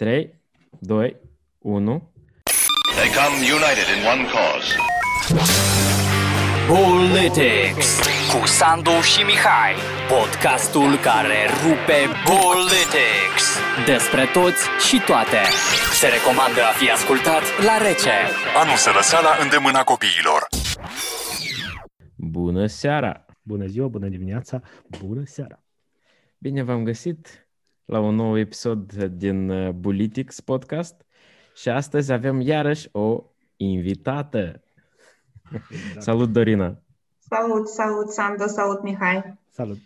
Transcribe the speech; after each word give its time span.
3, 0.00 0.34
2, 0.78 1.16
1. 1.58 2.12
They 2.96 3.10
come 3.20 3.36
united 3.56 3.86
in 3.94 4.00
one 4.12 4.24
cause. 4.34 4.68
Politics 6.68 7.88
cu 8.32 8.46
Sandu 8.46 8.90
și 8.90 9.22
Mihai, 9.22 9.74
podcastul 10.08 10.96
care 10.96 11.40
rupe 11.62 12.00
Politics. 12.32 13.44
Despre 13.86 14.24
toți 14.32 14.62
și 14.86 15.02
toate. 15.06 15.42
Se 15.92 16.06
recomandă 16.06 16.62
a 16.70 16.72
fi 16.80 16.90
ascultat 16.90 17.42
la 17.64 17.76
rece. 17.86 18.16
Anul 18.62 18.76
Sărăseala 18.76 19.32
îndemâna 19.42 19.82
copiilor. 19.84 20.40
Bună 22.16 22.66
seara! 22.66 23.24
Bună 23.42 23.66
ziua, 23.66 23.88
bună 23.88 24.08
dimineața, 24.08 24.60
bună 25.00 25.22
seara! 25.24 25.62
Bine 26.38 26.62
v-am 26.62 26.84
găsit 26.84 27.49
la 27.90 28.00
un 28.00 28.14
nou 28.14 28.38
episod 28.38 29.04
din 29.04 29.48
uh, 29.48 29.74
Politics 29.82 30.40
podcast 30.40 31.06
și 31.54 31.68
astăzi 31.68 32.12
avem 32.12 32.40
iarăși 32.40 32.88
o 32.92 33.24
invitată. 33.56 34.62
Salut, 35.98 36.32
Dorina! 36.32 36.82
Salut, 37.18 37.68
salut, 37.68 38.10
Sandu, 38.10 38.46
salut, 38.46 38.82
Mihai! 38.82 39.38
Salut! 39.50 39.78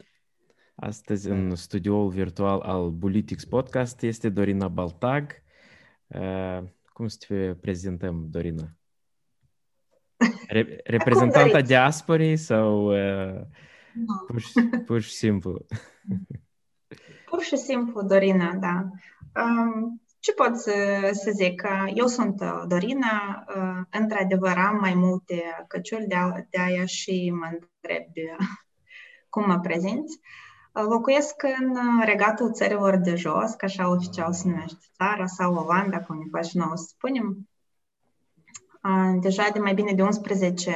Astăzi 0.74 1.28
în 1.28 1.54
studioul 1.54 2.08
virtual 2.08 2.60
al 2.60 2.92
Politics 2.92 3.44
podcast 3.44 4.02
este 4.02 4.28
Dorina 4.28 4.68
Baltag. 4.68 5.30
Uh, 6.06 6.62
cum 6.92 7.08
să 7.08 7.24
te 7.28 7.54
prezentăm, 7.54 8.26
Dorina? 8.30 8.76
Re- 10.48 10.80
reprezentanta 10.84 11.48
doriți. 11.48 11.68
diasporii 11.68 12.36
sau 12.36 12.86
uh, 12.86 13.40
Nu. 13.94 14.24
pur, 14.26 14.40
și, 14.40 14.60
pur 14.86 15.00
și 15.00 15.10
simplu? 15.10 15.66
Pur 17.34 17.42
și 17.42 17.56
simplu, 17.56 18.02
Dorina, 18.02 18.52
da. 18.54 18.84
Um, 19.42 20.02
ce 20.18 20.32
pot 20.32 20.56
să, 20.56 20.72
să 21.12 21.30
zic? 21.30 21.62
Uh, 21.64 21.92
Eu 21.94 22.06
sunt 22.06 22.40
uh, 22.40 22.62
Dorina, 22.68 23.44
uh, 23.56 23.98
într-adevăr 24.00 24.56
am 24.58 24.76
mai 24.80 24.94
multe 24.94 25.64
căciuli 25.68 26.06
de, 26.06 26.14
a- 26.14 26.46
de 26.50 26.58
aia 26.58 26.84
și 26.84 27.30
mă 27.30 27.44
întreb 27.52 28.02
uh, 28.38 28.46
cum 29.30 29.46
mă 29.46 29.60
prezinți. 29.60 30.20
Uh, 30.72 30.82
Locuiesc 30.88 31.42
în 31.58 31.70
uh, 31.70 32.04
regatul 32.04 32.52
țărilor 32.52 32.96
de 32.96 33.14
jos, 33.14 33.50
ca 33.50 33.66
așa 33.66 33.88
oficial 33.90 34.32
se 34.32 34.48
numește 34.48 34.86
țara, 34.96 35.26
sau 35.26 35.54
Olanda, 35.54 36.00
cum 36.00 36.18
ne 36.18 36.24
place 36.30 36.58
nouă 36.58 36.76
să 36.76 36.86
spunem. 36.88 37.48
Uh, 38.82 39.18
Deja 39.20 39.48
de 39.52 39.58
mai 39.58 39.74
bine 39.74 39.92
de 39.92 40.02
11 40.02 40.70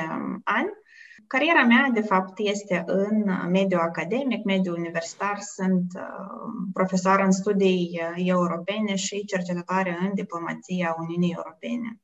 ani. 0.45 0.69
Cariera 1.29 1.65
mea, 1.65 1.91
de 1.93 2.01
fapt, 2.01 2.39
este 2.39 2.83
în 2.87 3.25
mediul 3.51 3.81
academic, 3.81 4.45
mediul 4.45 4.77
universitar. 4.77 5.39
Sunt 5.41 5.85
uh, 5.95 6.71
profesor 6.73 7.21
în 7.21 7.31
studii 7.31 8.01
uh, 8.03 8.23
europene 8.27 8.95
și 8.95 9.25
cercetătoare 9.25 9.99
în 10.01 10.15
diplomația 10.15 10.97
Uniunii 10.99 11.35
Europene. 11.37 12.01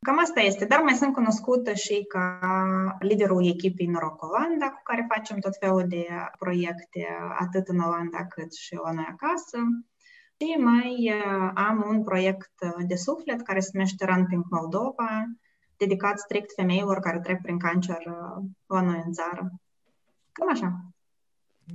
Cam 0.00 0.18
asta 0.18 0.40
este, 0.40 0.64
dar 0.64 0.80
mai 0.80 0.94
sunt 0.94 1.12
cunoscută 1.12 1.72
și 1.72 2.04
ca 2.08 2.38
liderul 2.98 3.46
echipei 3.46 3.86
Noroc 3.86 4.22
Olanda, 4.22 4.70
cu 4.70 4.80
care 4.82 5.06
facem 5.14 5.38
tot 5.38 5.56
felul 5.60 5.84
de 5.88 6.06
proiecte, 6.38 7.06
atât 7.38 7.68
în 7.68 7.78
Olanda 7.78 8.26
cât 8.26 8.54
și 8.54 8.74
la 8.74 8.92
noi 8.92 9.06
acasă. 9.10 9.58
Și 10.38 10.56
mai 10.58 11.12
uh, 11.14 11.50
am 11.54 11.84
un 11.88 12.02
proiect 12.02 12.52
uh, 12.60 12.84
de 12.86 12.94
suflet 12.94 13.42
care 13.42 13.60
se 13.60 13.70
numește 13.72 14.04
Run 14.04 14.26
Pink 14.26 14.44
Moldova, 14.50 15.24
dedicat 15.78 16.18
strict 16.18 16.52
femeilor 16.54 16.98
care 16.98 17.20
trec 17.20 17.40
prin 17.42 17.58
cancer 17.58 17.98
uh, 18.06 18.44
la 18.66 18.80
noi 18.80 19.02
în 19.04 19.12
țară. 19.12 19.52
Cam 20.32 20.50
așa. 20.50 20.80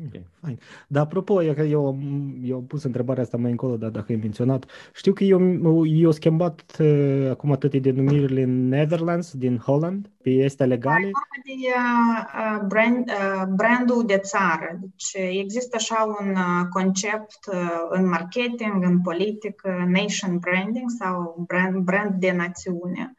Ok. 0.05 0.21
Fain. 0.41 0.59
Dar 0.87 1.03
apropo, 1.03 1.43
eu, 1.43 1.53
eu, 1.65 1.99
eu 2.43 2.55
am 2.55 2.65
pus 2.65 2.83
întrebarea 2.83 3.23
asta 3.23 3.37
mai 3.37 3.51
încolo, 3.51 3.77
dar 3.77 3.89
dacă 3.89 4.05
ai 4.09 4.19
menționat, 4.21 4.65
știu 4.93 5.13
că 5.13 5.23
eu, 5.23 5.85
eu 5.85 6.11
schimbat 6.11 6.75
uh, 6.79 7.27
acum 7.29 7.55
toate 7.55 7.79
denumirile 7.79 8.41
în 8.41 8.67
Netherlands, 8.67 9.33
din 9.33 9.57
Holland, 9.57 10.09
pe 10.23 10.29
este 10.29 10.65
legale. 10.65 11.03
De 11.03 11.51
uh, 11.51 12.23
uh, 12.35 12.67
brand, 12.67 13.09
uh, 13.09 13.43
brandul 13.55 14.05
de 14.05 14.17
țară. 14.17 14.79
Deci 14.79 15.29
există 15.41 15.75
așa 15.79 16.15
un 16.19 16.29
uh, 16.29 16.67
concept 16.69 17.39
uh, 17.53 17.87
în 17.89 18.07
marketing, 18.07 18.83
în 18.83 19.01
politică, 19.01 19.85
nation 19.87 20.37
branding 20.37 20.89
sau 20.99 21.43
brand, 21.47 21.77
brand 21.83 22.15
de 22.19 22.31
națiune. 22.31 23.15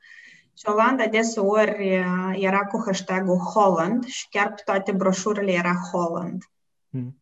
Și 0.59 0.65
Olanda 0.67 1.07
deseori 1.07 1.99
uh, 1.99 2.37
era 2.39 2.59
cu 2.59 2.83
hashtagul 2.85 3.39
Holland 3.39 4.05
și 4.05 4.29
chiar 4.29 4.49
pe 4.49 4.63
toate 4.65 4.93
broșurile 4.93 5.53
era 5.53 5.75
Holland. 5.93 6.43
Mm. 6.89 7.17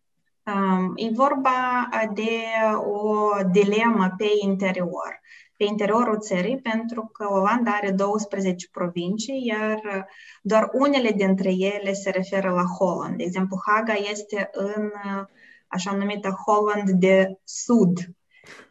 Um, 0.45 0.93
e 0.97 1.11
vorba 1.13 1.89
uh, 1.93 2.11
de 2.15 2.31
o 2.77 3.31
dilemă 3.51 4.15
pe 4.17 4.27
interior, 4.43 5.21
pe 5.57 5.65
interiorul 5.65 6.19
țării, 6.19 6.61
pentru 6.61 7.11
că 7.13 7.33
Olanda 7.33 7.71
are 7.71 7.91
12 7.91 8.69
provincii, 8.73 9.47
iar 9.47 9.77
uh, 9.85 10.03
doar 10.43 10.69
unele 10.73 11.11
dintre 11.11 11.51
ele 11.53 11.93
se 11.93 12.11
referă 12.11 12.51
la 12.51 12.65
Holland. 12.79 13.17
De 13.17 13.23
exemplu, 13.23 13.57
Haga 13.67 13.93
este 14.11 14.51
în 14.53 14.85
uh, 14.85 15.25
așa 15.67 15.93
numită 15.93 16.29
Holland 16.47 16.91
de 16.91 17.39
Sud. 17.45 17.99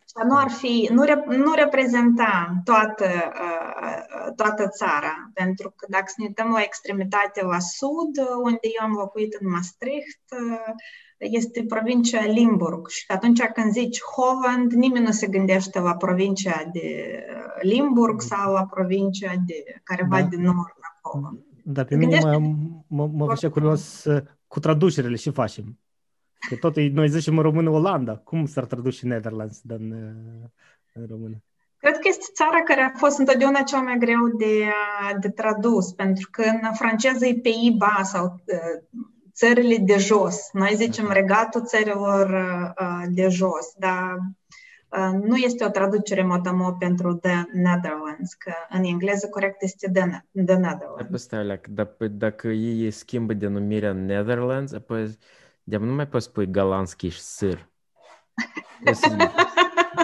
Și 0.09 0.15
nu 0.27 0.37
ar 0.37 0.49
fi, 0.49 0.89
nu, 0.91 1.03
rep, 1.03 1.25
nu 1.25 1.53
reprezenta 1.53 2.61
toată, 2.63 3.05
uh, 3.45 4.33
toată 4.35 4.67
țara, 4.67 5.29
pentru 5.33 5.73
că 5.75 5.85
dacă 5.89 6.03
să 6.07 6.15
ne 6.17 6.25
uităm 6.25 6.49
la 6.51 6.61
extremitate 6.61 7.43
la 7.43 7.59
sud, 7.59 8.11
uh, 8.17 8.27
unde 8.43 8.59
eu 8.79 8.85
am 8.87 8.91
locuit 8.93 9.33
în 9.39 9.49
Maastricht, 9.49 10.21
uh, 10.31 10.73
este 11.17 11.65
provincia 11.67 12.21
Limburg 12.25 12.87
și 12.87 13.03
atunci 13.07 13.41
când 13.43 13.71
zici 13.71 13.99
Holland, 14.15 14.71
nimeni 14.71 15.05
nu 15.05 15.11
se 15.11 15.27
gândește 15.27 15.79
la 15.79 15.95
provincia 15.95 16.69
de 16.73 17.19
uh, 17.29 17.61
Limburg 17.71 18.21
sau 18.21 18.53
la 18.53 18.65
provincia 18.65 19.33
de 19.45 19.63
careva 19.83 20.21
Da. 20.21 20.27
de 20.27 20.35
nord 20.37 20.75
acolo. 20.95 21.33
Dar 21.63 21.85
pe 21.85 21.95
mine 21.95 22.19
Gândește- 22.19 22.37
mă, 22.37 22.55
mă, 22.87 23.09
mă 23.13 23.25
făcea 23.25 23.49
curios 23.49 24.03
uh, 24.03 24.21
cu 24.47 24.59
traducerile 24.59 25.15
și 25.15 25.31
facem. 25.31 25.77
Că 26.47 26.55
tot 26.55 26.77
e- 26.77 26.89
noi 26.93 27.09
zicem 27.09 27.37
în 27.37 27.43
română 27.43 27.69
Olanda. 27.69 28.15
Cum 28.15 28.45
s-ar 28.45 28.65
traduce 28.65 29.05
Netherlands 29.07 29.61
în, 29.67 29.91
uh, 29.91 30.49
în 30.93 31.05
română? 31.09 31.43
Cred 31.77 31.93
că 31.93 32.07
este 32.07 32.25
țara 32.33 32.61
care 32.65 32.81
a 32.81 32.97
fost 32.97 33.19
întotdeauna 33.19 33.61
cea 33.61 33.81
mai 33.81 33.97
greu 33.97 34.27
de, 34.37 34.71
de 35.19 35.29
tradus, 35.29 35.91
pentru 35.93 36.29
că 36.31 36.43
în 36.61 36.73
franceză 36.73 37.25
e 37.25 37.33
Pays-Bas 37.43 38.09
sau 38.09 38.25
uh, 38.25 39.01
țările 39.33 39.77
de 39.77 39.97
jos. 39.97 40.49
Noi 40.53 40.71
zicem 40.75 41.09
regatul 41.11 41.65
țărilor 41.65 42.29
uh, 42.81 43.03
de 43.09 43.27
jos, 43.27 43.73
dar 43.77 44.17
uh, 44.89 45.19
nu 45.23 45.35
este 45.35 45.65
o 45.65 45.69
traducere 45.69 46.23
motamo 46.23 46.71
pentru 46.71 47.13
The 47.13 47.43
Netherlands, 47.53 48.33
că 48.33 48.51
în 48.69 48.83
engleză 48.83 49.27
corect 49.29 49.63
este 49.63 49.91
The, 49.91 50.03
Ne- 50.05 50.25
the 50.31 50.43
Dar 50.43 50.57
Netherlands. 50.57 51.11
pe 51.11 51.17
stai, 51.17 51.39
alea, 51.39 51.57
că 51.57 51.69
dacă, 51.71 52.07
dacă 52.07 52.47
ei 52.47 52.91
schimbă 52.91 53.33
denumirea 53.33 53.91
Netherlands, 53.93 54.73
apoi 54.73 55.17
de 55.69 55.77
nu 55.77 55.93
mai 55.93 56.07
poți 56.07 56.25
spui 56.25 56.51
galanski 56.51 57.07
și 57.07 57.21
sâr. 57.21 57.69
O 58.85 58.93
să- 58.93 59.31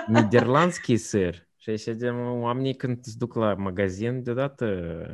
Niderlandski 0.08 0.98
sâr. 0.98 1.48
Și 1.58 1.70
așa 1.70 1.92
de 1.92 2.10
oamenii 2.10 2.76
când 2.76 3.04
se 3.04 3.14
duc 3.18 3.34
la 3.34 3.54
magazin, 3.54 4.24
deodată 4.24 4.66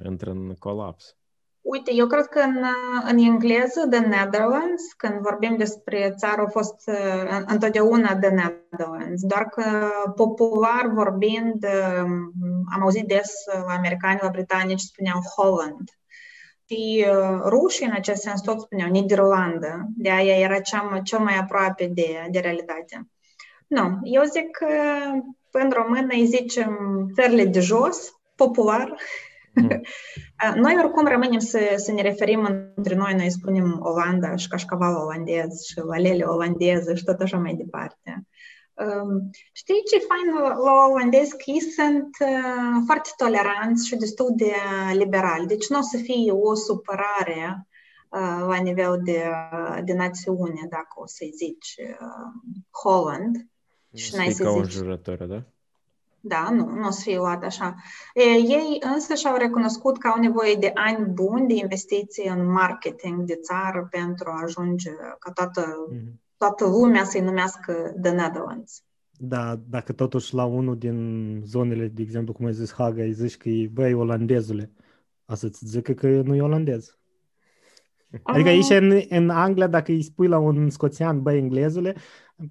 intră 0.06 0.30
în 0.30 0.54
colaps. 0.60 1.16
Uite, 1.62 1.92
eu 1.94 2.08
cred 2.08 2.26
că 2.26 2.40
în, 2.40 2.64
în 3.10 3.18
engleză, 3.18 3.88
The 3.90 4.00
Netherlands, 4.00 4.94
când 4.98 5.20
vorbim 5.20 5.58
despre 5.58 6.14
țară, 6.18 6.42
a 6.42 6.50
fost 6.50 6.88
uh, 6.88 7.44
întotdeauna 7.46 8.16
The 8.18 8.30
Netherlands, 8.30 9.22
doar 9.22 9.46
că 9.46 9.90
popular 10.16 10.88
vorbind, 10.94 11.64
uh, 11.64 12.06
am 12.74 12.82
auzit 12.82 13.08
des 13.08 13.32
uh, 13.56 13.64
la 13.68 13.74
americani, 13.74 14.20
la 14.22 14.30
britanici 14.30 14.80
spuneau 14.80 15.20
Holland. 15.36 15.90
Și 16.72 17.06
uh, 17.10 17.42
rușii, 17.46 17.86
în 17.86 17.92
acest 17.92 18.22
sens, 18.22 18.42
tot 18.42 18.62
spuneau 18.62 18.90
Niderlandă, 18.90 19.86
de 19.96 20.12
aia 20.12 20.36
era 20.40 20.60
cea, 20.60 20.82
mai- 20.82 21.02
cel 21.02 21.20
mai 21.20 21.38
aproape 21.38 21.86
de, 21.86 22.28
de 22.32 22.40
realitate. 22.40 23.08
Nu, 23.68 24.00
eu 24.04 24.24
zic 24.24 24.50
că 24.52 24.68
în 25.52 25.70
română 25.70 26.08
îi 26.10 26.26
zicem 26.26 26.78
țările 27.16 27.46
de 27.46 27.60
jos, 27.60 28.12
popular, 28.36 28.96
Mm. 29.54 29.82
noi 30.64 30.76
oricum 30.84 31.06
rămânem 31.08 31.40
să, 31.40 31.60
să 31.76 31.92
ne 31.92 32.02
referim 32.02 32.72
între 32.76 32.96
noi, 32.96 33.14
noi 33.14 33.30
spunem 33.30 33.80
Olanda 33.82 34.36
și 34.36 34.48
cașcaval 34.48 34.96
olandez 34.96 35.62
și 35.64 35.80
lalele 35.80 36.24
olandeză 36.24 36.96
și 36.96 37.04
tot 37.04 37.20
așa 37.20 37.38
mai 37.38 37.54
departe. 37.54 38.24
Um, 38.74 39.30
Știi 39.52 39.84
ce 39.90 39.96
e 39.96 40.00
fain 40.08 40.42
la, 40.42 40.54
la 40.56 40.86
olandezi? 40.90 41.32
Că 41.38 41.44
ei 41.46 41.60
sunt 41.62 42.10
uh, 42.20 42.82
foarte 42.86 43.10
toleranți 43.18 43.88
și 43.88 43.96
destul 43.96 44.34
de 44.36 44.54
liberali. 44.94 45.46
Deci 45.48 45.68
nu 45.70 45.78
o 45.78 45.82
să 45.82 45.98
fie 45.98 46.32
o 46.32 46.54
supărare 46.54 47.68
uh, 48.10 48.46
la 48.48 48.56
nivel 48.56 49.00
de, 49.04 49.32
de 49.84 49.94
națiune, 49.94 50.68
dacă 50.70 50.94
o 50.96 51.06
să-i 51.08 51.34
zici 51.36 51.76
uh, 51.80 52.58
Holland. 52.84 53.36
Nu 53.90 53.98
Și 54.00 54.10
să 54.12 54.18
n-ai 54.18 54.26
fii 54.26 54.36
să 54.36 54.44
ca 54.44 54.52
un 54.52 54.64
zici. 54.64 54.72
jurător, 54.74 55.24
da? 55.24 55.44
Da, 56.24 56.50
nu, 56.50 56.66
nu 56.70 56.88
o 56.88 56.92
să 56.92 57.02
fie 57.02 57.18
luat 57.18 57.44
așa. 57.44 57.76
E, 58.14 58.24
ei 58.24 58.78
însă 58.94 59.14
și-au 59.14 59.36
recunoscut 59.38 59.98
că 59.98 60.08
au 60.08 60.20
nevoie 60.20 60.56
de 60.56 60.72
ani 60.74 61.06
buni 61.06 61.48
de 61.48 61.54
investiții 61.54 62.28
în 62.28 62.52
marketing 62.52 63.24
de 63.24 63.36
țară 63.36 63.88
pentru 63.92 64.30
a 64.30 64.42
ajunge 64.44 64.92
ca 65.20 65.32
toată, 65.32 65.76
Mhm. 65.92 66.20
Toată 66.42 66.66
lumea 66.66 67.04
să-i 67.04 67.22
numească 67.22 67.74
The 68.02 68.12
Netherlands. 68.12 68.84
Da, 69.12 69.60
dacă 69.70 69.94
totuși 69.94 70.34
la 70.34 70.46
unul 70.46 70.78
din 70.78 71.42
zonele, 71.46 71.88
de 71.88 72.02
exemplu, 72.02 72.34
cum 72.34 72.46
ai 72.46 72.54
zis 72.54 72.74
Haga, 72.74 73.02
îi 73.02 73.14
zici 73.14 73.38
că 73.38 73.50
e, 73.50 73.68
băi, 73.68 73.94
olandezule, 73.94 74.72
a 75.26 75.36
să-ți 75.36 75.66
zică 75.66 75.94
că 75.94 76.08
nu 76.08 76.36
e 76.36 76.42
olandez. 76.42 77.00
Adică 78.24 78.50
aici 78.50 78.70
în, 78.70 79.02
în 79.10 79.30
Anglia, 79.30 79.68
dacă 79.68 79.92
îi 79.92 80.02
spui 80.02 80.28
la 80.28 80.38
un 80.38 80.70
scoțian, 80.70 81.22
băi, 81.22 81.38
englezule, 81.38 81.96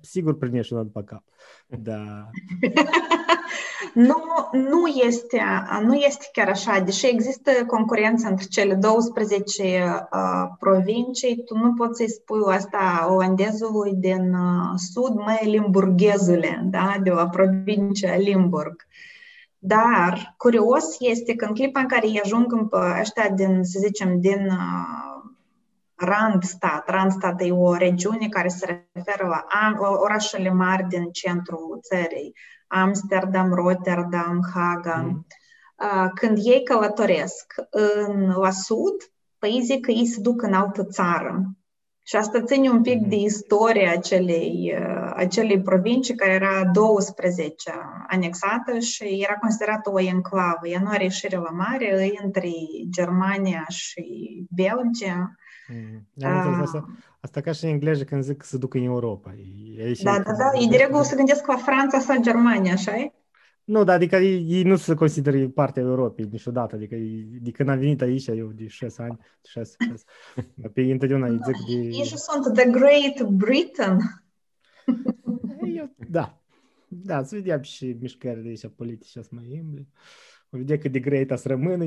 sigur 0.00 0.38
primești 0.38 0.72
una 0.72 0.82
după 0.82 1.02
cap. 1.02 1.22
Da. 1.66 2.30
nu, 4.08 4.22
nu, 4.52 4.86
este, 4.86 5.42
nu 5.82 5.94
este 5.94 6.28
chiar 6.32 6.48
așa. 6.48 6.80
Deși 6.80 7.06
există 7.06 7.50
concurență 7.66 8.28
între 8.28 8.44
cele 8.44 8.74
12 8.74 9.62
uh, 10.12 10.48
provincii, 10.58 11.42
tu 11.44 11.56
nu 11.56 11.74
poți 11.74 11.96
să-i 11.96 12.10
spui 12.10 12.54
asta 12.54 13.06
olandezului 13.10 13.92
din 13.94 14.34
uh, 14.34 14.78
sud, 14.92 15.14
mai 15.14 15.50
limburghezule, 15.50 16.62
da? 16.64 16.96
de 17.02 17.10
la 17.10 17.28
provincia 17.28 18.16
Limburg. 18.16 18.86
Dar 19.62 20.34
curios 20.36 20.96
este 20.98 21.34
că 21.34 21.44
în 21.44 21.54
clipa 21.54 21.80
în 21.80 21.86
care 21.86 22.06
îi 22.06 22.20
ajung 22.24 22.52
în 22.52 22.68
ăștia 23.00 23.28
din, 23.28 23.62
să 23.62 23.78
zicem, 23.82 24.20
din 24.20 24.46
uh, 24.46 25.09
Randstad. 26.00 26.82
Randstad 26.86 27.40
e 27.40 27.52
o 27.52 27.74
regiune 27.74 28.28
care 28.28 28.48
se 28.48 28.88
referă 28.92 29.26
la 29.26 29.46
orașele 29.78 30.50
mari 30.50 30.86
din 30.88 31.10
centrul 31.10 31.78
țării, 31.82 32.34
Amsterdam, 32.66 33.52
Rotterdam, 33.52 34.40
Haga. 34.54 34.96
Mm. 34.96 35.26
Când 36.14 36.38
ei 36.42 36.62
călătoresc 36.62 37.54
în, 37.70 38.30
la 38.30 38.50
sud, 38.50 38.94
păi 39.38 39.60
zic 39.64 39.84
că 39.84 39.90
ei 39.90 40.06
se 40.06 40.20
duc 40.20 40.42
în 40.42 40.52
altă 40.52 40.84
țară. 40.84 41.42
Și 42.04 42.16
asta 42.16 42.42
ține 42.42 42.70
un 42.70 42.82
pic 42.82 43.06
de 43.06 43.16
istoria 43.16 43.92
acelei, 43.92 44.74
acelei 45.14 45.62
provincii 45.62 46.14
care 46.14 46.32
era 46.32 46.64
12 46.64 47.72
anexată 48.08 48.78
și 48.78 49.04
era 49.04 49.34
considerată 49.34 49.90
o 49.92 50.00
enclavă. 50.00 50.68
Ea 50.68 50.80
nu 50.80 50.88
are 50.88 51.02
ieșire 51.02 51.36
la 51.36 51.50
mare, 51.50 51.86
e 51.86 52.24
între 52.24 52.48
Germania 52.90 53.64
și 53.68 54.04
Belgia. 54.50 55.34
Mm. 55.72 56.28
Am 56.28 56.60
asta, 56.62 56.88
asta 57.20 57.40
ca 57.40 57.52
și 57.52 57.64
în 57.64 57.70
engleză 57.70 58.04
când 58.04 58.22
zic 58.22 58.36
că 58.36 58.46
se 58.46 58.58
duc 58.58 58.74
în 58.74 58.82
Europa. 58.82 59.34
E, 59.76 59.92
da, 60.02 60.18
da, 60.18 60.32
da. 60.32 60.58
Ei 60.60 60.68
de 60.68 60.76
regulă 60.76 61.02
se 61.02 61.16
gândesc 61.16 61.46
la 61.46 61.56
Franța 61.56 61.98
sau 61.98 62.20
Germania, 62.20 62.72
așa 62.72 62.96
e? 62.96 63.12
Nu, 63.64 63.84
dar 63.84 63.94
adică 63.94 64.16
ei, 64.16 64.46
ei 64.48 64.62
nu 64.62 64.76
se 64.76 64.94
consideră 64.94 65.48
partea 65.48 65.82
Europei 65.82 66.28
niciodată. 66.30 66.74
Adică 66.74 66.94
ei, 66.94 67.26
de 67.40 67.50
când 67.50 67.68
am 67.68 67.78
venit 67.78 68.00
aici, 68.00 68.26
eu 68.26 68.46
de 68.46 68.66
6 68.66 69.02
ani, 69.02 69.18
6, 69.44 69.76
6. 69.88 70.04
Pe 70.74 70.80
întotdeauna 70.80 71.26
îi 71.26 71.40
zic 71.44 71.56
de... 71.66 71.72
Ei 71.72 72.04
și 72.04 72.16
sunt 72.16 72.54
The 72.54 72.70
Great 72.70 73.28
Britain. 73.28 73.98
eu, 75.78 75.94
da. 76.08 76.40
Da, 76.88 77.22
să 77.22 77.34
vedem 77.34 77.62
și 77.62 77.96
mișcările 78.00 78.48
aici 78.48 78.66
politice 78.76 79.22
să 79.22 79.28
mai 79.30 79.50
imbli. 79.52 79.88
O 80.39 80.39
vedea 80.58 80.78
cât 80.78 80.92
de 80.92 80.98
great 80.98 81.38
să 81.38 81.48
rămână 81.48 81.84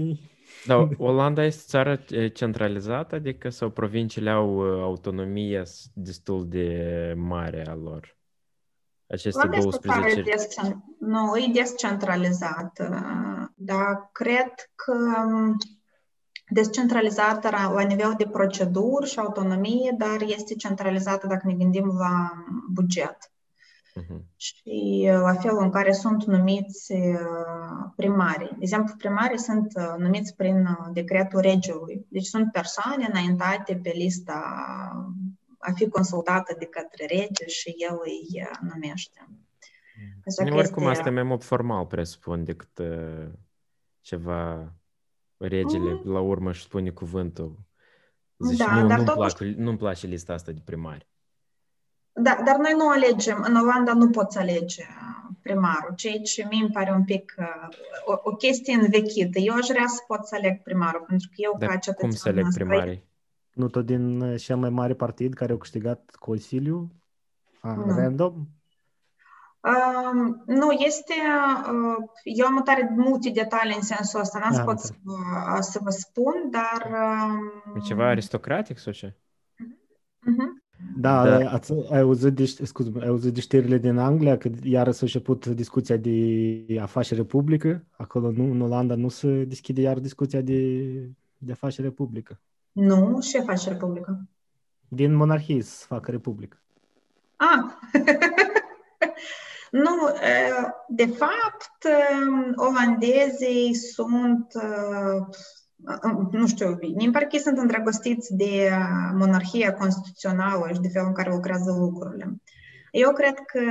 Da, 0.66 0.90
Olanda 0.98 1.44
este 1.44 1.64
țară 1.68 2.04
centralizată, 2.34 3.16
adică 3.16 3.50
sau 3.50 3.70
provinciile 3.70 4.30
au 4.30 4.60
autonomie 4.82 5.64
destul 5.94 6.48
de 6.48 7.14
mare 7.18 7.68
a 7.68 7.76
lor? 7.76 8.18
Aceste 9.08 9.48
Olanda 9.48 9.62
12... 9.62 10.20
Este 10.20 10.22
descent... 10.22 10.84
Nu, 11.00 11.38
e 11.38 11.52
descentralizat, 11.54 12.90
dar 13.56 14.10
cred 14.12 14.54
că 14.76 14.94
descentralizată 16.48 17.50
la 17.50 17.82
nivel 17.82 18.14
de 18.18 18.28
proceduri 18.28 19.10
și 19.10 19.20
autonomie, 19.20 19.96
dar 19.98 20.22
este 20.22 20.56
centralizată 20.56 21.28
dacă 21.28 21.48
ne 21.48 21.54
gândim 21.54 21.86
la 21.86 22.32
buget. 22.74 23.33
Uh-huh. 24.02 24.22
Și 24.36 25.08
la 25.12 25.34
felul 25.34 25.64
în 25.64 25.70
care 25.70 25.92
sunt 25.92 26.24
numiți 26.24 26.94
primarii. 27.96 28.50
De 28.50 28.58
exemplu, 28.60 28.96
primarii 28.98 29.40
sunt 29.40 29.74
numiți 29.98 30.36
prin 30.36 30.68
decretul 30.94 31.40
regiului. 31.40 32.06
Deci 32.10 32.26
sunt 32.26 32.52
persoane 32.52 33.08
înaintate 33.10 33.80
pe 33.84 33.92
lista 33.96 34.42
a 35.58 35.72
fi 35.72 35.90
consultată 35.90 36.56
de 36.60 36.66
către 36.66 37.06
rege 37.06 37.48
și 37.48 37.76
el 37.78 38.00
îi 38.04 38.48
numește. 38.72 39.28
Așa 40.28 40.50
că 40.50 40.56
oricum 40.56 40.84
este... 40.84 40.98
asta 40.98 41.10
e 41.10 41.14
mai 41.14 41.24
mult 41.24 41.44
formal, 41.44 41.86
presupun, 41.86 42.44
decât 42.44 42.78
uh, 42.78 43.28
ceva 44.02 44.74
regele 45.38 45.92
mm. 45.92 46.12
la 46.12 46.20
urmă 46.20 46.52
și 46.52 46.62
spune 46.62 46.90
cuvântul. 46.90 47.60
Zici, 48.38 48.58
da, 48.58 48.82
nu, 48.82 48.88
dar 48.88 48.98
nu-mi, 48.98 49.10
totuși... 49.10 49.36
plac, 49.36 49.50
nu-mi 49.50 49.78
place 49.78 50.08
lista 50.08 50.34
asta 50.34 50.52
de 50.52 50.62
primari. 50.66 51.08
Da, 52.14 52.38
dar 52.46 52.58
noi 52.58 52.74
nu 52.78 52.90
alegem. 52.90 53.44
În 53.48 53.56
Olanda 53.56 53.94
nu 53.94 54.10
poți 54.10 54.38
alege 54.38 54.86
primarul, 55.42 55.94
ceea 55.96 56.20
ce 56.20 56.48
mi 56.50 56.60
îmi 56.62 56.70
pare 56.70 56.92
un 56.92 57.04
pic 57.04 57.36
uh, 57.38 57.78
o, 58.06 58.14
o 58.24 58.36
chestie 58.36 58.74
învechită. 58.74 59.40
Eu 59.40 59.54
aș 59.54 59.68
vrea 59.68 59.88
să 59.88 60.04
pot 60.08 60.26
să 60.26 60.36
aleg 60.36 60.62
primarul, 60.62 61.04
pentru 61.08 61.28
că 61.28 61.36
eu, 61.38 61.56
dar 61.60 61.70
ca 61.70 61.76
cetățean... 61.76 62.10
cum 62.10 62.18
să 62.18 62.30
aleg 62.30 62.54
primarii? 62.54 63.04
Nu 63.54 63.68
tot 63.68 63.86
din 63.86 64.22
uh, 64.22 64.40
cel 64.42 64.58
mai 64.58 64.70
mare 64.70 64.94
partid 64.94 65.34
care 65.34 65.52
au 65.52 65.58
câștigat 65.58 66.16
Consiliul? 66.20 66.88
A, 67.62 67.74
nu. 67.74 67.96
Random? 67.96 68.34
Uh, 69.60 70.36
nu, 70.46 70.72
este... 70.72 71.14
Uh, 71.72 72.10
eu 72.24 72.46
am 72.46 72.62
tare 72.64 72.94
multe 72.96 73.30
detalii 73.30 73.76
în 73.76 73.82
sensul 73.82 74.20
ăsta, 74.20 74.40
n-am 74.40 74.54
să 74.54 74.64
pot 74.64 74.80
să, 74.80 74.94
uh, 75.06 75.58
să 75.60 75.80
vă 75.84 75.90
spun, 75.90 76.34
dar... 76.52 76.92
Uh, 77.76 77.84
ceva 77.84 78.08
aristocratic 78.08 78.78
sau 78.78 78.94
ce? 78.94 79.18
Uh-huh. 81.04 81.30
Da, 81.30 81.38
da. 81.38 81.50
Ați, 81.52 81.72
ați, 81.72 81.94
auzit 81.94 82.34
de, 82.34 82.46
scuz, 82.46 82.88
ai 83.00 83.08
auzit 83.08 83.34
de 83.34 83.40
știrile 83.40 83.78
din 83.78 83.98
Anglia, 83.98 84.38
că 84.38 84.50
iară 84.64 84.92
s-a 84.92 85.00
început 85.02 85.46
discuția 85.46 85.98
de 85.98 86.66
afacere 86.82 87.24
publică. 87.24 87.86
Acolo 87.92 88.32
nu, 88.32 88.44
în 88.44 88.62
Olanda 88.62 88.96
nu 88.96 89.10
se 89.10 89.44
deschide 89.44 89.82
iar 89.82 90.00
discuția 90.00 90.42
de, 90.42 90.92
de 91.38 91.52
afacere 91.52 91.90
publică. 91.90 92.40
Nu, 92.72 93.22
ce 93.22 93.40
afacere 93.40 93.76
publică? 93.76 94.28
Din 94.88 95.14
monarhie 95.14 95.62
să 95.62 95.86
facă 95.86 96.12
republică. 96.12 96.62
Ah! 97.36 97.92
nu, 99.84 99.96
de 100.88 101.06
fapt, 101.06 101.88
olandezii 102.56 103.74
sunt 103.74 104.48
nu 106.32 106.48
știu, 106.48 106.78
mi 106.96 107.12
pare 107.12 107.26
că 107.26 107.38
sunt 107.38 107.58
îndrăgostiți 107.58 108.34
de 108.36 108.70
monarhia 109.14 109.74
constituțională 109.74 110.70
și 110.74 110.80
de 110.80 110.88
felul 110.88 111.08
în 111.08 111.14
care 111.14 111.30
lucrează 111.30 111.72
lucrurile. 111.72 112.42
Eu 112.92 113.12
cred 113.12 113.34
că 113.34 113.62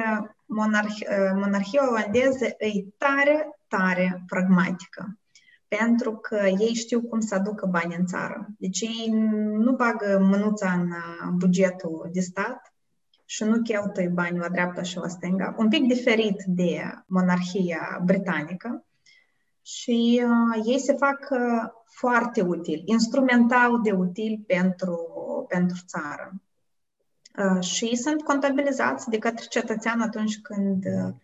monarh- 0.44 1.35
monarhia 1.35 1.88
olandeză 1.88 2.44
e 2.44 2.85
tare, 2.99 3.58
tare 3.69 4.25
pragmatică 4.27 5.17
pentru 5.79 6.17
că 6.17 6.41
ei 6.58 6.75
știu 6.75 7.01
cum 7.03 7.20
să 7.20 7.34
aducă 7.34 7.67
bani 7.67 7.96
în 7.98 8.06
țară. 8.06 8.46
Deci 8.58 8.81
ei 8.81 9.08
nu 9.53 9.72
bagă 9.72 10.19
mânuța 10.20 10.72
în 10.72 10.91
bugetul 11.37 12.08
de 12.13 12.20
stat 12.20 12.72
și 13.25 13.44
nu 13.44 13.63
cheltuie 13.63 14.08
bani 14.08 14.39
la 14.39 14.48
dreapta 14.48 14.82
și 14.82 14.96
la 14.96 15.08
stânga, 15.08 15.55
un 15.58 15.69
pic 15.69 15.87
diferit 15.87 16.43
de 16.46 16.81
monarhia 17.06 18.01
britanică. 18.05 18.84
Și 19.63 20.23
uh, 20.25 20.63
ei 20.65 20.79
se 20.79 20.93
fac 20.93 21.29
uh, 21.31 21.71
foarte 21.85 22.43
util, 22.43 22.83
instrumental 22.85 23.81
de 23.83 23.91
util 23.91 24.45
pentru, 24.47 24.99
pentru 25.49 25.77
țară. 25.87 26.33
Uh, 27.39 27.63
și 27.63 27.97
sunt 27.97 28.23
contabilizați 28.23 29.09
de 29.09 29.19
către 29.19 29.45
cetățean 29.49 30.01
atunci 30.01 30.41
când 30.41 30.85
uh, 30.85 31.15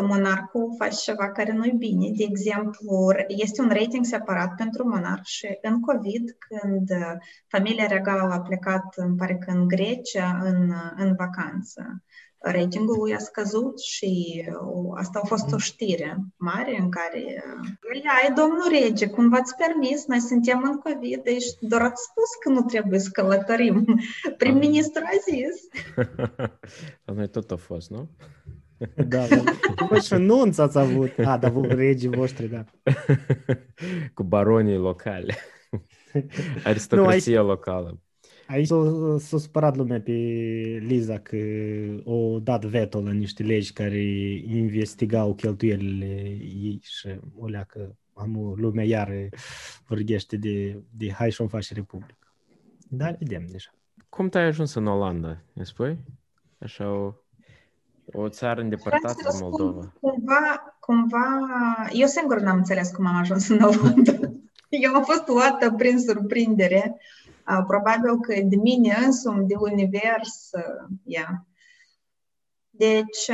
monarhul 0.00 0.74
face 0.78 0.96
ceva 1.02 1.30
care 1.30 1.52
nu-i 1.52 1.74
bine. 1.78 2.10
De 2.16 2.24
exemplu, 2.24 3.12
este 3.26 3.62
un 3.62 3.68
rating 3.68 4.04
separat 4.04 4.54
pentru 4.54 4.88
monarh 4.88 5.24
și 5.24 5.58
în 5.62 5.80
COVID, 5.80 6.36
când 6.38 6.90
uh, 6.90 7.14
familia 7.46 7.86
regală 7.86 8.32
a 8.32 8.40
plecat, 8.40 8.84
îmi 8.96 9.16
pare 9.16 9.36
că 9.36 9.50
în 9.50 9.68
Grecia, 9.68 10.40
în, 10.42 10.72
în 10.96 11.14
vacanță, 11.14 12.02
ratingul 12.42 12.98
lui 12.98 13.14
a 13.14 13.18
scăzut 13.18 13.80
și 13.80 14.42
asta 14.94 15.20
a 15.22 15.26
fost 15.26 15.52
o 15.52 15.58
știre 15.58 16.16
mare 16.36 16.78
în 16.80 16.90
care 16.90 17.44
ai, 18.22 18.34
domnul 18.34 18.68
rege, 18.70 19.06
cum 19.06 19.28
v-ați 19.28 19.54
permis, 19.56 20.06
noi 20.06 20.20
suntem 20.20 20.62
în 20.64 20.78
COVID, 20.78 21.22
deci 21.22 21.44
doar 21.60 21.82
ați 21.82 22.02
spus 22.02 22.28
că 22.40 22.48
nu 22.48 22.62
trebuie 22.62 22.98
să 22.98 23.08
călătorim. 23.12 24.00
Prim-ministru 24.38 25.02
a 25.04 25.16
zis. 25.30 25.68
noi 27.16 27.28
tot 27.28 27.50
a 27.50 27.56
fost, 27.56 27.90
nu? 27.90 28.08
Da, 28.96 29.26
da. 29.26 29.42
Cum 29.86 30.00
și 30.00 30.14
nunț 30.14 30.58
ați 30.58 30.78
avut. 30.78 31.10
A, 31.24 31.38
da, 31.38 31.52
regii 31.68 32.08
voștri, 32.08 32.48
da. 32.48 32.64
Cu 34.14 34.22
baronii 34.22 34.76
locale. 34.76 35.34
Aristocrația 36.64 37.32
nu, 37.32 37.48
aici, 37.48 37.48
locală. 37.48 38.00
Aici 38.52 38.66
s-a, 38.66 39.16
s-a 39.18 39.38
supărat 39.38 39.76
lumea 39.76 40.00
pe 40.00 40.12
Liza 40.80 41.18
că 41.18 41.36
o 42.04 42.38
dat 42.38 42.64
veto 42.64 43.00
la 43.00 43.12
niște 43.12 43.42
legi 43.42 43.72
care 43.72 44.02
investigau 44.46 45.34
cheltuielile 45.34 46.06
ei 46.40 46.80
și 46.82 47.08
o 47.38 47.46
leacă 47.46 47.96
am 48.14 48.54
lumea 48.56 48.84
iar 48.84 49.28
vorbește 49.86 50.36
de, 50.36 50.82
de 50.90 51.12
hai 51.12 51.30
și-o 51.30 51.48
face 51.48 51.74
republică. 51.74 52.34
Dar 52.88 53.16
vedem 53.18 53.46
deja. 53.50 53.70
Cum 54.08 54.28
te-ai 54.28 54.44
ajuns 54.44 54.74
în 54.74 54.86
Olanda, 54.86 55.42
îmi 55.54 55.66
spui? 55.66 55.98
Așa 56.58 56.90
o... 56.90 57.12
O 58.12 58.28
țară 58.28 58.60
îndepărtată 58.60 59.30
de 59.30 59.38
Moldova. 59.40 59.92
Cumva, 60.00 60.76
cumva, 60.80 61.24
eu 61.92 62.06
singur 62.06 62.40
n-am 62.40 62.56
înțeles 62.56 62.90
cum 62.90 63.06
am 63.06 63.16
ajuns 63.16 63.48
în 63.48 63.60
Olanda. 63.60 64.12
eu 64.84 64.94
am 64.94 65.04
fost 65.04 65.28
luată 65.28 65.70
prin 65.70 65.98
surprindere. 65.98 67.00
Probabil 67.66 68.20
că 68.20 68.34
de 68.44 68.56
mine 68.56 68.96
însumi, 69.04 69.46
de 69.46 69.54
univers, 69.58 70.50
yeah. 71.04 71.30
Deci, 72.70 73.30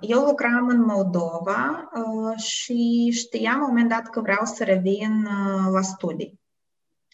eu 0.00 0.20
lucram 0.20 0.68
în 0.68 0.80
Moldova 0.80 1.90
și 2.36 3.10
știam 3.12 3.58
la 3.58 3.62
un 3.62 3.68
moment 3.68 3.88
dat 3.88 4.08
că 4.08 4.20
vreau 4.20 4.44
să 4.44 4.64
revin 4.64 5.28
la 5.70 5.80
studii. 5.80 6.40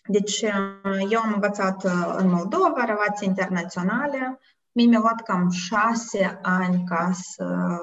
Deci, 0.06 0.40
eu 1.10 1.20
am 1.20 1.32
învățat 1.34 1.84
în 2.16 2.28
Moldova 2.28 2.84
relații 2.84 3.28
internaționale, 3.28 4.38
Mie 4.76 4.86
mi-a 4.86 4.98
luat 4.98 5.22
cam 5.22 5.50
șase 5.50 6.38
ani 6.42 6.84
ca 6.84 7.10
să 7.12 7.78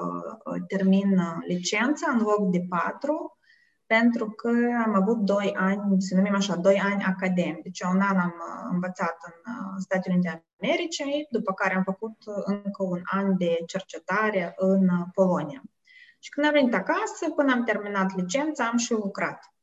termin 0.68 1.22
licența 1.48 2.12
în 2.12 2.20
loc 2.20 2.52
de 2.52 2.66
patru, 2.70 3.38
pentru 3.86 4.30
că 4.30 4.50
am 4.86 4.96
avut 4.96 5.18
doi 5.18 5.54
ani, 5.58 6.02
să 6.02 6.16
numim 6.16 6.36
așa, 6.36 6.56
doi 6.56 6.80
ani 6.80 7.04
academici. 7.04 7.64
Deci 7.64 7.82
un 7.82 8.00
an 8.00 8.18
am 8.18 8.34
învățat 8.72 9.18
în 9.26 9.80
Statele 9.80 10.14
Unite 10.14 10.30
ale 10.30 10.46
Americii, 10.62 11.28
după 11.30 11.54
care 11.54 11.76
am 11.76 11.84
făcut 11.84 12.18
încă 12.46 12.84
un 12.84 13.02
an 13.04 13.38
de 13.38 13.58
cercetare 13.66 14.54
în 14.58 14.90
Polonia. 15.14 15.62
Și 16.20 16.30
când 16.30 16.46
am 16.46 16.54
venit 16.54 16.74
acasă, 16.74 17.30
până 17.36 17.52
am 17.52 17.64
terminat 17.64 18.16
licența, 18.16 18.68
am 18.68 18.78
și 18.78 18.92
lucrat. 18.92 19.54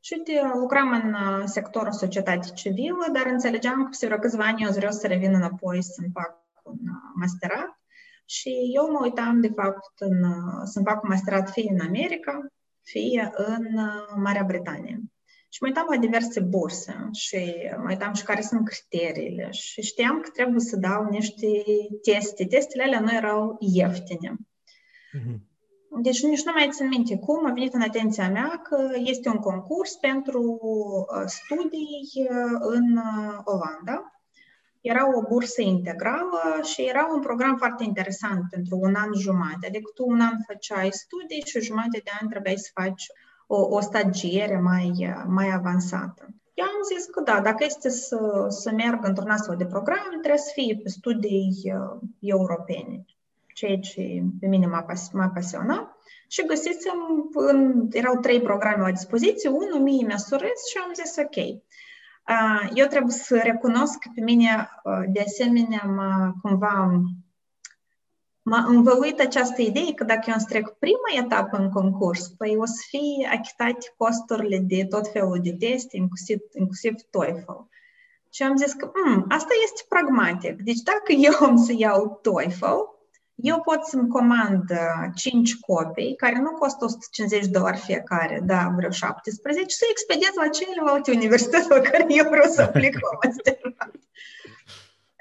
Și 0.00 0.22
lucram 0.54 0.90
în 0.90 1.46
sectorul 1.46 1.92
societății 1.92 2.52
civile, 2.52 3.06
dar 3.12 3.26
înțelegeam 3.26 3.82
că 3.82 3.88
peste 3.88 4.06
vreo 4.06 4.18
câțiva 4.18 4.44
ani 4.44 4.62
eu 4.62 4.70
vreau 4.70 4.92
să 4.92 5.06
revin 5.06 5.34
înapoi 5.34 5.82
să 5.82 6.02
fac 6.12 6.44
un 6.62 6.78
masterat 7.14 7.78
și 8.24 8.70
eu 8.74 8.90
mă 8.90 8.98
uitam, 9.02 9.40
de 9.40 9.52
fapt, 9.56 9.92
în, 9.98 10.24
să-mi 10.64 10.84
fac 10.84 11.02
un 11.02 11.08
masterat 11.08 11.50
fie 11.50 11.70
în 11.72 11.80
America, 11.80 12.46
fie 12.84 13.30
în 13.34 13.80
Marea 14.22 14.42
Britanie. 14.42 15.02
Și 15.48 15.62
mă 15.62 15.68
uitam 15.68 15.86
la 15.90 15.96
diverse 15.96 16.40
burse 16.40 17.08
și 17.12 17.54
mă 17.76 17.84
uitam 17.88 18.12
și 18.12 18.24
care 18.24 18.40
sunt 18.40 18.68
criteriile 18.68 19.48
și 19.50 19.82
știam 19.82 20.20
că 20.20 20.28
trebuie 20.32 20.60
să 20.60 20.76
dau 20.76 21.04
niște 21.10 21.46
teste. 22.02 22.46
Testele 22.46 22.82
alea 22.82 23.00
nu 23.00 23.12
erau 23.12 23.56
ieftine. 23.60 24.36
Mm-hmm. 25.18 25.38
Deci 26.02 26.22
nici 26.22 26.44
nu 26.44 26.52
mai 26.52 26.68
țin 26.70 26.88
minte 26.88 27.18
cum 27.18 27.46
a 27.46 27.52
venit 27.52 27.74
în 27.74 27.80
atenția 27.80 28.30
mea 28.30 28.60
că 28.62 28.88
este 28.94 29.28
un 29.28 29.38
concurs 29.38 29.94
pentru 29.94 30.58
studii 31.26 32.28
în 32.60 32.98
Olanda 33.44 34.13
era 34.90 35.16
o 35.16 35.20
bursă 35.28 35.62
integrală 35.62 36.60
și 36.62 36.82
era 36.82 37.08
un 37.14 37.20
program 37.20 37.56
foarte 37.56 37.84
interesant 37.84 38.42
pentru 38.50 38.78
un 38.80 38.94
an 38.94 39.10
jumate. 39.14 39.66
Adică 39.66 39.90
tu 39.94 40.04
un 40.06 40.20
an 40.20 40.36
făceai 40.46 40.88
studii 40.92 41.42
și 41.44 41.60
jumătate 41.60 42.00
de 42.04 42.10
an 42.20 42.28
trebuiai 42.28 42.56
să 42.56 42.70
faci 42.74 43.04
o, 43.46 43.76
o 43.76 43.80
stagiere 43.80 44.58
mai, 44.58 45.14
mai 45.26 45.50
avansată. 45.50 46.26
Eu 46.54 46.64
am 46.64 46.82
zis 46.94 47.04
că 47.04 47.20
da, 47.20 47.40
dacă 47.40 47.64
este 47.64 47.88
să, 47.88 48.46
să 48.48 48.70
merg 48.70 49.06
într-un 49.06 49.30
astfel 49.30 49.56
de 49.56 49.66
program, 49.66 50.08
trebuie 50.10 50.38
să 50.38 50.50
fie 50.54 50.80
pe 50.82 50.88
studii 50.88 51.62
uh, 51.64 52.00
europene, 52.20 53.04
ceea 53.54 53.78
ce 53.78 54.22
pe 54.40 54.46
mine 54.46 54.66
m-a, 54.66 54.82
pas, 54.82 55.10
m-a 55.12 55.28
pasionat. 55.34 55.96
Și 56.28 56.46
găsisem, 56.46 57.30
în, 57.34 57.88
erau 57.92 58.16
trei 58.16 58.40
programe 58.40 58.82
la 58.82 58.90
dispoziție, 58.90 59.48
unul 59.48 59.80
mie 59.80 60.06
mi-a 60.06 60.16
surâs 60.16 60.60
și 60.70 60.78
am 60.84 60.92
zis 60.94 61.16
ok, 61.16 61.62
eu 62.74 62.86
trebuie 62.86 63.12
să 63.12 63.40
recunosc 63.42 63.98
că 63.98 64.10
pe 64.14 64.20
mine, 64.20 64.68
de 65.12 65.20
asemenea, 65.20 65.82
mă, 65.86 66.32
cumva 66.42 67.02
m-a 68.46 68.64
învăluit 68.66 69.20
această 69.20 69.62
idee 69.62 69.92
că 69.94 70.04
dacă 70.04 70.22
eu 70.26 70.34
îmi 70.38 70.46
trec 70.48 70.76
prima 70.78 71.24
etapă 71.24 71.56
în 71.56 71.70
concurs, 71.70 72.28
păi 72.28 72.56
o 72.56 72.64
să 72.64 72.82
fie 72.88 73.28
achitate 73.32 73.92
costurile 73.96 74.58
de 74.58 74.86
tot 74.86 75.08
felul 75.12 75.38
de 75.42 75.56
teste, 75.58 75.96
inclusiv, 75.96 76.38
inclusiv 76.52 76.94
TOEFL. 77.10 77.52
Și 78.30 78.42
am 78.42 78.56
zis 78.56 78.72
că 78.72 78.90
mm, 79.04 79.24
asta 79.28 79.52
este 79.64 79.82
pragmatic. 79.88 80.62
Deci 80.62 80.80
dacă 80.80 81.12
eu 81.12 81.32
am 81.40 81.56
să 81.56 81.72
iau 81.76 82.18
TOEFL, 82.22 82.93
eu 83.34 83.60
pot 83.60 83.84
să-mi 83.84 84.08
comand 84.08 84.64
5 85.14 85.52
uh, 85.52 85.58
copii, 85.60 86.16
care 86.16 86.38
nu 86.38 86.50
costă 86.50 86.84
150 86.84 87.44
de 87.44 87.58
dolari 87.58 87.76
fiecare, 87.76 88.40
da, 88.44 88.72
vreo 88.76 88.90
17, 88.90 89.68
și 89.68 89.76
să 89.76 89.84
expediez 89.90 90.30
la 90.34 90.48
celelalte 90.48 91.10
universități 91.10 91.68
la 91.68 91.80
care 91.80 92.06
eu 92.08 92.28
vreau 92.28 92.50
să 92.50 92.62
aplic 92.68 92.94
la 92.94 93.18
masterat. 93.24 93.90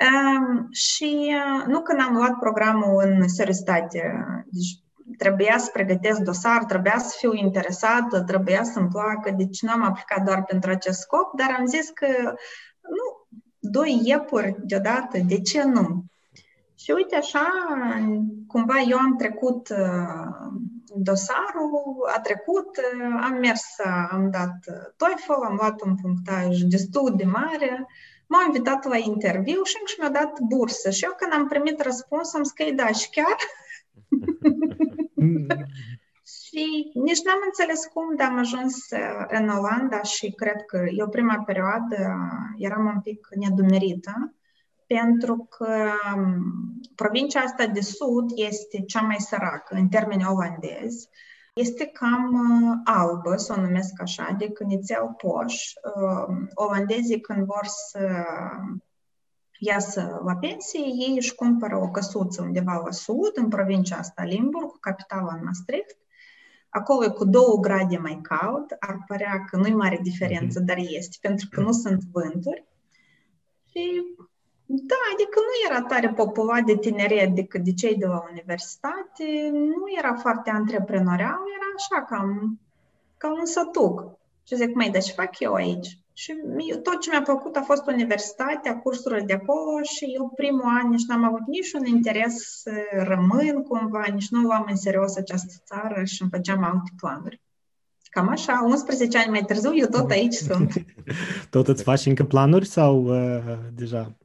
Um, 0.04 0.68
și 0.72 1.36
uh, 1.36 1.66
nu 1.66 1.82
când 1.82 2.00
am 2.02 2.16
luat 2.16 2.40
programul 2.40 3.04
în 3.06 3.28
seriozitate, 3.28 4.26
deci 4.52 4.84
trebuia 5.18 5.58
să 5.58 5.70
pregătesc 5.74 6.20
dosar, 6.20 6.64
trebuia 6.64 6.98
să 6.98 7.16
fiu 7.18 7.34
interesată, 7.34 8.22
trebuia 8.22 8.64
să-mi 8.64 8.88
placă, 8.88 9.34
deci 9.38 9.62
nu 9.62 9.72
am 9.72 9.84
aplicat 9.84 10.24
doar 10.24 10.44
pentru 10.44 10.70
acest 10.70 11.00
scop, 11.00 11.38
dar 11.38 11.56
am 11.60 11.66
zis 11.66 11.90
că 11.90 12.08
nu, 12.82 13.38
doi 13.60 14.02
iepuri 14.04 14.56
deodată, 14.64 15.18
de 15.28 15.42
ce 15.42 15.64
nu? 15.64 16.04
Și 16.84 16.92
uite 16.92 17.16
așa, 17.16 17.48
cumva 18.48 18.80
eu 18.90 18.98
am 18.98 19.16
trecut 19.16 19.70
uh, 19.70 20.52
dosarul, 20.96 22.10
a 22.16 22.20
trecut, 22.20 22.78
uh, 22.78 23.20
am 23.22 23.38
mers, 23.40 23.80
am 24.10 24.30
dat 24.32 24.56
TOEFL, 24.98 25.32
am 25.32 25.56
luat 25.56 25.82
un 25.82 25.96
punctaj 25.96 26.60
destul 26.60 27.14
de 27.16 27.24
mare, 27.24 27.88
m-au 28.28 28.46
invitat 28.46 28.86
la 28.86 28.98
interviu 28.98 29.64
și 29.64 29.78
încă 29.80 29.94
mi-au 29.98 30.12
dat 30.12 30.40
bursă. 30.40 30.90
Și 30.90 31.04
eu 31.04 31.14
când 31.18 31.34
am 31.34 31.48
primit 31.48 31.82
răspuns, 31.82 32.34
am 32.34 32.44
zis 32.44 32.54
că 32.54 32.64
da, 32.76 32.88
și 32.88 33.10
chiar. 33.10 33.38
și 36.46 36.92
nici 36.94 37.24
n-am 37.24 37.42
înțeles 37.46 37.86
cum, 37.86 38.16
dar 38.16 38.28
am 38.28 38.38
ajuns 38.38 38.90
uh, 38.90 39.26
în 39.28 39.50
Olanda 39.50 40.02
și 40.02 40.32
cred 40.32 40.66
că 40.66 40.84
eu 40.98 41.10
prima 41.10 41.44
perioadă 41.46 41.98
eram 42.58 42.86
un 42.86 43.02
pic 43.02 43.28
nedumerită 43.36 44.34
pentru 45.00 45.48
că 45.50 45.92
provincia 46.96 47.40
asta 47.40 47.66
de 47.68 47.82
sud 47.82 48.32
este 48.36 48.82
cea 48.82 49.02
mai 49.02 49.20
săracă 49.20 49.76
în 49.76 49.88
termeni 49.88 50.26
olandezi. 50.26 51.10
Este 51.54 51.86
cam 51.86 52.36
albă, 52.84 53.36
să 53.36 53.54
o 53.58 53.62
numesc 53.62 54.02
așa, 54.02 54.28
adică 54.30 54.64
nițel 54.64 55.16
poș. 55.18 55.74
Olandezii 56.54 57.20
când 57.20 57.46
vor 57.46 57.66
să 57.66 58.26
iasă 59.60 60.22
la 60.26 60.36
pensie, 60.36 60.80
ei 60.80 61.14
își 61.16 61.36
cumpără 61.36 61.78
o 61.78 61.90
căsuță 61.90 62.42
undeva 62.42 62.82
la 62.86 62.92
sud, 62.92 63.32
în 63.34 63.48
provincia 63.48 63.98
asta 63.98 64.24
Limburg, 64.24 64.80
capitala 64.80 65.34
în 65.34 65.44
Maastricht. 65.44 65.98
Acolo 66.70 67.06
e 67.06 67.10
cu 67.10 67.26
două 67.26 67.60
grade 67.60 67.98
mai 67.98 68.20
cald, 68.22 68.76
ar 68.80 69.04
părea 69.08 69.44
că 69.50 69.58
nu 69.58 69.68
e 69.68 69.74
mare 69.74 70.00
diferență, 70.04 70.60
dar 70.60 70.78
este, 70.78 71.18
pentru 71.22 71.48
că 71.52 71.62
nu 71.62 71.72
sunt 71.72 72.04
vânturi. 72.12 72.66
Și 73.70 74.04
da, 74.66 74.96
adică 75.14 75.40
nu 75.40 75.70
era 75.70 75.82
tare 75.82 76.10
populat 76.10 76.64
de 76.64 76.78
tineret 76.78 77.30
decât 77.36 77.64
de 77.64 77.74
cei 77.74 77.96
de 77.96 78.06
la 78.06 78.24
universitate, 78.32 79.50
nu 79.52 79.84
era 79.98 80.14
foarte 80.14 80.50
antreprenorial, 80.50 81.40
era 81.56 81.70
așa 81.76 82.06
cam, 82.06 82.60
ca 83.18 83.32
un 83.32 83.46
sătuc. 83.46 84.18
Și 84.48 84.56
zic, 84.56 84.76
mai, 84.76 84.90
dar 84.90 85.02
ce 85.02 85.12
fac 85.12 85.40
eu 85.40 85.54
aici? 85.54 85.98
Și 86.14 86.34
tot 86.84 87.00
ce 87.00 87.10
mi-a 87.10 87.22
plăcut 87.22 87.56
a 87.56 87.62
fost 87.62 87.88
universitatea, 87.88 88.80
cursurile 88.80 89.22
de 89.26 89.34
acolo 89.34 89.82
și 89.82 90.06
eu 90.06 90.32
primul 90.36 90.64
an 90.64 90.90
nici 90.90 91.06
n-am 91.08 91.24
avut 91.24 91.48
niciun 91.48 91.86
interes 91.86 92.62
să 92.62 92.72
rămân 92.92 93.64
cumva, 93.64 94.06
nici 94.14 94.30
nu 94.30 94.42
luam 94.42 94.66
în 94.70 94.76
serios 94.76 95.16
această 95.16 95.54
țară 95.66 96.04
și 96.04 96.22
îmi 96.22 96.32
făceam 96.32 96.64
alte 96.64 96.92
planuri. 96.98 97.42
Cam 98.14 98.30
așa, 98.30 98.64
11 98.66 99.18
ani 99.18 99.30
mai 99.30 99.44
târziu, 99.44 99.72
eu 99.76 99.88
tot 99.88 100.10
aici 100.12 100.34
sunt. 100.50 100.74
tot 101.50 101.68
îți 101.68 101.84
faci 101.84 102.06
încă 102.06 102.24
planuri 102.24 102.66
sau 102.66 103.04
uh, 103.04 103.58
deja? 103.76 104.18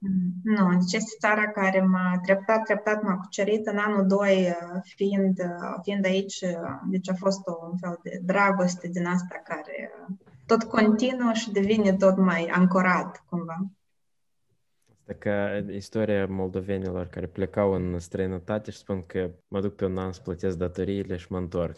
Nu, 0.43 0.69
deci 0.71 0.93
este 0.93 1.17
țara 1.19 1.51
care 1.51 1.81
m-a 1.81 2.21
treptat, 2.23 2.63
treptat 2.63 3.03
m-a 3.03 3.17
cucerit 3.17 3.67
în 3.67 3.79
anul 3.79 4.07
2, 4.07 4.47
uh, 4.49 4.81
fiind, 4.83 5.39
uh, 5.39 5.79
fiind 5.83 6.05
aici, 6.05 6.41
uh, 6.41 6.81
deci 6.91 7.11
a 7.11 7.15
fost 7.15 7.41
o, 7.45 7.67
un 7.71 7.77
fel 7.77 7.99
de 8.03 8.21
dragoste 8.25 8.89
din 8.89 9.07
asta 9.07 9.43
care 9.45 9.91
tot 10.47 10.63
continuă 10.63 11.33
și 11.33 11.51
devine 11.51 11.93
tot 11.93 12.17
mai 12.17 12.47
ancorat 12.53 13.25
cumva. 13.29 13.71
Asta 14.99 15.13
ca 15.19 15.65
istoria 15.71 16.27
moldovenilor 16.27 17.07
care 17.07 17.27
plecau 17.27 17.73
în 17.73 17.99
străinătate 17.99 18.71
și 18.71 18.79
spun 18.79 19.03
că 19.07 19.31
mă 19.49 19.61
duc 19.61 19.75
pe 19.75 19.85
un 19.85 19.99
an 19.99 20.13
să 20.13 20.21
plătesc 20.25 20.57
datoriile 20.57 21.17
și 21.17 21.27
mă 21.29 21.39
întorc. 21.39 21.77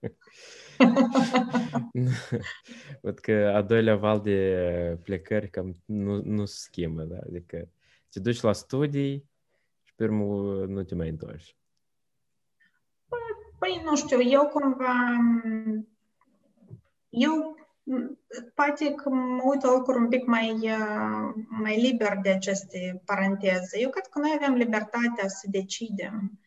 Văd 3.02 3.18
că 3.18 3.52
a 3.54 3.62
doilea 3.62 3.96
val 3.96 4.20
de 4.20 4.98
plecări 5.02 5.50
cam 5.50 5.76
nu, 5.84 6.22
nu 6.24 6.44
se 6.44 6.56
schimbă, 6.58 7.02
da? 7.02 7.18
Adică 7.26 7.68
te 8.10 8.20
duci 8.20 8.40
la 8.40 8.52
studii 8.52 9.28
și 9.82 9.94
pe 9.94 10.04
urmă 10.04 10.24
nu 10.64 10.82
te 10.82 10.94
mai 10.94 11.08
întorci. 11.08 11.56
Păi, 13.58 13.82
nu 13.84 13.96
știu, 13.96 14.22
eu 14.22 14.46
cumva... 14.46 14.94
Eu 17.08 17.56
poate 18.54 18.94
că 18.94 19.08
mă 19.08 19.42
uit 19.44 19.62
lucruri 19.62 19.98
un 19.98 20.08
pic 20.08 20.26
mai, 20.26 20.76
mai 21.48 21.80
liber 21.80 22.18
de 22.22 22.30
aceste 22.30 23.02
paranteze. 23.04 23.80
Eu 23.80 23.90
cred 23.90 24.06
că 24.06 24.18
noi 24.18 24.38
avem 24.40 24.54
libertatea 24.54 25.28
să 25.28 25.46
decidem 25.50 26.38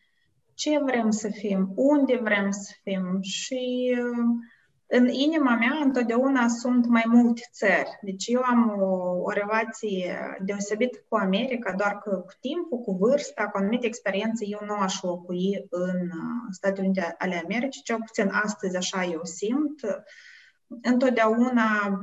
ce 0.58 0.78
vrem 0.78 1.10
să 1.10 1.28
fim, 1.28 1.72
unde 1.74 2.16
vrem 2.22 2.50
să 2.50 2.72
fim 2.82 3.18
și 3.20 3.94
în 4.86 5.08
inima 5.08 5.56
mea 5.56 5.78
întotdeauna 5.84 6.48
sunt 6.48 6.86
mai 6.86 7.04
multe 7.06 7.42
țări. 7.52 7.98
Deci 8.02 8.26
eu 8.26 8.40
am 8.40 8.80
o, 8.80 9.22
o 9.22 9.30
relație 9.30 10.36
deosebită 10.44 10.98
cu 11.08 11.16
America, 11.16 11.72
doar 11.72 11.98
că 11.98 12.16
cu 12.16 12.32
timpul, 12.40 12.78
cu 12.78 12.92
vârsta, 12.92 13.44
cu 13.48 13.58
anumite 13.58 13.86
experiențe, 13.86 14.44
eu 14.46 14.60
nu 14.66 14.74
aș 14.74 15.02
locui 15.02 15.66
în 15.70 16.00
uh, 16.00 16.48
Statele 16.50 16.86
Unite 16.86 17.14
ale 17.18 17.42
Americii, 17.44 17.82
cel 17.82 17.98
puțin 18.06 18.28
astăzi 18.32 18.76
așa 18.76 19.04
eu 19.04 19.20
simt. 19.22 19.80
Întotdeauna, 20.82 21.98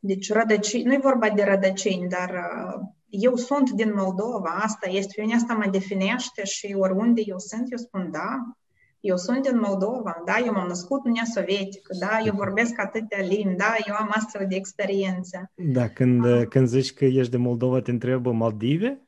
deci 0.00 0.32
rădăcini, 0.32 0.84
nu 0.84 0.92
e 0.92 0.98
vorba 1.02 1.28
de 1.28 1.44
rădăcini, 1.44 2.08
dar 2.08 2.30
uh, 2.30 2.80
eu 3.10 3.36
sunt 3.36 3.70
din 3.70 3.92
Moldova, 3.94 4.48
asta 4.62 4.88
este, 4.88 5.12
pe 5.16 5.20
mine 5.20 5.34
asta 5.34 5.54
mă 5.54 5.66
definește 5.70 6.44
și 6.44 6.76
oriunde 6.78 7.22
eu 7.24 7.38
sunt, 7.38 7.70
eu 7.70 7.78
spun 7.78 8.10
da, 8.10 8.54
eu 9.00 9.16
sunt 9.16 9.42
din 9.42 9.58
Moldova, 9.58 10.22
da, 10.24 10.38
eu 10.38 10.52
m-am 10.52 10.66
născut 10.66 11.04
în 11.04 11.10
Uniunea 11.10 11.30
Sovietică, 11.34 11.94
da, 11.98 12.18
eu 12.24 12.34
vorbesc 12.34 12.80
atâtea 12.80 13.20
limbi, 13.20 13.56
da, 13.56 13.74
eu 13.86 13.94
am 13.94 14.10
astfel 14.14 14.46
de 14.48 14.56
experiență. 14.56 15.50
Da, 15.54 15.88
când, 15.88 16.24
uh, 16.24 16.46
când 16.48 16.66
zici 16.66 16.92
că 16.92 17.04
ești 17.04 17.30
de 17.30 17.36
Moldova, 17.36 17.80
te 17.80 17.90
întreabă 17.90 18.32
Maldive? 18.32 19.00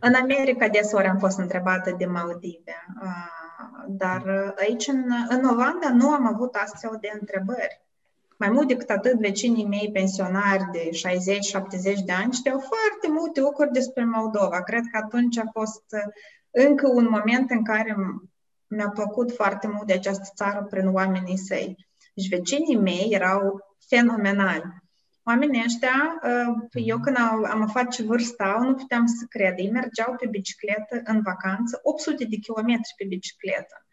În 0.00 0.14
America 0.14 0.68
deseori 0.68 1.06
am 1.06 1.18
fost 1.18 1.38
întrebată 1.38 1.94
de 1.98 2.06
Maldive, 2.06 2.74
dar 3.88 4.54
aici 4.58 4.86
în, 4.86 5.04
în 5.28 5.44
Olanda 5.44 5.92
nu 5.92 6.10
am 6.10 6.26
avut 6.26 6.54
astfel 6.54 6.98
de 7.00 7.10
întrebări. 7.20 7.85
Mai 8.38 8.48
mult 8.50 8.68
decât 8.68 8.90
atât, 8.90 9.18
vecinii 9.18 9.66
mei 9.66 9.90
pensionari 9.92 10.64
de 10.72 10.90
60-70 12.00 12.04
de 12.04 12.12
ani 12.12 12.32
știau 12.32 12.58
foarte 12.58 13.08
multe 13.08 13.40
lucruri 13.40 13.72
despre 13.72 14.04
Moldova. 14.04 14.62
Cred 14.62 14.82
că 14.92 15.00
atunci 15.02 15.38
a 15.38 15.50
fost 15.52 15.84
încă 16.50 16.88
un 16.88 17.08
moment 17.10 17.50
în 17.50 17.64
care 17.64 17.96
mi-a 18.66 18.88
plăcut 18.88 19.32
foarte 19.32 19.66
mult 19.66 19.86
de 19.86 19.92
această 19.92 20.30
țară 20.34 20.66
prin 20.70 20.88
oamenii 20.88 21.36
săi. 21.36 21.86
Deci 22.14 22.28
vecinii 22.28 22.76
mei 22.76 23.08
erau 23.10 23.60
fenomenali. 23.88 24.84
Oamenii 25.22 25.62
ăștia, 25.64 26.20
uh, 26.22 26.82
eu 26.84 26.98
când 26.98 27.16
am 27.50 27.62
aflat 27.62 27.88
ce 27.88 28.02
vârstă 28.02 28.42
au, 28.42 28.62
nu 28.62 28.74
puteam 28.74 29.06
să 29.06 29.24
cred. 29.28 29.54
Ei 29.56 29.70
mergeau 29.70 30.14
pe 30.18 30.26
bicicletă 30.26 31.00
în 31.04 31.20
vacanță, 31.22 31.80
800 31.82 32.24
de 32.24 32.36
kilometri 32.36 32.94
pe 32.96 33.04
bicicletă. 33.04 33.86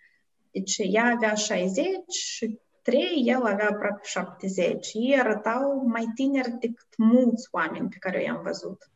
Deci 0.51 0.75
ea 0.77 1.05
avea 1.05 1.33
60 1.33 1.85
și 2.09 2.59
3, 2.83 3.23
el 3.25 3.45
avea 3.45 3.69
aproape 3.69 4.01
70. 4.03 4.93
Ei 4.93 5.19
arătau 5.19 5.83
mai 5.85 6.11
tineri 6.15 6.57
decât 6.59 6.97
mulți 6.97 7.47
oameni 7.51 7.89
pe 7.89 7.95
care 7.99 8.23
i-am 8.23 8.41
văzut. 8.43 8.91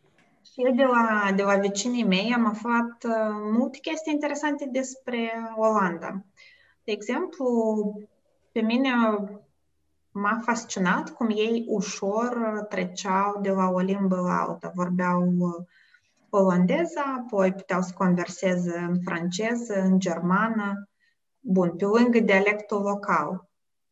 Și 0.54 0.62
eu 0.66 0.74
de 0.76 0.84
la, 0.84 1.32
de 1.36 1.44
la 1.44 1.56
vecinii 1.56 2.04
mei 2.04 2.34
am 2.34 2.46
aflat 2.46 3.04
uh, 3.04 3.30
multe 3.54 3.78
chestii 3.78 4.14
interesante 4.14 4.70
despre 4.72 5.32
Olanda. 5.56 6.26
De 6.84 6.92
exemplu, 6.92 7.48
pe 8.52 8.60
mine 8.62 8.90
m-a 10.12 10.40
fascinat 10.44 11.10
cum 11.10 11.30
ei 11.30 11.66
ușor 11.68 12.66
treceau 12.70 13.40
de 13.42 13.50
la 13.50 13.70
o 13.70 13.80
limbă 13.80 14.16
la 14.16 14.42
alta. 14.42 14.72
Vorbeau 14.76 15.34
olandeză, 16.30 17.00
apoi 17.18 17.54
puteau 17.54 17.82
să 17.82 17.94
converseze 17.94 18.78
în 18.78 19.00
franceză, 19.02 19.82
în 19.82 20.00
germană, 20.00 20.90
bun, 21.40 21.76
pe 21.76 21.86
lângă 21.86 22.20
dialectul 22.20 22.82
local. 22.82 23.50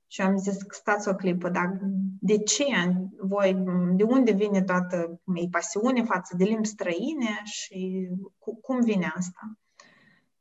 Și 0.07 0.21
am 0.21 0.37
zis, 0.37 0.57
stați 0.69 1.09
o 1.09 1.15
clipă, 1.15 1.49
dar 1.49 1.79
de 2.19 2.37
ce 2.37 2.65
voi, 3.19 3.63
de 3.95 4.03
unde 4.03 4.31
vine 4.31 4.63
toată 4.63 5.21
e 5.35 5.47
pasiune 5.51 6.03
față 6.03 6.35
de 6.37 6.43
limbi 6.43 6.67
străine 6.67 7.41
și 7.43 8.09
cu, 8.37 8.59
cum 8.59 8.81
vine 8.81 9.11
asta? 9.15 9.57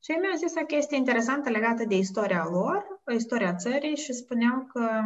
Și 0.03 0.13
ei 0.13 0.19
mi-au 0.21 0.37
zis 0.37 0.53
o 0.63 0.65
chestie 0.65 0.97
interesantă 0.97 1.51
legată 1.51 1.85
de 1.85 1.97
istoria 1.97 2.47
lor, 2.51 2.85
istoria 3.15 3.55
țării 3.55 3.97
și 3.97 4.13
spuneau 4.13 4.67
că 4.73 5.03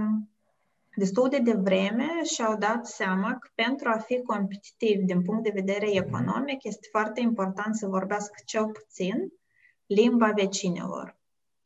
destul 0.94 1.28
de 1.28 1.38
devreme 1.38 2.08
și-au 2.34 2.56
dat 2.56 2.86
seama 2.86 3.36
că 3.38 3.48
pentru 3.54 3.88
a 3.88 3.98
fi 3.98 4.22
competitiv 4.22 5.00
din 5.00 5.22
punct 5.22 5.42
de 5.42 5.50
vedere 5.54 5.86
mhm. 5.86 5.96
economic 5.96 6.64
este 6.64 6.88
foarte 6.90 7.20
important 7.20 7.76
să 7.76 7.86
vorbească 7.86 8.34
cel 8.44 8.66
puțin 8.66 9.32
limba 9.86 10.30
vecinilor, 10.30 11.17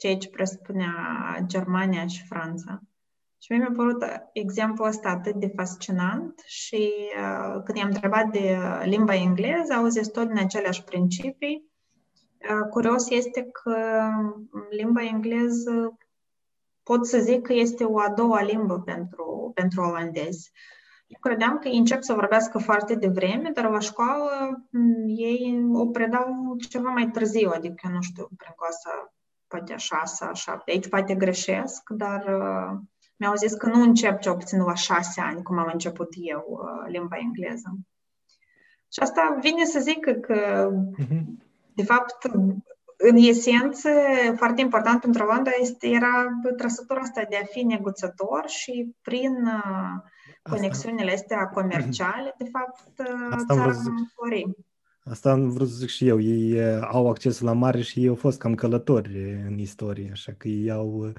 ceea 0.03 0.17
ce 0.17 0.29
presupunea 0.29 0.95
Germania 1.47 2.07
și 2.07 2.27
Franța. 2.27 2.81
Și 3.39 3.53
mi-a 3.53 3.73
părut 3.77 4.05
exemplul 4.33 4.89
ăsta 4.89 5.09
atât 5.09 5.35
de 5.35 5.53
fascinant 5.57 6.43
și 6.45 6.93
uh, 7.17 7.63
când 7.65 7.79
i-am 7.79 7.89
întrebat 7.89 8.31
de 8.31 8.57
limba 8.85 9.15
engleză, 9.15 9.73
au 9.73 9.87
zis 9.87 10.09
tot 10.09 10.27
din 10.27 10.39
aceleași 10.39 10.85
principii. 10.85 11.65
Uh, 12.51 12.69
curios 12.71 13.11
este 13.11 13.43
că 13.43 14.09
limba 14.71 15.03
engleză 15.05 15.97
pot 16.83 17.07
să 17.07 17.19
zic 17.19 17.43
că 17.43 17.53
este 17.53 17.85
o 17.85 17.99
a 17.99 18.09
doua 18.09 18.43
limbă 18.43 18.81
pentru, 18.81 19.51
pentru 19.55 19.83
olandezi. 19.83 20.53
Eu 21.07 21.19
credeam 21.21 21.59
că 21.59 21.69
ei 21.69 21.79
încep 21.79 22.03
să 22.03 22.15
vorbească 22.15 22.59
foarte 22.59 22.95
devreme, 22.95 23.51
dar 23.55 23.71
la 23.71 23.79
școală 23.79 24.31
ei 25.07 25.65
o 25.73 25.87
predau 25.87 26.57
ceva 26.69 26.91
mai 26.91 27.11
târziu, 27.11 27.51
adică, 27.55 27.89
nu 27.93 28.01
știu, 28.01 28.29
prin 28.37 28.53
clasa 28.57 29.13
poate 29.53 29.73
a 29.73 29.77
șasea, 29.77 30.29
a 30.29 30.33
șapte. 30.33 30.71
Aici 30.71 30.89
poate 30.89 31.15
greșesc, 31.15 31.83
dar 31.89 32.25
uh, 32.25 32.79
mi-au 33.17 33.35
zis 33.35 33.55
că 33.55 33.67
nu 33.69 33.83
încep 33.83 34.21
cel 34.21 34.37
puțin 34.37 34.63
la 34.63 34.75
șase 34.75 35.21
ani, 35.21 35.43
cum 35.43 35.59
am 35.59 35.71
început 35.73 36.09
eu 36.15 36.45
uh, 36.49 36.91
limba 36.93 37.17
engleză. 37.17 37.79
Și 38.93 39.01
asta 39.01 39.39
vine 39.41 39.65
să 39.65 39.81
zic 39.81 40.01
că, 40.01 40.13
că 40.13 40.71
uh-huh. 40.71 41.23
de 41.75 41.83
fapt, 41.83 42.17
în 42.97 43.17
esență, 43.17 43.91
foarte 44.37 44.61
important 44.61 45.01
pentru 45.01 45.23
Olanda 45.23 45.51
este, 45.61 45.89
era 45.89 46.27
trăsătura 46.57 47.01
asta 47.01 47.27
de 47.29 47.37
a 47.37 47.45
fi 47.45 47.63
negociator 47.63 48.45
și 48.47 48.95
prin 49.03 49.47
uh, 49.47 50.11
conexiunile 50.43 51.13
astea 51.13 51.47
comerciale, 51.47 52.35
de 52.39 52.49
fapt, 52.53 52.99
uh, 52.99 53.29
asta 53.31 53.55
țara 53.55 53.73
flori. 54.15 54.57
Asta 55.05 55.31
am 55.31 55.51
vrut 55.51 55.69
să 55.69 55.75
zic 55.75 55.89
și 55.89 56.09
eu. 56.09 56.21
Ei 56.21 56.53
uh, 56.53 56.89
au 56.91 57.09
acces 57.09 57.41
la 57.41 57.53
mare 57.53 57.81
și 57.81 58.01
ei 58.01 58.09
au 58.09 58.15
fost 58.15 58.39
cam 58.39 58.55
călători 58.55 59.43
în 59.47 59.59
istorie, 59.59 60.09
așa 60.13 60.33
că 60.37 60.49
ei 60.49 60.71
au, 60.71 61.13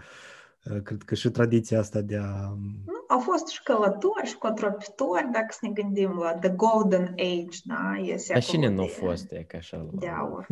cred 0.83 1.01
că 1.05 1.15
și 1.15 1.29
tradiția 1.29 1.79
asta 1.79 2.01
de 2.01 2.17
a... 2.17 2.57
Nu, 2.85 3.03
au 3.07 3.19
fost 3.19 3.47
și 3.47 3.63
călători 3.63 4.27
și 4.27 4.37
cotropitori, 4.37 5.29
dacă 5.31 5.47
să 5.49 5.59
ne 5.61 5.69
gândim 5.69 6.17
la 6.19 6.33
The 6.33 6.49
Golden 6.49 7.13
Age, 7.17 7.57
da? 7.63 7.97
E 8.03 8.15
Dar 8.27 8.43
cine 8.43 8.69
nu 8.69 8.81
a 8.81 8.85
fost, 8.85 9.31
e 9.31 9.43
ca 9.47 9.57
așa? 9.57 9.85
De 9.91 10.07
aur. 10.07 10.47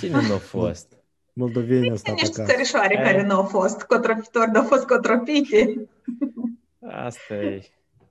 Cine 0.00 0.20
nu 0.28 0.34
a 0.34 0.38
fost? 0.38 0.96
Moldovenii 1.32 1.92
ăsta 1.92 2.12
Niște 2.12 2.44
țărișoare 2.44 2.94
care 2.94 3.26
nu 3.26 3.34
au 3.34 3.44
fost 3.44 3.82
cotropitori, 3.82 4.50
dar 4.50 4.62
au 4.62 4.68
fost 4.68 4.86
cotropite. 4.86 5.88
Asta 6.90 7.34
e. 7.34 7.62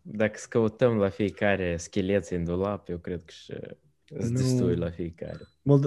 Dacă 0.02 0.40
căutăm 0.50 0.98
la 0.98 1.10
fiecare 1.10 1.78
scheleți 1.78 2.34
în 2.34 2.44
dulap, 2.44 2.90
eu 2.90 2.98
cred 2.98 3.22
că 3.26 3.32
și 3.32 3.54
sunt 4.20 4.38
destui 4.38 4.76
la 4.76 4.90
fiecare. 4.90 5.40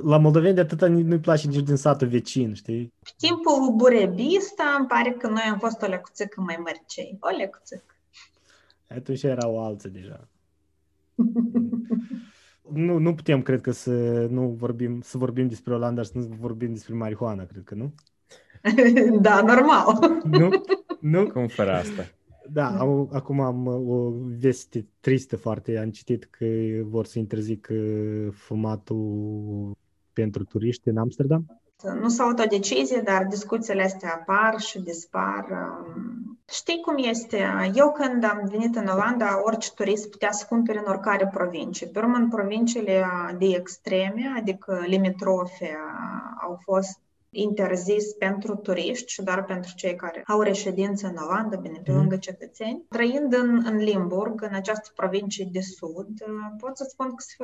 La 0.05 0.19
moldoveni 0.19 0.55
de 0.55 0.61
atâta 0.61 0.87
nu-i 0.87 1.19
place 1.19 1.47
nici 1.47 1.65
din 1.65 1.77
satul 1.77 2.09
vecin, 2.09 2.55
știi? 2.55 2.93
Pe 3.03 3.11
timpul 3.17 3.75
burebista 3.77 4.77
îmi 4.79 4.87
pare 4.87 5.11
că 5.11 5.29
noi 5.29 5.43
am 5.51 5.59
fost 5.59 5.83
o 5.83 5.87
lecuțică 5.87 6.41
mai 6.41 6.57
mărcei. 6.59 7.17
O 7.21 7.37
lecuțică. 7.37 7.95
Atunci 8.89 9.23
erau 9.23 9.65
alții 9.65 9.91
deja. 9.91 10.29
nu, 12.87 12.99
nu 12.99 13.15
putem, 13.15 13.43
cred 13.43 13.61
că, 13.61 13.71
să 13.71 13.91
nu 14.31 14.49
vorbim, 14.49 15.01
să 15.01 15.19
vorbim 15.19 15.49
despre 15.49 15.75
Olanda 15.75 16.03
și 16.03 16.09
să 16.09 16.19
nu 16.19 16.37
vorbim 16.41 16.73
despre 16.73 16.95
marihuana, 16.95 17.45
cred 17.45 17.63
că, 17.65 17.75
nu? 17.75 17.95
da, 19.21 19.43
normal. 19.43 20.21
Nu? 20.25 20.51
Nu? 21.01 21.27
Cum 21.27 21.49
fără 21.49 21.73
asta? 21.73 22.11
Da, 22.53 22.79
am, 22.79 23.09
acum 23.13 23.41
am 23.41 23.67
o 23.67 24.11
veste 24.39 24.87
tristă 25.01 25.37
foarte. 25.37 25.79
Am 25.79 25.91
citit 25.91 26.25
că 26.25 26.47
vor 26.83 27.07
să 27.07 27.19
interzică 27.19 27.75
fumatul 28.33 29.77
pentru 30.13 30.45
turiști 30.45 30.89
în 30.89 30.97
Amsterdam. 30.97 31.61
Nu 32.01 32.09
s-a 32.09 32.25
luat 32.25 32.39
o 32.39 32.49
decizie, 32.49 33.01
dar 33.05 33.25
discuțiile 33.25 33.83
astea 33.83 34.15
apar 34.15 34.61
și 34.61 34.81
dispar. 34.81 35.47
Știi 36.49 36.81
cum 36.81 36.95
este? 36.97 37.45
Eu 37.75 37.93
când 37.93 38.25
am 38.25 38.49
venit 38.51 38.77
în 38.77 38.87
Olanda, 38.87 39.43
orice 39.45 39.71
turist 39.75 40.11
putea 40.11 40.31
să 40.31 40.47
cumpere 40.49 40.79
în 40.79 40.85
oricare 40.89 41.27
provincie. 41.27 41.87
Pe 41.87 41.99
urmă, 41.99 42.17
în 42.17 42.29
provinciile 42.29 43.05
de 43.39 43.47
extreme, 43.47 44.23
adică 44.37 44.83
limitrofe, 44.87 45.77
au 46.41 46.59
fost 46.63 46.99
interzis 47.31 48.13
pentru 48.13 48.57
turiști 48.57 49.13
și 49.13 49.23
doar 49.23 49.45
pentru 49.45 49.73
cei 49.75 49.95
care 49.95 50.23
au 50.27 50.41
reședință 50.41 51.07
în 51.07 51.17
Olanda, 51.17 51.57
bine, 51.57 51.81
pe 51.85 51.91
mhm. 51.91 52.01
lângă 52.01 52.17
cetățeni. 52.17 52.85
Trăind 52.89 53.33
în, 53.33 53.63
în 53.65 53.77
Limburg, 53.77 54.43
în 54.43 54.55
această 54.55 54.91
provincie 54.95 55.49
de 55.53 55.61
sud, 55.61 56.09
pot 56.59 56.77
să 56.77 56.87
spun 56.89 57.09
că 57.09 57.25
se, 57.27 57.37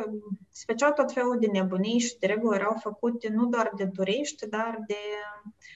se 0.51 0.65
făceau 0.67 0.93
tot 0.93 1.13
felul 1.13 1.37
de 1.41 1.47
nebunii 1.47 1.99
și 1.99 2.19
de 2.19 2.27
regulă 2.27 2.55
erau 2.55 2.77
făcute 2.81 3.29
nu 3.29 3.47
doar 3.47 3.73
de 3.77 3.87
turiști, 3.87 4.49
dar 4.49 4.79
de, 4.87 4.95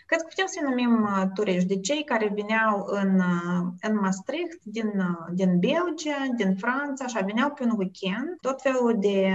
cred 0.06 0.20
că 0.20 0.26
putem 0.28 0.46
să 0.46 0.60
numim 0.62 1.02
uh, 1.02 1.24
turiști, 1.34 1.68
de 1.68 1.80
cei 1.80 2.04
care 2.04 2.32
veneau 2.34 2.84
în, 2.86 3.14
uh, 3.14 3.66
în 3.80 3.98
Maastricht, 4.00 4.60
din, 4.62 4.86
uh, 4.86 5.26
din 5.34 5.58
Belgia, 5.58 6.20
din 6.36 6.56
Franța, 6.56 7.04
așa, 7.04 7.20
veneau 7.20 7.50
pe 7.50 7.64
un 7.64 7.74
weekend, 7.76 8.36
tot 8.40 8.62
felul 8.62 8.96
de 9.00 9.32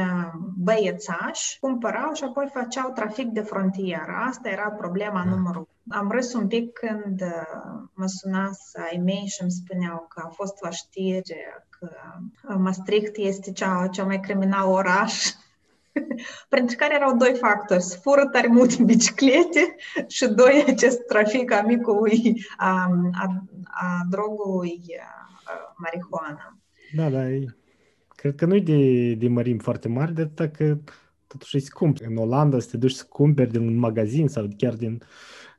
băiețași, 0.58 1.60
cumpărau 1.60 2.14
și 2.14 2.24
apoi 2.24 2.48
făceau 2.54 2.92
trafic 2.92 3.28
de 3.28 3.42
frontieră. 3.42 4.16
Asta 4.28 4.50
era 4.50 4.65
era 4.66 4.74
problema 4.74 5.24
numărul. 5.24 5.68
Am 5.88 6.12
râs 6.12 6.34
un 6.34 6.48
pic 6.48 6.74
când 6.74 7.22
uh, 7.22 7.88
mă 7.94 8.08
sunați 8.08 8.78
ai 8.92 9.02
mei 9.04 9.26
și 9.28 9.42
îmi 9.42 9.52
spuneau 9.52 10.06
că 10.10 10.22
a 10.26 10.30
fost 10.30 10.62
la 10.62 10.70
știri 10.70 11.36
că 11.70 11.90
uh, 12.50 12.56
Maastricht 12.58 13.16
este 13.16 13.52
cea, 13.52 13.88
cea 13.88 14.04
mai 14.04 14.20
criminal 14.20 14.68
oraș 14.68 15.24
printre 16.50 16.76
care 16.76 16.94
erau 16.94 17.18
doi 17.18 17.36
factori. 17.40 17.82
Se 17.82 17.98
fură 18.02 18.28
tare 18.28 18.48
multe 18.48 18.84
biciclete 18.84 19.76
și 20.08 20.28
doi, 20.28 20.66
acest 20.68 21.06
trafic 21.06 21.52
a 21.52 21.62
micului, 21.62 22.46
a, 22.58 22.90
a, 23.12 23.44
a 23.64 24.06
drogului 24.10 24.82
a, 25.00 25.74
marihuana. 25.76 26.58
Da, 26.96 27.10
da, 27.10 27.30
e, 27.30 27.46
cred 28.16 28.36
că 28.36 28.46
nu 28.46 28.56
e 28.56 28.60
de, 28.60 29.14
de 29.14 29.28
mărim 29.28 29.58
foarte 29.58 29.88
mari, 29.88 30.14
de 30.14 30.22
atât 30.22 30.56
că 30.56 30.78
totuși 31.28 31.58
e 31.58 31.60
scump. 31.60 31.98
În 32.08 32.18
Olanda 32.18 32.60
să 32.60 32.68
te 32.72 32.78
duci 32.78 32.92
să 32.92 33.06
cumperi 33.10 33.52
din 33.52 33.62
un 33.62 33.78
magazin 33.78 34.28
sau 34.28 34.48
chiar 34.58 34.74
din 34.74 35.02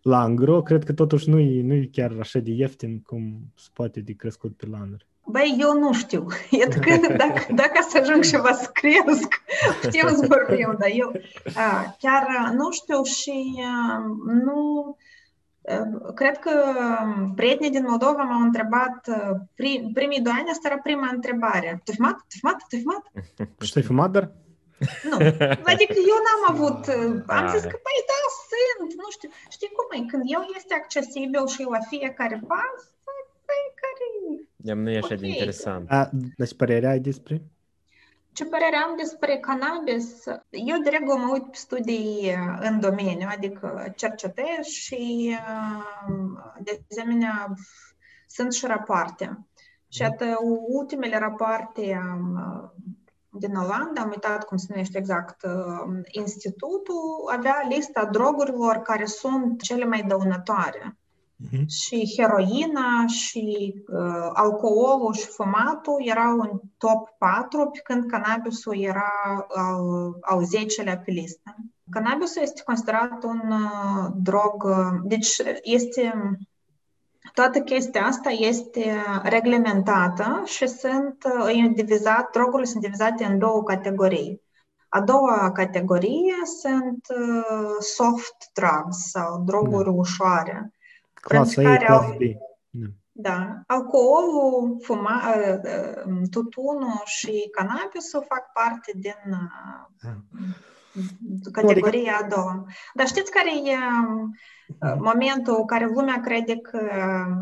la 0.03 0.21
angro, 0.21 0.63
cred 0.63 0.85
că 0.85 0.93
totuși 0.93 1.29
nu 1.29 1.39
e, 1.39 1.63
nu 1.63 1.75
e 1.75 1.89
chiar 1.93 2.17
așa 2.21 2.39
de 2.39 2.51
ieftin 2.51 3.01
cum 3.01 3.37
se 3.55 3.69
poate 3.73 4.01
de 4.01 4.13
crescut 4.13 4.57
pe 4.57 4.67
lanuri. 4.71 5.07
Băi, 5.29 5.57
eu 5.59 5.79
nu 5.79 5.93
știu. 5.93 6.27
E 6.51 6.67
că 6.67 7.15
dacă, 7.17 7.53
dacă 7.55 7.87
să 7.89 7.99
ajung 7.99 8.23
și 8.23 8.37
vă 8.37 8.59
scriesc, 8.63 9.43
știu 9.83 10.09
să 10.09 10.27
vorbim, 10.29 10.77
dar 10.79 10.91
eu 10.93 11.13
a, 11.55 11.97
chiar 11.99 12.53
nu 12.55 12.71
știu 12.71 13.03
și 13.03 13.63
a, 13.65 13.99
nu... 14.45 14.97
Cred 16.15 16.39
că 16.39 16.51
prietenii 17.35 17.71
din 17.71 17.85
Moldova 17.89 18.23
m-au 18.23 18.41
întrebat 18.43 19.09
prim, 19.55 19.91
primii 19.93 20.21
doi 20.21 20.33
ani, 20.33 20.49
asta 20.51 20.69
era 20.69 20.81
prima 20.83 21.11
întrebare. 21.13 21.81
Tu 21.85 21.93
fumat? 21.93 22.15
Tu 22.15 22.37
fumat? 22.41 22.57
Tu 22.69 22.77
fumat? 22.77 23.11
Și 23.61 23.73
tu 23.73 23.79
ai 23.79 23.85
fumat, 23.85 24.11
dar? 24.11 24.33
Nu. 25.11 25.17
Adică 25.73 25.99
eu 26.13 26.19
n-am 26.27 26.43
avut... 26.53 26.83
Am 27.39 27.47
zis 27.55 27.65
că, 27.73 27.77
păi 27.87 27.99
da, 28.11 28.21
sunt, 28.51 28.91
nu 29.03 29.09
știu. 29.17 29.31
Știi 29.57 29.73
cum 29.77 29.89
e? 29.97 30.11
Când 30.13 30.25
eu 30.37 30.43
este 30.59 30.75
accesibil 30.75 31.45
și 31.55 31.63
la 31.75 31.83
fiecare 31.93 32.39
pas, 32.51 32.81
păi 33.47 33.63
care 33.83 34.07
Iam 34.69 34.79
nu 34.79 34.91
e 34.91 34.97
așa 34.97 35.15
okay. 35.15 35.17
de 35.17 35.27
interesant. 35.27 35.91
A, 35.91 36.11
deci 36.37 36.57
părerea 36.57 36.91
ai 36.91 36.99
despre? 36.99 37.43
Ce 38.33 38.45
părere 38.45 38.77
am 38.77 38.97
despre 38.97 39.39
cannabis? 39.39 40.25
Eu 40.51 40.79
de 40.83 40.91
regulă 40.91 41.17
mă 41.17 41.33
uit 41.33 41.43
pe 41.43 41.57
studii 41.57 42.37
în 42.61 42.81
domeniu, 42.81 43.29
adică 43.31 43.93
cercetez 43.97 44.65
și 44.65 45.35
de 46.61 46.81
asemenea 46.91 47.55
sunt 48.27 48.53
și 48.53 48.67
rapoarte. 48.67 49.47
Și 49.89 50.03
atât 50.03 50.37
ultimele 50.69 51.19
rapoarte 51.19 52.01
din 53.39 53.55
Olanda, 53.55 54.01
am 54.01 54.09
uitat 54.09 54.45
cum 54.45 54.57
se 54.57 54.67
numește 54.71 54.99
exact 54.99 55.47
institutul, 56.11 57.31
avea 57.37 57.67
lista 57.69 58.05
drogurilor 58.05 58.77
care 58.77 59.05
sunt 59.05 59.63
cele 59.63 59.85
mai 59.85 60.03
dăunătoare. 60.03 60.97
Uh-huh. 61.45 61.67
Și 61.67 62.15
heroina 62.17 63.07
și 63.07 63.75
uh, 63.89 64.31
alcoolul 64.33 65.13
și 65.15 65.27
fumatul 65.27 66.03
erau 66.05 66.39
în 66.39 66.61
top 66.79 67.09
4, 67.19 67.71
pe 67.73 67.79
când 67.79 68.11
cannabisul 68.11 68.79
era 68.79 69.13
al, 69.49 70.17
al 70.21 70.43
10-lea 70.45 71.03
pe 71.05 71.11
listă. 71.11 71.55
Cannabisul 71.91 72.43
este 72.43 72.63
considerat 72.65 73.23
un 73.23 73.41
uh, 73.51 74.11
drog, 74.15 74.65
uh, 74.65 75.01
deci 75.03 75.37
este 75.63 76.15
toată 77.37 77.61
chestia 77.61 78.05
asta 78.05 78.31
este 78.31 79.03
reglementată 79.23 80.43
și 80.45 80.67
sunt 80.67 81.25
uh, 81.49 81.73
divizat, 81.75 82.31
drogurile 82.31 82.69
sunt 82.69 82.83
divizate 82.83 83.25
în 83.25 83.39
două 83.39 83.63
categorii. 83.63 84.43
A 84.89 85.01
doua 85.01 85.53
categorie 85.53 86.35
sunt 86.61 87.07
uh, 87.09 87.77
soft 87.79 88.37
drugs 88.55 89.11
sau 89.11 89.43
droguri 89.45 89.85
da. 89.85 89.91
ușoare 89.91 90.73
Clasa 91.13 91.63
E, 91.63 91.77
clasa 91.77 92.17
B. 92.19 92.21
Da. 92.71 92.87
da. 93.13 93.63
Alcoolul, 93.67 94.79
fuma, 94.83 95.23
ă, 95.37 95.61
ă, 95.65 96.05
tutunul 96.31 97.03
și 97.05 97.49
cannabisul 97.53 98.25
fac 98.29 98.53
parte 98.53 98.93
din 98.95 99.23
da. 100.01 100.17
categoria 101.53 102.19
a 102.23 102.27
doua. 102.27 102.65
Dar 102.95 103.07
știți 103.07 103.31
care 103.31 103.51
e 103.51 103.77
mhm. 103.77 104.39
Momentul 104.99 105.57
în 105.59 105.67
care 105.67 105.85
lumea 105.85 106.21
crede 106.21 106.57
că, 106.57 106.81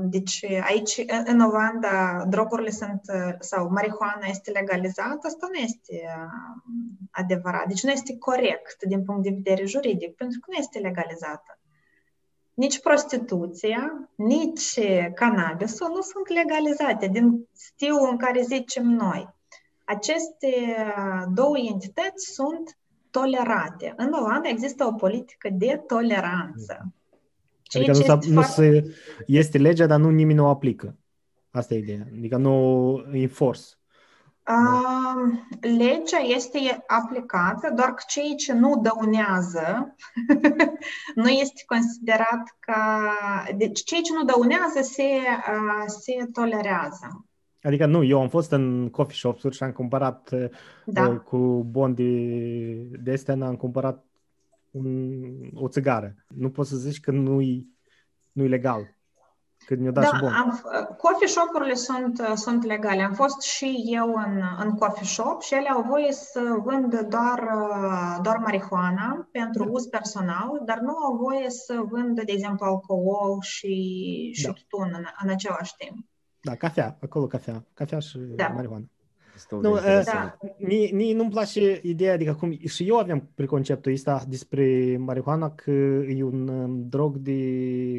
deci 0.01 0.45
aici 0.63 1.05
în 1.25 1.41
Olanda 1.41 2.25
drogurile 2.29 2.71
sunt, 2.71 3.01
sau 3.39 3.71
marihuana 3.71 4.27
este 4.29 4.51
legalizată, 4.51 5.27
asta 5.27 5.49
nu 5.53 5.59
este 5.59 6.03
adevărat. 7.11 7.67
Deci 7.67 7.83
nu 7.83 7.91
este 7.91 8.19
corect 8.19 8.85
din 8.85 9.05
punct 9.05 9.23
de 9.23 9.31
vedere 9.35 9.65
juridic, 9.65 10.15
pentru 10.15 10.39
că 10.41 10.47
nu 10.51 10.59
este 10.59 10.79
legalizată 10.79 11.59
nici 12.55 12.81
prostituția, 12.81 14.09
nici 14.15 14.81
cannabisul 15.15 15.91
nu 15.95 16.01
sunt 16.01 16.29
legalizate 16.29 17.07
din 17.07 17.49
stilul 17.53 18.09
în 18.11 18.17
care 18.17 18.43
zicem 18.43 18.87
noi. 18.87 19.35
Aceste 19.85 20.77
două 21.35 21.59
entități 21.59 22.33
sunt 22.33 22.79
tolerate. 23.11 23.93
În 23.97 24.13
Olanda 24.13 24.49
există 24.49 24.85
o 24.85 24.93
politică 24.93 25.49
de 25.53 25.83
toleranță. 25.87 26.93
Ceea 27.65 27.91
adică 27.91 28.19
nu, 28.27 28.33
nu 28.35 28.41
fac... 28.41 28.51
se, 28.51 28.95
este 29.27 29.59
legea, 29.59 29.87
dar 29.87 29.99
nu 29.99 30.11
nimeni 30.11 30.39
nu 30.39 30.45
o 30.45 30.49
aplică. 30.49 30.97
Asta 31.51 31.75
e 31.75 31.79
ideea. 31.79 32.07
Adică 32.19 32.37
nu 32.37 33.05
enforce. 33.13 33.65
Uh, 34.49 35.39
legea 35.61 36.19
este 36.37 36.85
aplicată, 36.87 37.73
doar 37.77 37.89
că 37.89 38.03
cei 38.07 38.37
ce 38.37 38.53
nu 38.53 38.81
dăunează 38.83 39.95
nu 41.23 41.29
este 41.29 41.63
considerat 41.67 42.57
ca... 42.61 43.03
Deci 43.57 43.83
cei 43.83 44.03
ce 44.03 44.13
nu 44.13 44.25
dăunează 44.25 44.81
se, 44.83 45.03
uh, 45.03 45.85
se 45.87 46.29
tolerează. 46.33 47.27
Adică 47.63 47.87
nu, 47.87 48.03
eu 48.03 48.21
am 48.21 48.29
fost 48.29 48.51
în 48.51 48.89
coffee 48.91 49.17
shop-uri 49.17 49.57
și 49.57 49.63
am 49.63 49.73
cumpărat 49.73 50.31
da. 50.85 51.09
uh, 51.09 51.17
cu 51.17 51.37
bon 51.71 51.95
de, 51.95 52.13
de 53.03 53.13
astea, 53.13 53.35
am 53.41 53.57
cumpărat 53.57 54.05
un, 54.75 55.23
o 55.55 55.69
țigară. 55.69 56.15
Nu 56.29 56.51
poți 56.51 56.71
să 56.71 56.77
zici 56.77 57.01
că 57.01 57.11
nu-i, 57.11 57.69
nu-i 58.33 58.49
legal. 58.49 58.97
Cât 59.67 59.79
mi-o 59.79 59.91
dat 59.91 60.05
da, 60.05 60.17
și 60.17 60.21
bon. 60.21 60.33
Am, 60.33 60.61
coffee 60.97 61.29
shop-urile 61.29 61.75
sunt, 61.75 62.21
sunt 62.35 62.65
legale. 62.65 63.03
Am 63.03 63.13
fost 63.13 63.41
și 63.41 63.83
eu 63.87 64.13
în, 64.15 64.43
în 64.59 64.71
coffee 64.71 65.07
shop 65.07 65.43
și 65.43 65.55
ele 65.55 65.69
au 65.69 65.83
voie 65.83 66.13
să 66.13 66.41
vândă 66.65 67.03
doar, 67.03 67.49
doar 68.23 68.37
marihuana 68.37 69.29
pentru 69.33 69.65
da. 69.65 69.71
uz 69.71 69.87
personal, 69.87 70.63
dar 70.65 70.79
nu 70.79 70.97
au 70.97 71.17
voie 71.17 71.51
să 71.51 71.83
vândă, 71.89 72.23
de 72.25 72.33
exemplu, 72.33 72.67
alcool 72.67 73.41
și, 73.41 73.75
și 74.35 74.45
da. 74.45 74.53
tutun 74.53 74.93
în, 74.97 75.05
în 75.23 75.29
același 75.29 75.75
timp. 75.77 76.07
Da, 76.41 76.55
cafea, 76.55 76.99
acolo 77.01 77.27
cafea, 77.27 77.65
cafea 77.75 77.99
și 77.99 78.19
da. 78.19 78.49
marihuana 78.49 78.85
destul 78.87 78.94
nu, 79.51 79.75
de 79.75 80.03
Da. 80.05 80.37
Mie, 80.59 80.91
mie 80.93 81.15
nu-mi 81.15 81.31
place 81.31 81.81
ideea, 81.83 82.13
adică 82.13 82.35
cum 82.35 82.59
și 82.67 82.89
eu 82.89 82.97
aveam 82.97 83.31
preconceptul 83.35 83.93
ăsta 83.93 84.25
despre 84.29 84.97
marihuana 84.99 85.51
că 85.51 85.71
e 86.09 86.23
un 86.23 86.49
um, 86.49 86.89
drog 86.89 87.17
de, 87.17 87.41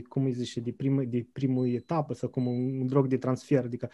cum 0.10 0.26
îi 0.26 0.32
zice, 0.32 0.60
de, 0.60 0.72
primă, 0.72 1.04
de 1.04 1.28
primă 1.34 1.68
etapă 1.68 2.14
sau 2.14 2.30
cum 2.30 2.48
un 2.48 2.88
drog 2.88 3.08
de 3.08 3.18
transfer, 3.18 3.64
adică 3.64 3.90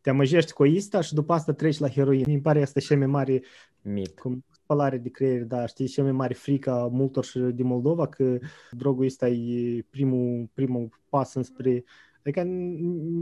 te 0.00 0.10
amăjești 0.10 0.52
cu 0.52 0.64
ista 0.64 1.00
și 1.00 1.14
după 1.14 1.32
asta 1.32 1.52
treci 1.52 1.78
la 1.78 1.88
heroină. 1.88 2.24
Mi 2.28 2.40
pare 2.40 2.62
asta 2.62 2.80
cea 2.80 2.96
mai 2.96 3.06
mare 3.06 3.42
mit. 3.82 4.18
Cum, 4.18 4.44
spălare 4.50 4.98
de 4.98 5.08
creier, 5.08 5.42
da, 5.42 5.66
știi, 5.66 5.86
cea 5.86 6.02
mai 6.02 6.12
mare 6.12 6.34
frică 6.34 6.70
a 6.70 6.86
multor 6.86 7.24
și 7.24 7.38
din 7.38 7.66
Moldova 7.66 8.06
că 8.06 8.38
drogul 8.70 9.04
ăsta 9.04 9.28
e 9.28 9.84
primul, 9.90 10.48
primul 10.54 10.88
pas 11.08 11.34
înspre 11.34 11.84
Adică 12.26 12.42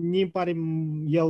mi 0.00 0.30
pare 0.30 0.50
el 1.06 1.26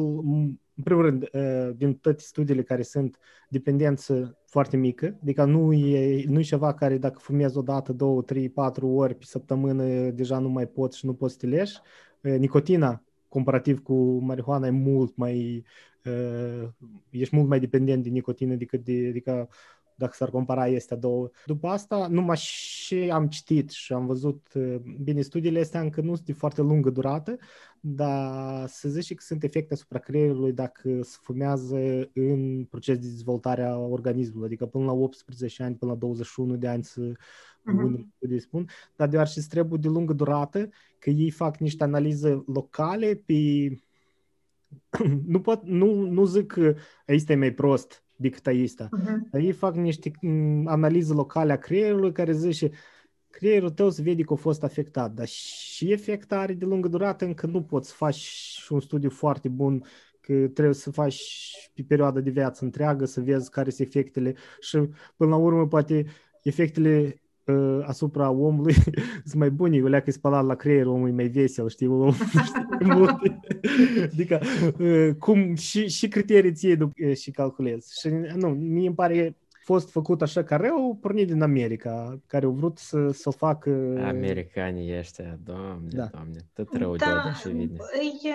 în 0.76 0.82
primul 0.82 1.02
rând, 1.02 1.30
din 1.76 1.94
toate 1.94 2.22
studiile 2.22 2.62
care 2.62 2.82
sunt, 2.82 3.18
dependență 3.48 4.38
foarte 4.46 4.76
mică, 4.76 5.18
adică 5.22 5.44
nu 5.44 5.72
e, 5.72 6.24
nu 6.26 6.38
e 6.38 6.42
ceva 6.42 6.74
care 6.74 6.98
dacă 6.98 7.18
fumezi 7.18 7.58
o 7.58 7.62
dată, 7.62 7.92
două, 7.92 8.22
trei, 8.22 8.48
patru 8.48 8.88
ori 8.88 9.14
pe 9.14 9.24
săptămână, 9.24 10.10
deja 10.10 10.38
nu 10.38 10.48
mai 10.48 10.66
poți 10.66 10.98
și 10.98 11.06
nu 11.06 11.14
poți 11.14 11.32
să 11.32 11.38
te 11.38 11.46
leși. 11.46 11.78
Nicotina, 12.20 13.02
comparativ 13.28 13.82
cu 13.82 14.18
marihuana, 14.18 14.66
e 14.66 14.70
mult 14.70 15.16
mai, 15.16 15.64
ești 17.10 17.36
mult 17.36 17.48
mai 17.48 17.60
dependent 17.60 18.02
de 18.02 18.08
nicotină 18.08 18.54
decât 18.54 18.84
de, 18.84 19.06
adică 19.08 19.48
dacă 19.94 20.12
s-ar 20.14 20.30
compara 20.30 20.66
este 20.66 20.94
două. 20.94 21.30
După 21.46 21.68
asta, 21.68 22.06
numai 22.06 22.36
și 22.36 22.94
am 23.12 23.28
citit 23.28 23.70
și 23.70 23.92
am 23.92 24.06
văzut, 24.06 24.52
bine, 25.02 25.20
studiile 25.20 25.60
astea 25.60 25.80
încă 25.80 26.00
nu 26.00 26.14
sunt 26.14 26.26
de 26.26 26.32
foarte 26.32 26.60
lungă 26.60 26.90
durată, 26.90 27.36
dar 27.80 28.66
să 28.66 28.88
zice 28.88 29.14
că 29.14 29.22
sunt 29.26 29.42
efecte 29.42 29.74
asupra 29.74 29.98
creierului 29.98 30.52
dacă 30.52 31.02
se 31.02 31.16
fumează 31.20 32.10
în 32.14 32.64
proces 32.70 32.98
de 32.98 33.08
dezvoltare 33.08 33.62
a 33.62 33.76
organismului, 33.76 34.46
adică 34.46 34.66
până 34.66 34.84
la 34.84 34.92
18 34.92 35.62
ani, 35.62 35.74
până 35.74 35.90
la 35.92 35.96
21 35.98 36.56
de 36.56 36.68
ani 36.68 36.84
să 36.84 37.12
uh-huh. 37.12 38.38
spun, 38.38 38.68
dar 38.96 39.08
deoarece 39.08 39.40
trebuie 39.40 39.78
de 39.82 39.88
lungă 39.88 40.12
durată, 40.12 40.68
că 40.98 41.10
ei 41.10 41.30
fac 41.30 41.56
niște 41.56 41.84
analize 41.84 42.44
locale 42.46 43.22
pe 43.26 43.34
nu, 45.26 45.40
pot, 45.40 45.62
nu, 45.62 45.94
nu 45.94 46.24
zic 46.24 46.46
că 46.46 46.74
este 47.06 47.34
mai 47.34 47.52
prost 47.52 48.03
decât 48.16 48.46
aista, 48.46 48.88
uh-huh. 48.88 49.30
dar 49.30 49.40
ei 49.40 49.52
fac 49.52 49.74
niște 49.74 50.10
analize 50.64 51.12
locale 51.12 51.52
a 51.52 51.58
creierului 51.58 52.12
care 52.12 52.32
zice 52.32 52.70
creierul 53.30 53.70
tău 53.70 53.90
se 53.90 54.02
vede 54.02 54.22
că 54.22 54.32
a 54.32 54.36
fost 54.36 54.62
afectat, 54.62 55.12
dar 55.12 55.26
și 55.26 55.92
efectare 55.92 56.52
de 56.52 56.64
lungă 56.64 56.88
durată 56.88 57.24
încă 57.24 57.46
nu 57.46 57.62
poți 57.62 57.88
să 57.88 57.94
faci 57.96 58.66
un 58.68 58.80
studiu 58.80 59.10
foarte 59.10 59.48
bun 59.48 59.84
că 60.20 60.32
trebuie 60.32 60.74
să 60.74 60.90
faci 60.90 61.22
pe 61.74 61.82
perioada 61.82 62.20
de 62.20 62.30
viață 62.30 62.64
întreagă, 62.64 63.04
să 63.04 63.20
vezi 63.20 63.50
care 63.50 63.70
sunt 63.70 63.88
efectele 63.88 64.34
și 64.60 64.78
până 65.16 65.30
la 65.30 65.36
urmă 65.36 65.66
poate 65.66 66.06
efectele 66.42 67.04
uh, 67.04 67.23
asupra 67.82 68.30
omului 68.30 68.74
sunt 69.24 69.34
mai 69.34 69.50
bune, 69.50 69.82
o 69.82 69.86
leacă 69.86 70.10
spălat 70.10 70.44
la 70.44 70.54
creier, 70.54 70.86
omul 70.86 71.08
e 71.08 71.12
mai 71.12 71.26
vesel, 71.26 71.68
știi, 71.68 71.86
omul 71.86 72.14
multe. 72.80 73.40
adică 74.12 74.40
uh, 74.78 75.14
cum 75.18 75.54
și, 75.54 75.88
și 75.88 76.08
criterii 76.08 76.52
ție 76.52 76.78
și 77.14 77.30
calculezi. 77.30 78.00
Și 78.00 78.08
nu, 78.36 78.48
mie 78.48 78.86
îmi 78.86 78.96
pare 78.96 79.36
fost 79.64 79.90
făcut 79.90 80.22
așa 80.22 80.42
ca 80.42 80.56
rău, 80.56 80.98
pornit 81.00 81.26
din 81.26 81.42
America, 81.42 82.20
care 82.26 82.44
au 82.44 82.52
vrut 82.52 82.78
să, 82.78 83.10
să 83.10 83.30
facă... 83.30 83.70
Americanii 84.06 84.98
ăștia, 84.98 85.38
doamne, 85.44 85.88
da. 85.88 86.08
doamne, 86.12 86.38
tot 86.52 86.76
rău 86.76 86.96
da, 86.96 87.22
de 87.24 87.48
și 87.48 87.48
vine. 87.48 87.76
E, 88.22 88.34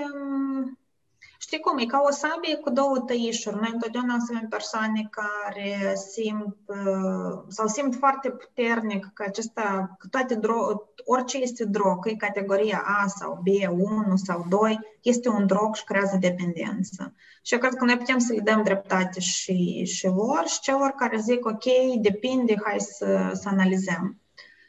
Știi 1.42 1.60
cum, 1.60 1.78
e 1.78 1.86
ca 1.86 2.02
o 2.08 2.12
sabie 2.12 2.56
cu 2.56 2.70
două 2.70 3.00
tăișuri. 3.00 3.56
Noi 3.56 3.70
întotdeauna 3.74 4.16
avem 4.22 4.48
persoane 4.48 5.10
care 5.10 5.96
simt 5.96 6.56
uh, 6.66 7.44
sau 7.48 7.68
simt 7.68 7.96
foarte 7.96 8.30
puternic 8.30 9.12
că 9.14 9.24
acesta, 9.28 9.96
că 10.00 10.08
toate 10.08 10.36
drog, 10.36 10.88
orice 11.06 11.38
este 11.38 11.66
drog, 11.66 12.04
că 12.04 12.10
e 12.10 12.16
categoria 12.16 12.84
A 12.86 13.08
sau 13.08 13.44
B, 13.44 13.48
1 13.72 14.16
sau 14.16 14.46
2, 14.50 14.80
este 15.02 15.30
un 15.30 15.46
drog 15.46 15.76
și 15.76 15.84
creează 15.84 16.18
dependență. 16.20 17.14
Și 17.42 17.54
eu 17.54 17.60
cred 17.60 17.74
că 17.74 17.86
noi 17.86 17.98
putem 17.98 18.18
să 18.18 18.34
le 18.34 18.40
dăm 18.40 18.64
dreptate 18.64 19.20
și, 19.20 19.84
și 19.84 20.08
lor 20.08 20.44
și 20.46 20.60
celor 20.60 20.90
care 20.98 21.18
zic, 21.18 21.46
ok, 21.46 21.64
depinde, 22.02 22.56
hai 22.64 22.80
să, 22.80 23.32
să 23.34 23.50
analizăm. 23.50 24.20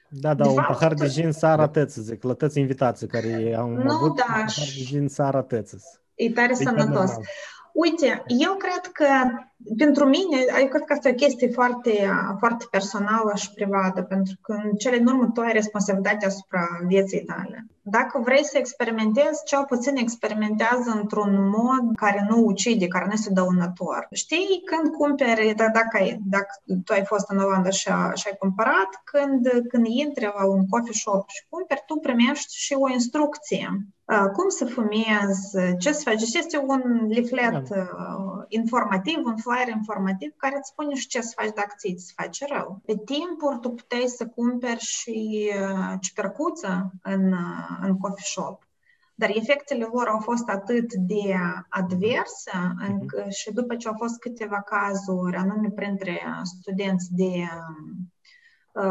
Da, 0.08 0.34
da, 0.34 0.42
de 0.42 0.48
un 0.48 0.54
fapt, 0.54 0.68
pahar 0.68 0.94
de 0.94 1.08
gin 1.08 1.32
să 1.32 1.46
arătăți, 1.46 2.00
zic, 2.00 2.22
lătăți 2.22 2.58
invitații 2.58 3.06
care 3.06 3.54
au 3.58 3.68
nu, 3.68 3.94
avut 3.94 4.16
da, 4.16 4.24
un 4.24 4.30
pahar 4.30 4.44
de 4.76 4.82
gin 4.84 5.08
să 5.08 5.22
arătăți. 5.22 5.76
E 6.24 6.30
tare 6.30 6.54
sănătos. 6.54 7.10
Uite, 7.72 8.22
eu 8.26 8.52
cred 8.52 8.92
că 8.92 9.06
pentru 9.76 10.04
mine, 10.04 10.36
eu 10.60 10.66
cred 10.66 10.84
că 10.84 10.92
asta 10.92 11.08
e 11.08 11.12
o 11.12 11.14
chestie 11.14 11.48
foarte, 11.48 12.10
foarte 12.38 12.64
personală 12.70 13.32
și 13.36 13.52
privată, 13.52 14.02
pentru 14.02 14.34
că 14.42 14.52
în 14.52 14.72
cele 14.72 14.96
din 14.96 15.06
urmă 15.06 15.30
tu 15.34 15.40
ai 15.40 15.52
responsabilitatea 15.52 16.28
asupra 16.28 16.66
vieții 16.86 17.24
tale. 17.24 17.66
Dacă 17.82 18.20
vrei 18.24 18.44
să 18.44 18.58
experimentezi, 18.58 19.44
cel 19.44 19.64
puțin 19.64 19.96
experimentează 19.96 20.90
într-un 21.00 21.48
mod 21.48 21.96
care 21.96 22.26
nu 22.28 22.44
ucide, 22.44 22.86
care 22.86 23.04
nu 23.06 23.12
este 23.12 23.32
dăunător. 23.32 24.08
Știi, 24.12 24.62
când 24.64 24.94
cumperi, 24.94 25.54
da, 25.56 25.68
dacă, 25.68 25.96
ai, 25.96 26.20
dacă 26.24 26.48
tu 26.84 26.92
ai 26.92 27.04
fost 27.04 27.30
în 27.30 27.38
Olanda 27.38 27.70
și, 27.70 27.88
a, 27.88 28.12
și 28.14 28.26
ai 28.26 28.36
cumpărat, 28.38 28.90
când, 29.04 29.48
când 29.68 29.86
intri 29.86 30.32
la 30.38 30.46
un 30.46 30.66
coffee 30.68 30.92
shop 30.92 31.28
și 31.28 31.44
cumperi, 31.48 31.82
tu 31.86 31.94
primești 31.94 32.56
și 32.56 32.74
o 32.78 32.90
instrucție 32.92 33.68
cum 34.32 34.48
să 34.48 34.64
fumezi, 34.64 35.76
ce 35.78 35.92
să 35.92 36.02
faci. 36.04 36.22
Este 36.34 36.58
un 36.58 37.06
leaflet 37.08 37.68
da. 37.68 37.86
informativ, 38.48 39.18
un 39.24 39.36
flyer 39.36 39.68
informativ 39.68 40.32
care 40.36 40.56
îți 40.56 40.68
spune 40.68 40.94
și 40.94 41.06
ce 41.06 41.20
să 41.20 41.32
faci 41.36 41.54
dacă 41.54 41.74
ți 41.76 41.94
se 41.96 42.12
face 42.16 42.46
rău. 42.52 42.80
Pe 42.84 42.94
timpuri 43.04 43.58
tu 43.60 43.70
puteai 43.70 44.06
să 44.06 44.26
cumperi 44.26 44.80
și 44.80 45.50
ciupercuță 46.00 46.92
în, 47.02 47.34
în 47.82 47.98
coffee 47.98 48.24
shop. 48.24 48.68
Dar 49.14 49.30
efectele 49.34 49.88
lor 49.92 50.06
au 50.06 50.18
fost 50.18 50.48
atât 50.48 50.94
de 50.94 51.34
adverse 51.68 52.50
încă 52.88 53.24
și 53.28 53.52
după 53.52 53.76
ce 53.76 53.88
au 53.88 53.94
fost 53.96 54.18
câteva 54.18 54.60
cazuri, 54.62 55.36
anume 55.36 55.70
printre 55.74 56.20
studenți 56.42 57.14
de 57.14 57.30
Uh, 57.30 58.19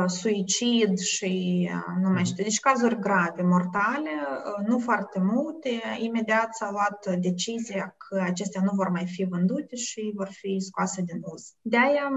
suicid 0.05 0.97
și 0.97 1.69
uh, 1.73 2.03
nu 2.03 2.09
mai 2.09 2.25
știu, 2.25 2.43
deci 2.43 2.59
cazuri 2.59 2.99
grave, 2.99 3.41
mortale, 3.41 4.09
uh, 4.09 4.67
nu 4.67 4.79
foarte 4.79 5.19
multe. 5.19 5.69
Imediat 5.97 6.55
s-a 6.55 6.71
luat 6.71 7.19
decizia 7.19 7.95
că 7.97 8.21
acestea 8.21 8.61
nu 8.61 8.71
vor 8.73 8.89
mai 8.89 9.05
fi 9.05 9.23
vândute 9.23 9.75
și 9.75 10.11
vor 10.15 10.29
fi 10.31 10.59
scoase 10.59 11.01
din 11.01 11.19
uz. 11.33 11.53
De-aia, 11.61 12.09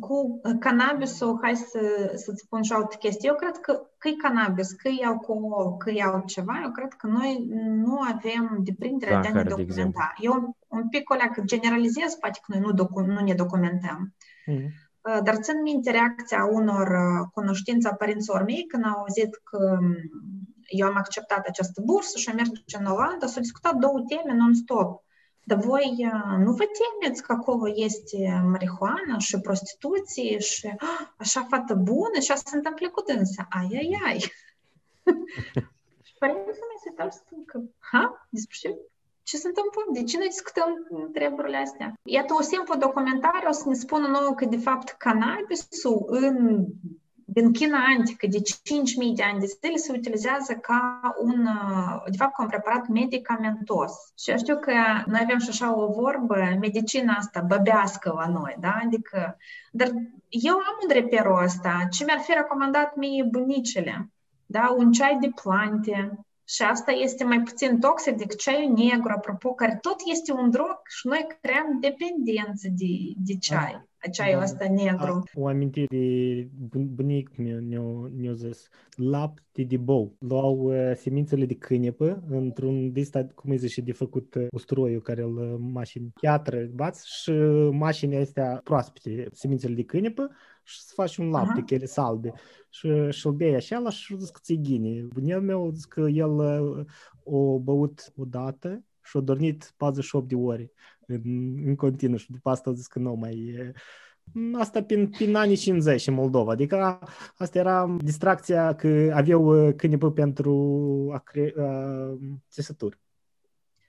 cu 0.00 0.40
cannabisul, 0.58 1.38
hai 1.42 1.56
să, 1.56 2.12
să-ți 2.14 2.42
spun 2.44 2.62
și 2.62 2.72
o 2.72 2.76
altă 2.76 2.96
chestie. 2.96 3.28
Eu 3.28 3.36
cred 3.36 3.56
că 3.56 3.86
că 4.02 4.08
e 4.08 4.22
cannabis, 4.22 4.70
că 4.72 4.88
e 4.88 5.06
alcool, 5.06 5.76
că 5.76 5.90
e 5.90 6.02
altceva, 6.02 6.60
eu 6.62 6.70
cred 6.70 6.92
că 6.92 7.06
noi 7.06 7.46
nu 7.84 7.98
avem 8.00 8.58
deprinderea 8.62 9.20
de 9.20 9.28
a 9.28 9.32
ne 9.32 9.42
documenta. 9.42 10.12
Eu 10.18 10.56
un 10.68 10.88
pic 10.88 11.10
o 11.10 11.14
leacă 11.14 11.42
generalizez, 11.44 12.14
poate 12.14 12.38
că 12.42 12.52
noi 12.52 12.60
nu, 12.66 12.72
docu- 12.72 13.00
nu 13.00 13.20
ne 13.20 13.34
documentăm. 13.34 14.14
Mm-hmm. 14.50 14.68
Dar 15.02 15.36
țin 15.36 15.62
minte 15.62 15.90
reacția 15.90 16.44
unor 16.44 16.88
cunoștință 17.32 17.88
a 17.88 17.94
părinților 17.94 18.42
mei 18.42 18.66
când 18.66 18.84
au 18.84 18.98
auzit 18.98 19.40
că 19.44 19.78
eu 20.68 20.86
am 20.86 20.96
acceptat 20.96 21.46
această 21.46 21.80
bursă 21.84 22.18
și 22.18 22.28
am 22.28 22.36
mers 22.36 22.48
în 22.78 22.86
Olanda, 22.86 23.26
s-au 23.26 23.42
discutat 23.42 23.74
două 23.74 24.00
teme 24.08 24.34
non-stop. 24.34 25.04
Dar 25.44 25.58
voi 25.58 26.08
nu 26.38 26.52
vă 26.52 26.64
temeți 26.78 27.22
că 27.22 27.32
acolo 27.32 27.72
este 27.74 28.42
marihuana 28.50 29.18
și 29.18 29.40
prostituție 29.40 30.38
și 30.38 30.74
așa 31.16 31.46
fată 31.50 31.74
bună 31.74 32.18
și 32.20 32.32
asta 32.32 32.50
se 32.50 32.56
întâmplă 32.56 32.90
cu 32.90 33.02
dânsa. 33.02 33.46
Ai, 33.50 33.68
ai, 33.72 34.00
ai. 34.04 34.18
și 36.06 36.14
părinții 36.18 36.68
mei 36.68 36.82
se 36.82 36.88
uitau 36.90 37.10
și 37.10 37.16
spun 37.16 37.44
că, 37.44 37.60
ha, 37.78 38.26
despre 38.30 38.56
ce 38.60 38.78
ce 39.22 39.36
se 39.36 39.46
întâmplă? 39.46 39.82
De 39.92 40.02
ce 40.02 40.18
noi 40.18 40.26
discutăm 40.28 40.70
treburile 41.12 41.56
astea? 41.56 41.92
Iată, 42.02 42.34
o 42.34 42.42
simplu 42.42 42.76
documentare 42.76 43.46
o 43.48 43.52
să 43.52 43.64
ne 43.66 43.74
spună 43.74 44.06
nouă 44.06 44.34
că, 44.34 44.44
de 44.44 44.56
fapt, 44.56 44.88
cannabisul 44.88 46.04
în 46.06 46.64
din 47.32 47.52
China 47.52 47.78
antică, 47.96 48.26
de 48.26 48.38
5.000 48.38 48.42
de 49.14 49.22
ani 49.22 49.40
de 49.40 49.46
zile, 49.46 49.76
se 49.76 49.92
utilizează 49.96 50.52
ca 50.52 51.00
un, 51.20 51.48
de 52.10 52.16
fapt, 52.16 52.34
ca 52.34 52.42
un 52.42 52.48
preparat 52.48 52.88
medicamentos. 52.88 53.92
Și 54.18 54.30
eu 54.30 54.36
știu 54.36 54.58
că 54.58 54.72
noi 55.06 55.20
avem 55.22 55.38
și 55.38 55.48
așa 55.48 55.76
o 55.76 55.92
vorbă, 55.92 56.56
medicina 56.60 57.14
asta 57.14 57.40
băbească 57.40 58.12
la 58.16 58.26
noi, 58.26 58.56
da? 58.60 58.78
Adică, 58.84 59.36
dar 59.70 59.88
eu 60.28 60.54
am 60.54 60.78
un 60.82 60.88
reperul 60.88 61.42
ăsta, 61.42 61.86
ce 61.90 62.04
mi-ar 62.04 62.18
fi 62.18 62.32
recomandat 62.32 62.96
mie 62.96 63.28
bunicele, 63.30 64.10
da? 64.46 64.74
Un 64.76 64.92
ceai 64.92 65.18
de 65.20 65.30
plante, 65.42 66.18
și 66.44 66.62
asta 66.62 66.90
este 66.90 67.24
mai 67.24 67.40
puțin 67.40 67.80
toxic 67.80 68.16
decât 68.16 68.38
ceaiul 68.38 68.72
negru, 68.72 69.12
apropo, 69.16 69.54
care 69.54 69.78
tot 69.80 69.96
este 70.04 70.32
un 70.32 70.50
drog 70.50 70.80
și 70.88 71.06
noi 71.06 71.26
creăm 71.40 71.80
dependență 71.80 72.68
de, 72.70 73.12
de 73.16 73.36
ceai. 73.36 73.90
A 74.04 74.08
ceaiul 74.08 74.38
da. 74.38 74.44
ăsta 74.44 74.68
negru. 74.68 75.22
O 75.34 75.46
amintire, 75.46 76.48
bunic 76.70 77.36
mi-a, 77.36 77.60
mi 78.10 78.30
zis, 78.34 78.68
lapte 78.96 79.62
de 79.62 79.76
bou. 79.76 80.16
Luau 80.18 80.56
uh, 80.56 80.92
semințele 80.94 81.46
de 81.46 81.54
câinepă 81.54 82.22
într-un 82.28 82.92
distat, 82.92 83.32
cum 83.32 83.50
îi 83.50 83.56
zice, 83.56 83.80
de 83.80 83.92
făcut 83.92 84.34
uh, 84.34 84.46
usturoiul 84.50 85.00
care 85.00 85.22
îl 85.22 85.36
uh, 85.36 85.56
mașini 85.58 86.12
piatră, 86.20 86.68
bați, 86.74 87.22
și 87.22 87.30
mașinile 87.70 88.20
astea 88.20 88.60
proaspete, 88.64 89.28
semințele 89.32 89.74
de 89.74 89.84
câinepă, 89.84 90.30
și 90.64 90.80
să 90.80 90.92
faci 90.94 91.16
un 91.16 91.28
lapte, 91.28 91.60
uh-huh. 91.60 91.66
că 91.66 91.74
ele 91.74 91.84
salbe. 91.86 92.32
Și, 92.70 92.88
și 93.10 93.26
îl 93.26 93.32
bei 93.32 93.54
așa, 93.54 93.78
la 93.78 93.90
și 93.90 94.16
zic 94.18 94.32
că 94.32 94.40
ți 94.42 94.54
ghine. 94.54 95.06
Bunel 95.12 95.40
meu 95.40 95.70
zic 95.74 95.88
că 95.88 96.00
el 96.00 96.30
o 97.22 97.58
băut 97.58 98.12
odată 98.16 98.84
și 99.02 99.16
a 99.16 99.20
dormit 99.20 99.74
48 99.76 100.28
de 100.28 100.34
ore 100.34 100.72
în, 101.06 101.20
în 101.66 101.74
continuu 101.76 102.16
și 102.16 102.30
după 102.30 102.50
asta 102.50 102.70
a 102.70 102.72
zis 102.72 102.86
că 102.86 102.98
nu 102.98 103.14
mai... 103.14 103.54
Asta 104.52 104.82
prin, 104.82 105.08
prin 105.08 105.34
anii 105.34 105.56
50 105.56 106.06
în 106.06 106.14
Moldova. 106.14 106.52
Adică 106.52 106.98
asta 107.36 107.58
era 107.58 107.96
distracția 107.98 108.74
că 108.74 109.12
aveau 109.14 109.72
câinepă 109.76 110.10
pentru 110.10 111.10
a 111.14 111.18
cre, 111.18 111.54
a, 111.58 111.62
țesături. 112.50 113.00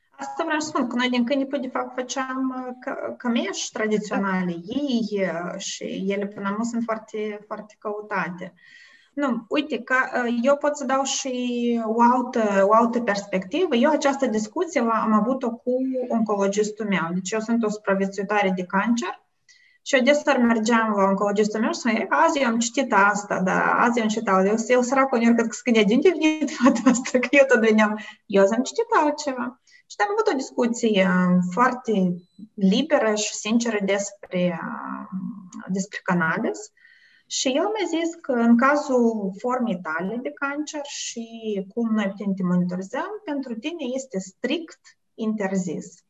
Asta 0.10 0.44
vreau 0.44 0.60
să 0.60 0.68
spun, 0.68 0.88
că 0.88 0.96
noi 0.96 1.10
din 1.10 1.26
câinipă, 1.26 1.58
de 1.58 1.68
fapt, 1.68 1.94
făceam 1.94 2.54
cămeși 3.18 3.72
tradiționale, 3.72 4.52
ei 4.52 5.28
și 5.58 6.06
ele 6.08 6.28
până 6.28 6.48
acum 6.48 6.64
sunt 6.64 6.84
foarte, 6.84 7.44
foarte 7.48 7.76
căutate. 7.80 8.54
Nu, 9.14 9.46
uite, 9.50 9.80
ca, 9.80 10.12
eu 10.42 10.58
pot 10.58 10.78
să 10.78 10.86
dau 10.86 11.04
și 11.04 11.82
o 11.86 12.02
altă, 12.02 12.66
o 12.68 12.74
altă 12.74 13.00
perspectivă. 13.00 13.76
Eu 13.76 13.92
această 13.92 14.26
discuție 14.26 14.80
am 14.80 15.14
avut-o 15.14 15.52
cu 15.52 15.72
oncologistul 16.08 16.86
meu. 16.86 17.08
Deci 17.14 17.32
eu 17.32 17.40
sunt 17.40 17.64
o 17.64 17.70
supraviețuitoare 17.70 18.54
de 18.56 18.64
cancer 18.64 19.22
și 19.86 19.96
eu 19.96 20.02
deseori 20.02 20.42
mergeam 20.42 20.94
la 20.96 21.04
oncologistul 21.04 21.60
meu 21.60 21.72
și 21.72 21.80
spunea, 21.80 22.08
azi 22.10 22.40
eu 22.40 22.48
am 22.48 22.60
citit 22.60 22.94
asta, 22.94 23.42
da, 23.42 23.62
azi 23.62 23.98
eu 23.98 24.04
am 24.04 24.10
citit 24.10 24.28
asta. 24.28 24.48
Eu, 24.48 24.56
eu 24.68 24.82
săracul, 24.82 25.24
eu 25.24 25.34
cred 25.34 25.48
că 25.48 25.54
scrie, 25.54 25.84
de 25.84 25.94
unde 25.94 26.10
venit 26.10 26.52
fata 26.52 26.90
asta, 26.90 27.20
că 27.20 27.28
eu 27.32 27.46
tot 27.48 27.60
veneam. 27.60 28.00
Eu 28.26 28.42
am 28.42 28.64
citit 28.64 28.86
altceva. 29.04 29.62
Și 29.88 29.96
am 30.00 30.08
avut 30.12 30.34
o 30.34 30.36
discuție 30.36 31.08
foarte 31.52 32.16
liberă 32.54 33.16
și 33.16 33.34
sinceră 33.34 33.78
despre, 33.86 34.60
despre 35.68 36.00
cannabis. 36.04 36.60
Și 37.28 37.48
el 37.48 37.66
mi-a 37.66 38.00
zis 38.00 38.16
că 38.16 38.32
în 38.32 38.58
cazul 38.58 39.34
formei 39.38 39.80
tale 39.82 40.20
de 40.22 40.32
cancer 40.32 40.82
și 40.84 41.28
cum 41.74 41.94
noi 41.94 42.08
putem 42.08 42.34
te 42.34 42.44
monitorizăm, 42.44 43.22
pentru 43.24 43.54
tine 43.56 43.84
este 43.94 44.20
strict 44.20 44.98
interzis. 45.14 46.04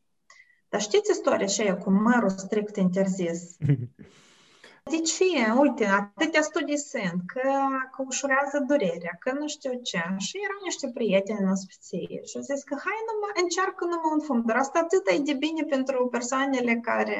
Dar 0.68 0.80
știți 0.80 1.10
istoria 1.10 1.44
aceea 1.44 1.76
cu 1.76 1.90
mărul 1.90 2.28
strict 2.28 2.76
interzis? 2.76 3.56
De 4.90 5.00
ce? 5.00 5.50
Uite, 5.58 5.84
atâtea 5.84 6.42
studii 6.42 6.78
sunt, 6.78 7.20
că, 7.32 7.50
că 7.92 8.02
ușurează 8.06 8.64
durerea, 8.66 9.16
că 9.18 9.32
nu 9.32 9.46
știu 9.48 9.72
ce. 9.82 10.02
Și 10.18 10.40
erau 10.44 10.60
niște 10.64 10.90
prieteni 10.94 11.38
în 11.42 11.48
ospiție 11.48 12.20
și 12.28 12.36
au 12.36 12.42
zis 12.42 12.62
că 12.62 12.74
hai 12.84 13.00
numai, 13.08 13.32
încearcă 13.42 13.84
numai 13.84 14.12
un 14.12 14.20
fum, 14.20 14.42
dar 14.46 14.56
asta 14.56 14.78
atât 14.78 15.04
e 15.08 15.18
de 15.30 15.34
bine 15.44 15.62
pentru 15.74 16.08
persoanele 16.16 16.74
care 16.74 17.16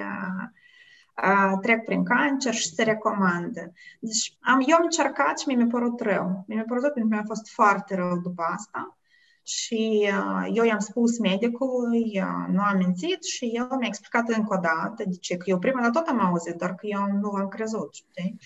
a, 1.15 1.59
trec 1.63 1.85
prin 1.85 2.05
cancer 2.05 2.55
și 2.55 2.75
se 2.75 2.83
recomandă. 2.83 3.73
Deci 4.01 4.37
am, 4.41 4.65
eu 4.67 4.77
am 4.77 4.83
încercat 4.83 5.39
și 5.39 5.49
mi-a 5.49 5.67
părut 5.71 6.01
rău. 6.01 6.45
Mi-a 6.47 6.65
părut 6.67 6.83
rău 6.83 6.93
pentru 6.93 7.11
că 7.11 7.15
mi-a 7.15 7.25
fost 7.27 7.49
foarte 7.49 7.95
rău 7.95 8.19
după 8.19 8.43
asta. 8.57 8.99
Și 9.43 10.09
uh, 10.11 10.51
eu 10.55 10.65
i-am 10.65 10.79
spus 10.79 11.19
medicului, 11.19 12.21
uh, 12.21 12.55
nu 12.55 12.61
am 12.61 12.77
mințit 12.77 13.25
și 13.25 13.45
el 13.45 13.69
mi-a 13.79 13.87
explicat 13.87 14.29
încă 14.29 14.57
o 14.57 14.61
dată 14.61 15.03
de 15.07 15.17
ce, 15.21 15.37
că 15.37 15.45
eu 15.47 15.59
prima 15.59 15.81
dată 15.81 15.99
tot 15.99 16.09
am 16.09 16.21
auzit, 16.21 16.55
doar 16.55 16.75
că 16.75 16.87
eu 16.87 17.19
nu 17.21 17.31
am 17.31 17.49
crezut, 17.49 17.95
știi? 17.95 18.39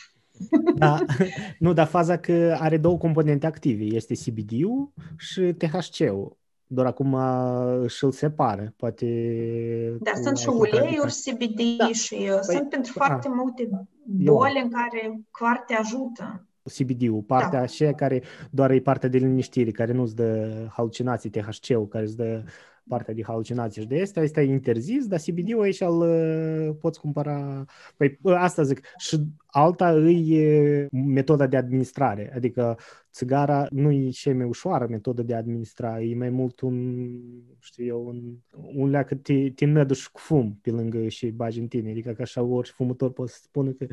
Da, 0.74 0.98
nu, 1.58 1.72
dar 1.72 1.86
faza 1.86 2.18
că 2.18 2.56
are 2.60 2.76
două 2.76 2.98
componente 2.98 3.46
active. 3.46 3.84
Este 3.84 4.14
CBD-ul 4.14 4.92
și 5.16 5.40
THC-ul. 5.40 6.36
Doar 6.70 6.86
acum 6.86 7.16
și 7.86 8.04
îl 8.04 8.10
separă, 8.10 8.72
poate... 8.76 9.06
Da, 10.00 10.10
sunt 10.22 10.38
și 10.38 10.48
uleiuri 10.48 11.14
CBD 11.24 11.76
da. 11.78 11.86
și 11.86 12.14
păi, 12.14 12.54
sunt 12.56 12.68
pentru 12.68 12.92
a, 12.98 13.04
foarte 13.04 13.28
multe 13.28 13.68
boli 14.04 14.56
eu. 14.56 14.64
în 14.64 14.70
care 14.70 15.20
foarte 15.30 15.74
ajută. 15.74 16.46
CBD-ul, 16.78 17.22
partea 17.22 17.58
da. 17.58 17.64
aceea 17.64 17.94
care 17.94 18.22
doar 18.50 18.70
e 18.70 18.80
partea 18.80 19.08
de 19.08 19.18
liniștire, 19.18 19.70
care 19.70 19.92
nu-ți 19.92 20.14
dă 20.14 20.50
halucinații, 20.70 21.30
THC-ul, 21.30 21.88
care 21.88 22.04
îți 22.04 22.16
dă 22.16 22.42
partea 22.88 23.14
de 23.14 23.22
halucinații 23.26 23.82
și 23.82 23.88
de 23.88 24.00
astea, 24.00 24.22
este 24.22 24.40
interzis, 24.40 25.06
dar 25.06 25.18
CBD-ul 25.26 25.62
aici 25.62 25.80
îl 25.80 26.00
uh, 26.00 26.76
poți 26.80 27.00
cumpăra. 27.00 27.64
Păi 27.96 28.18
asta 28.24 28.62
zic. 28.62 28.80
Și 28.96 29.20
alta 29.50 29.92
e 30.08 30.86
metoda 30.90 31.46
de 31.46 31.56
administrare, 31.56 32.32
adică 32.34 32.76
țigara 33.12 33.66
nu 33.70 33.90
e 33.90 34.08
cea 34.08 34.34
mai 34.34 34.46
ușoară 34.46 34.86
metodă 34.90 35.22
de 35.22 35.34
a 35.34 35.36
administra, 35.36 36.00
e 36.00 36.14
mai 36.14 36.30
mult 36.30 36.60
un, 36.60 37.16
știu 37.58 37.84
eu, 37.84 38.06
un, 38.06 38.22
un 38.74 38.90
leacă 38.90 39.14
te, 39.14 39.50
te 39.50 39.64
năduși 39.64 40.10
cu 40.12 40.20
fum 40.20 40.58
pe 40.62 40.70
lângă 40.70 41.08
și 41.08 41.30
bagi 41.30 41.60
în 41.60 41.66
tine, 41.66 41.90
adică 41.90 42.12
că 42.12 42.22
așa 42.22 42.42
orice 42.42 42.72
fumător 42.72 43.12
poate 43.12 43.30
să 43.30 43.38
spună 43.42 43.70
că 43.70 43.86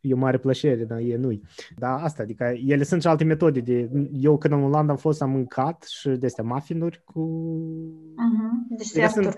e 0.00 0.12
o 0.14 0.16
mare 0.16 0.38
plăcere, 0.38 0.84
dar 0.84 0.98
e 0.98 1.16
nu 1.16 1.40
Dar 1.76 2.00
asta, 2.02 2.22
adică 2.22 2.44
ele 2.44 2.82
sunt 2.82 3.02
și 3.02 3.08
alte 3.08 3.24
metode 3.24 3.60
de, 3.60 3.90
eu 4.12 4.38
când 4.38 4.54
în 4.54 4.62
Olanda 4.62 4.92
am 4.92 4.98
fost, 4.98 5.22
am 5.22 5.30
mâncat 5.30 5.82
și 5.82 6.08
de 6.08 6.26
astea 6.26 6.44
muffinuri 6.44 7.02
cu... 7.04 7.20
Uh-huh. 8.12 9.08
sunt, 9.08 9.34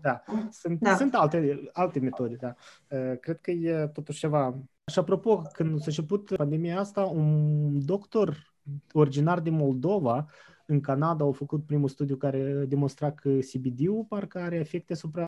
da, 0.00 0.22
sunt, 0.50 0.80
da. 0.80 0.94
sunt 0.96 1.14
alte, 1.14 1.70
alte 1.72 1.98
metode, 1.98 2.36
da. 2.40 2.54
Uh, 2.90 3.18
cred 3.20 3.40
că 3.40 3.50
e 3.50 3.90
totuși 3.92 4.18
ceva 4.18 4.58
și 4.92 4.98
apropo, 4.98 5.42
când 5.52 5.78
s-a 5.78 5.84
început 5.86 6.36
pandemia 6.36 6.78
asta, 6.78 7.02
un 7.04 7.84
doctor 7.84 8.54
originar 8.92 9.40
din 9.40 9.54
Moldova, 9.54 10.26
în 10.66 10.80
Canada, 10.80 11.24
au 11.24 11.32
făcut 11.32 11.64
primul 11.64 11.88
studiu 11.88 12.16
care 12.16 12.64
demonstra 12.68 13.12
că 13.12 13.38
CBD-ul 13.52 14.04
parcă 14.08 14.38
are 14.38 14.56
efecte 14.56 14.92
asupra 14.92 15.24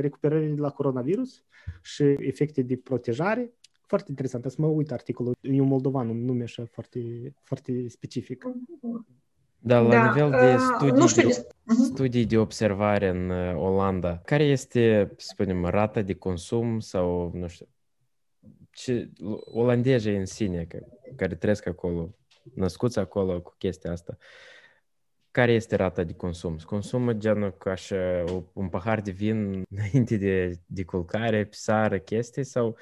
recuperării 0.00 0.54
de 0.54 0.60
la 0.60 0.70
coronavirus 0.70 1.44
și 1.82 2.02
efecte 2.02 2.62
de 2.62 2.76
protejare. 2.76 3.52
Foarte 3.86 4.06
interesant, 4.08 4.44
să 4.44 4.56
mă 4.58 4.66
uit 4.66 4.92
articolul. 4.92 5.36
E 5.40 5.60
un 5.60 5.68
moldovan, 5.68 6.08
un 6.08 6.24
nume 6.24 6.42
așa 6.42 6.64
foarte, 6.70 7.00
foarte 7.42 7.88
specific. 7.88 8.44
Da, 9.58 9.80
la 9.80 9.88
da, 9.88 10.12
nivel 10.12 10.30
de 10.30 10.56
studii, 10.56 11.00
nu 11.00 11.06
știu, 11.06 11.28
de, 11.28 11.46
studii 11.72 12.26
de 12.26 12.38
observare 12.38 13.08
în 13.08 13.30
Olanda, 13.56 14.18
care 14.24 14.44
este, 14.44 15.12
să 15.16 15.32
spunem, 15.32 15.64
rata 15.64 16.02
de 16.02 16.14
consum 16.14 16.78
sau, 16.78 17.30
nu 17.34 17.46
știu, 17.46 17.66
ce, 18.80 19.10
olandezii 19.44 20.16
în 20.16 20.26
sine, 20.26 20.66
care 21.16 21.34
trăiesc 21.34 21.66
acolo, 21.66 22.14
născuți 22.54 22.98
acolo 22.98 23.40
cu 23.40 23.54
chestia 23.58 23.92
asta, 23.92 24.16
care 25.30 25.52
este 25.52 25.76
rata 25.76 26.04
de 26.04 26.12
consum? 26.12 26.56
Consumă 26.56 27.12
genul 27.12 27.52
ca 27.52 27.70
așa 27.70 28.24
un 28.52 28.68
pahar 28.68 29.00
de 29.00 29.10
vin 29.10 29.62
înainte 29.70 30.16
de, 30.16 30.58
de 30.66 30.84
culcare, 30.84 31.44
pisară, 31.44 31.98
chestii 31.98 32.44
sau 32.44 32.76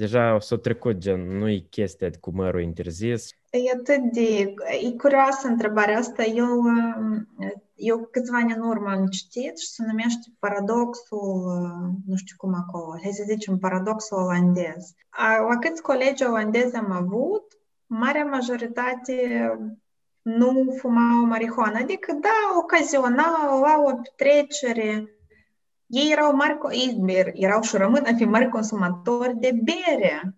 deja 0.00 0.38
s-a 0.40 0.56
trecut 0.56 0.96
gen, 0.96 1.38
nu 1.38 1.48
e 1.48 1.66
chestia 1.70 2.10
cu 2.20 2.30
mărul 2.34 2.62
interzis? 2.62 3.28
E 3.50 3.58
atât 3.78 4.02
de... 4.12 4.54
E 4.86 4.96
curioasă 4.96 5.46
întrebarea 5.46 5.98
asta. 5.98 6.22
Eu, 6.24 6.52
um, 6.58 7.28
eu 7.74 8.08
câțiva 8.10 8.36
ani 8.36 8.52
în 8.52 8.62
urmă 8.62 8.88
am 8.90 9.06
citit 9.06 9.58
și 9.58 9.68
se 9.68 9.82
numește 9.86 10.26
paradoxul, 10.38 11.32
uh, 11.46 11.88
nu 12.06 12.16
știu 12.16 12.36
cum 12.36 12.54
acolo, 12.54 12.98
hai 13.02 13.12
să 13.12 13.22
zicem 13.26 13.58
paradoxul 13.58 14.18
olandez. 14.18 14.94
La 15.48 15.58
câți 15.60 15.82
colegi 15.82 16.24
olandezi 16.24 16.76
am 16.76 16.90
avut, 16.90 17.44
marea 17.86 18.24
majoritate 18.24 19.16
nu 20.22 20.76
fumau 20.78 21.24
marihuana, 21.24 21.78
adică 21.78 22.12
da, 22.20 22.58
ocazional, 22.58 23.60
la 23.60 23.82
o 23.86 23.92
petrecere, 23.94 25.19
ei 25.90 26.12
erau 26.12 26.34
mari, 26.34 26.58
erau 27.34 27.62
și 27.62 27.76
rămân 27.76 28.04
a 28.04 28.14
fi 28.16 28.24
mari 28.24 28.48
consumatori 28.48 29.36
de 29.36 29.50
bere. 29.62 30.34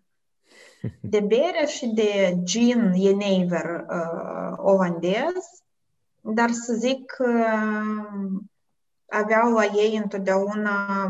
De 1.00 1.20
bere 1.20 1.66
și 1.66 1.86
de 1.86 2.36
gin 2.42 2.92
Jenever 2.96 3.84
uh, 3.88 4.52
olandez, 4.56 5.62
dar 6.20 6.50
să 6.50 6.72
zic 6.72 7.04
că 7.06 7.44
aveau 9.08 9.52
la 9.52 9.64
ei 9.64 9.96
întotdeauna 9.96 11.06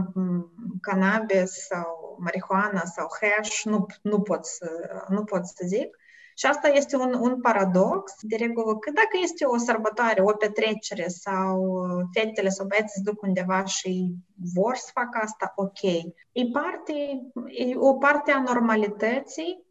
cannabis 0.80 1.50
sau 1.50 2.16
marihuana 2.18 2.84
sau 2.84 3.06
hash, 3.20 3.62
nu, 3.64 3.86
nu, 4.02 4.20
pot 4.20 4.44
să, 4.44 4.68
nu 5.08 5.24
pot 5.24 5.46
să 5.46 5.62
zic. 5.66 5.96
Și 6.42 6.48
asta 6.48 6.68
este 6.68 6.96
un, 6.96 7.14
un 7.20 7.40
paradox, 7.40 8.12
de 8.20 8.36
regulă, 8.36 8.76
că 8.76 8.90
dacă 8.90 9.18
este 9.22 9.44
o 9.44 9.56
sărbătoare, 9.56 10.22
o 10.22 10.32
petrecere 10.32 11.08
sau 11.08 11.86
fetele 12.12 12.48
sau 12.48 12.66
băieții 12.66 12.90
se 12.94 13.10
duc 13.10 13.22
undeva 13.22 13.64
și 13.64 14.14
vor 14.54 14.74
să 14.74 14.90
facă 14.92 15.18
asta, 15.22 15.52
ok. 15.56 15.82
E, 16.32 16.42
parte, 16.52 16.92
e 17.46 17.76
o 17.76 17.94
parte 17.94 18.30
a 18.30 18.42
normalității, 18.42 19.64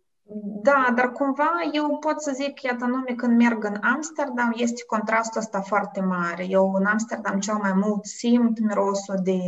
da, 0.64 0.94
dar 0.96 1.12
cumva 1.12 1.52
eu 1.74 1.98
pot 1.98 2.22
să 2.22 2.32
zic, 2.34 2.62
iată 2.62 2.86
nume, 2.86 3.14
când 3.16 3.38
merg 3.38 3.64
în 3.64 3.78
Amsterdam, 3.82 4.54
este 4.56 4.84
contrastul 4.88 5.42
ăsta 5.42 5.62
foarte 5.62 6.02
mare. 6.02 6.46
Eu 6.50 6.74
în 6.74 6.86
Amsterdam 6.86 7.40
cel 7.40 7.56
mai 7.56 7.74
mult 7.74 8.06
simt 8.06 8.60
mirosul 8.60 9.20
de, 9.24 9.40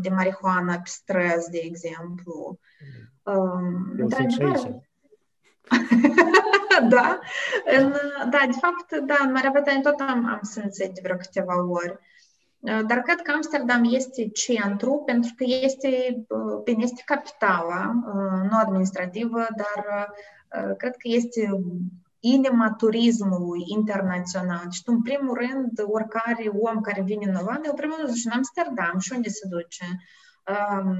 de 0.00 0.08
marihuana 0.08 0.74
pe 0.74 0.88
străzi, 0.88 1.50
de 1.50 1.60
exemplu. 1.62 2.58
Um, 3.22 3.98
eu 3.98 4.08
sunt 4.08 4.30
și 4.30 4.42
aici. 4.42 4.92
da? 6.94 7.18
În, 7.78 7.94
da, 8.30 8.38
de 8.46 8.58
fapt, 8.60 9.06
da, 9.06 9.16
în 9.24 9.32
Marea 9.32 9.50
Britanie 9.50 9.80
tot 9.80 10.00
am, 10.00 10.26
am 10.26 10.40
simțit 10.42 10.92
de 10.92 11.00
vreo 11.02 11.16
câteva 11.16 11.68
ori. 11.68 11.98
Dar 12.86 12.98
cred 12.98 13.22
că 13.22 13.32
Amsterdam 13.34 13.84
este 13.84 14.28
centru 14.28 15.02
pentru 15.06 15.32
că 15.36 15.44
este, 15.46 16.24
bine, 16.64 16.82
este 16.82 17.02
capitala, 17.04 17.92
nu 18.50 18.56
administrativă, 18.56 19.46
dar 19.56 20.08
cred 20.76 20.90
că 20.90 21.08
este 21.08 21.48
inima 22.20 22.74
turismului 22.76 23.62
internațional. 23.66 24.70
Și 24.70 24.82
în 24.86 25.02
primul 25.02 25.34
rând, 25.34 25.70
oricare 25.86 26.48
om 26.60 26.80
care 26.80 27.02
vine 27.02 27.30
în 27.30 27.34
Olanda, 27.34 27.68
în 27.68 27.74
primul 27.74 27.96
rând 27.96 28.08
duce 28.08 28.28
în 28.28 28.36
Amsterdam 28.36 28.98
și 28.98 29.12
unde 29.12 29.28
se 29.28 29.48
duce? 29.48 29.84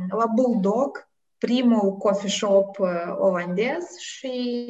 La 0.09 0.27
Bulldog, 0.27 1.09
primul 1.45 1.97
coffee 1.97 2.29
shop 2.29 2.79
olandez 3.19 3.97
și 3.99 4.67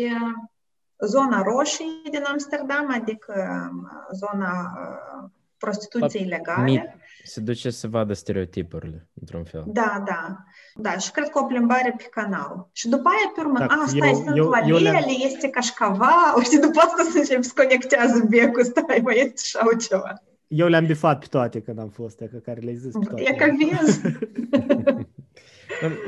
zona 1.07 1.43
roșie 1.43 2.11
din 2.11 2.23
Amsterdam, 2.31 2.91
adică 2.91 3.35
zona 4.13 4.73
prostituției 5.59 6.25
legale. 6.25 6.99
Se 7.25 7.41
duce 7.41 7.71
să 7.71 7.89
vadă 7.89 8.13
stereotipurile, 8.13 9.09
într-un 9.21 9.45
fel. 9.45 9.65
Da, 9.67 10.03
da. 10.07 10.37
Da, 10.75 10.99
și 10.99 11.11
cred 11.11 11.29
că 11.29 11.39
o 11.39 11.47
plimbare 11.47 11.95
pe 11.97 12.05
canal. 12.11 12.69
Și 12.73 12.89
după 12.89 13.09
aia, 13.09 13.33
pe 13.35 13.41
urmă, 13.41 13.59
da, 13.59 13.65
a, 13.65 13.87
stai, 13.87 14.09
eu, 14.09 14.15
sunt 14.15 14.37
eu, 14.37 14.49
valele, 14.49 14.89
eu 14.89 15.05
este 15.07 15.49
cașcaval, 15.49 16.43
și 16.51 16.59
după 16.59 16.81
asta 16.81 17.03
se 17.13 17.19
încep 17.19 17.43
să 17.43 17.53
conectează 17.55 18.27
becul, 18.29 18.65
stai, 18.65 19.01
mai 19.03 19.17
este 19.17 19.43
și 19.45 19.87
ceva. 19.89 20.23
Eu 20.47 20.67
le-am 20.67 20.87
bifat 20.87 21.19
pe 21.19 21.27
toate 21.31 21.61
când 21.61 21.79
am 21.79 21.89
fost, 21.89 22.19
că 22.19 22.37
care 22.45 22.61
le-ai 22.61 22.77
zis 22.77 22.93
pe 22.93 23.05
toate. 23.05 23.23
E 23.23 23.35
că 23.35 23.47
vezi. 23.59 24.01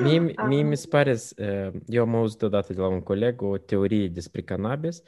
mie, 0.03 0.35
mie 0.47 0.63
mi 0.63 0.77
se 0.77 0.87
pare, 0.89 1.17
eu 1.87 2.03
am 2.03 2.15
auzit 2.15 2.43
odată 2.43 2.73
de 2.73 2.81
la 2.81 2.87
un 2.87 3.01
coleg 3.01 3.43
o 3.43 3.59
teorie 3.59 4.09
despre 4.09 4.43
cannabis, 4.43 5.03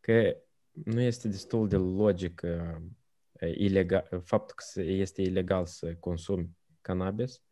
că 0.00 0.36
nu 0.84 1.00
este 1.00 1.28
destul 1.28 1.68
de 1.68 1.76
logică 1.76 2.82
ilegal, 3.54 4.08
faptul 4.24 4.54
că 4.56 4.80
este 4.82 5.22
ilegal 5.22 5.66
să 5.66 5.94
consumi 6.00 6.56
cannabis 6.80 7.42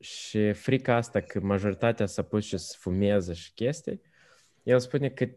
și 0.00 0.52
frica 0.52 0.94
asta 0.94 1.20
că 1.20 1.40
majoritatea 1.40 2.06
s-a 2.06 2.22
pus 2.22 2.44
și 2.44 2.58
să 2.58 2.76
fumeze 2.78 3.32
și 3.32 3.52
chestii, 3.54 4.00
el 4.62 4.78
spune 4.78 5.08
că 5.08 5.28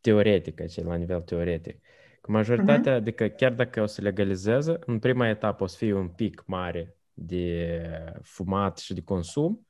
teoretic, 0.00 0.66
ce 0.66 0.82
la 0.82 0.94
nivel 0.94 1.20
teoretic, 1.20 1.80
că 2.20 2.30
majoritatea, 2.30 2.92
uh-huh. 2.92 3.00
adică 3.00 3.28
chiar 3.28 3.52
dacă 3.52 3.82
o 3.82 3.86
să 3.86 4.02
legalizeze, 4.02 4.78
în 4.86 4.98
prima 4.98 5.28
etapă 5.28 5.62
o 5.62 5.66
să 5.66 5.76
fie 5.76 5.92
un 5.92 6.08
pic 6.08 6.42
mare 6.46 6.96
de 7.12 7.80
fumat 8.22 8.78
și 8.78 8.94
de 8.94 9.02
consum, 9.02 9.66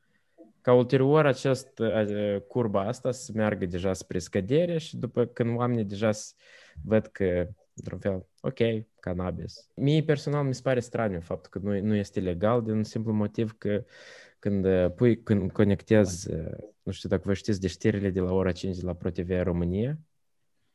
ca 0.65 0.73
ulterior 0.73 1.27
acest, 1.27 1.79
uh, 1.79 2.41
curba 2.49 2.87
asta 2.87 3.11
să 3.11 3.33
meargă 3.35 3.67
deja 3.67 3.93
spre 3.93 4.19
scădere 4.19 4.79
și 4.79 4.97
după 4.97 5.25
când 5.25 5.57
oamenii 5.57 5.85
deja 5.85 6.11
văd 6.83 7.07
că, 7.07 7.49
într-un 7.75 7.99
fel, 7.99 8.27
ok, 8.41 8.59
cannabis. 9.01 9.69
Mie 9.75 10.03
personal 10.03 10.45
mi 10.45 10.55
se 10.55 10.61
pare 10.63 10.81
straniu 10.81 11.21
faptul 11.21 11.51
că 11.51 11.69
nu, 11.69 11.81
nu 11.81 11.95
este 11.95 12.21
legal 12.21 12.63
din 12.63 12.73
un 12.73 12.85
simplu 12.85 13.13
motiv 13.13 13.55
că 13.59 13.85
când 14.39 14.65
uh, 14.65 14.91
pui, 14.95 15.23
când 15.23 15.53
conectezi, 15.53 16.31
uh, 16.31 16.57
nu 16.83 16.93
știu 16.93 17.09
dacă 17.09 17.23
vă 17.25 17.35
știți 17.35 17.61
de 17.61 17.67
știrile 17.67 18.11
de 18.11 18.21
la 18.21 18.33
ora 18.33 18.53
5 18.53 18.77
de 18.77 18.87
la 18.87 18.95
ProTV 18.95 19.43
România, 19.43 19.99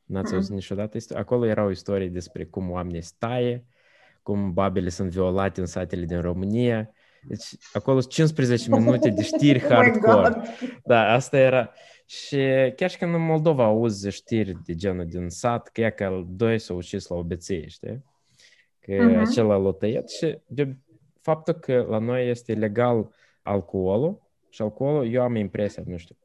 n-ați 0.03 0.33
auzit 0.33 0.51
niciodată, 0.51 0.97
acolo 1.15 1.45
erau 1.45 1.69
istorii 1.69 2.09
despre 2.09 2.45
cum 2.45 2.71
oamenii 2.71 3.01
staie, 3.01 3.65
cum 4.21 4.53
babele 4.53 4.89
sunt 4.89 5.09
violate 5.09 5.59
în 5.59 5.65
satele 5.65 6.05
din 6.05 6.21
România, 6.21 6.93
deci 7.27 7.43
acolo 7.73 8.01
15 8.01 8.69
minute 8.69 9.09
de 9.09 9.23
știri 9.23 9.63
oh 9.65 9.69
hardcore. 9.69 10.41
Da, 10.85 11.13
asta 11.13 11.37
era. 11.37 11.71
Și 12.05 12.37
chiar 12.75 12.89
și 12.89 12.97
când 12.97 13.13
în 13.13 13.25
Moldova 13.25 13.63
auzi 13.63 14.09
știri 14.09 14.57
de 14.65 14.75
genul 14.75 15.05
din 15.05 15.29
sat, 15.29 15.67
că 15.67 15.81
e 15.81 15.89
că 15.89 16.23
doi 16.27 16.59
s-au 16.59 16.75
ucis 16.75 17.07
la 17.07 17.15
obeție, 17.15 17.67
știi? 17.67 18.03
Că 18.79 18.93
uh-huh. 18.93 19.19
acela 19.19 19.55
l-a 19.55 19.71
tăiat 19.71 20.09
și 20.09 20.37
de 20.47 20.77
faptul 21.21 21.53
că 21.53 21.85
la 21.89 21.97
noi 21.97 22.29
este 22.29 22.53
legal 22.53 23.09
alcoolul 23.41 24.21
și 24.49 24.61
alcoolul, 24.61 25.13
eu 25.13 25.21
am 25.21 25.35
impresia, 25.35 25.83
nu 25.85 25.97
știu, 25.97 26.15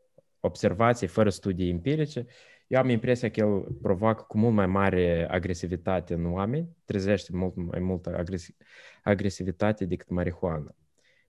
observații 0.40 1.06
fără 1.06 1.30
studii 1.30 1.70
empirice, 1.70 2.26
eu 2.66 2.80
am 2.80 2.88
impresia 2.88 3.30
că 3.30 3.40
el 3.40 3.60
provoacă 3.82 4.24
cu 4.28 4.38
mult 4.38 4.54
mai 4.54 4.66
mare 4.66 5.26
agresivitate 5.30 6.14
în 6.14 6.32
oameni, 6.32 6.68
trezește 6.84 7.30
mult 7.34 7.54
mai 7.56 7.80
multă 7.80 8.24
agresivitate 9.02 9.84
decât 9.84 10.08
marihuana. 10.08 10.74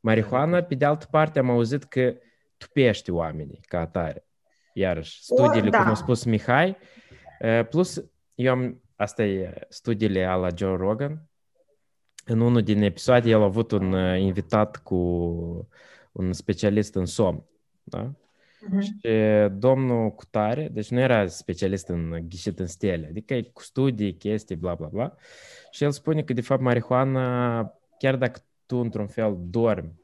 Marihuana, 0.05 0.61
pe 0.61 0.75
de 0.75 0.85
altă 0.85 1.07
parte, 1.11 1.39
am 1.39 1.49
auzit 1.49 1.83
că 1.83 2.15
tupește 2.57 3.11
oamenii 3.11 3.59
ca 3.67 3.79
atare. 3.79 4.25
Iarăși, 4.73 5.23
studiile, 5.23 5.67
o, 5.67 5.69
da. 5.69 5.81
cum 5.81 5.91
a 5.91 5.93
spus 5.93 6.23
Mihai, 6.23 6.77
plus 7.69 8.03
eu 8.35 8.51
am, 8.51 8.81
asta 8.95 9.23
e 9.23 9.65
studiile 9.69 10.25
la 10.25 10.47
Joe 10.55 10.75
Rogan, 10.75 11.29
în 12.25 12.39
unul 12.39 12.61
din 12.61 12.81
episoade 12.81 13.29
el 13.29 13.41
a 13.41 13.43
avut 13.43 13.71
un 13.71 14.17
invitat 14.17 14.77
cu 14.77 14.95
un 16.11 16.33
specialist 16.33 16.95
în 16.95 17.05
somn, 17.05 17.43
da? 17.83 18.11
Uh-huh. 18.11 18.79
Și 18.79 19.09
domnul 19.51 20.09
Cutare, 20.11 20.69
deci 20.71 20.89
nu 20.89 20.99
era 20.99 21.27
specialist 21.27 21.87
în 21.87 22.25
ghișit 22.29 22.59
în 22.59 22.67
stele, 22.67 23.07
adică 23.07 23.33
e 23.33 23.41
cu 23.41 23.61
studii, 23.61 24.15
chestii, 24.15 24.55
bla, 24.55 24.73
bla, 24.73 24.87
bla. 24.87 25.15
Și 25.71 25.83
el 25.83 25.91
spune 25.91 26.23
că, 26.23 26.33
de 26.33 26.41
fapt, 26.41 26.61
marihuana, 26.61 27.73
chiar 27.97 28.15
dacă 28.15 28.39
tu, 28.65 28.77
într-un 28.77 29.07
fel, 29.07 29.37
dormi 29.39 30.03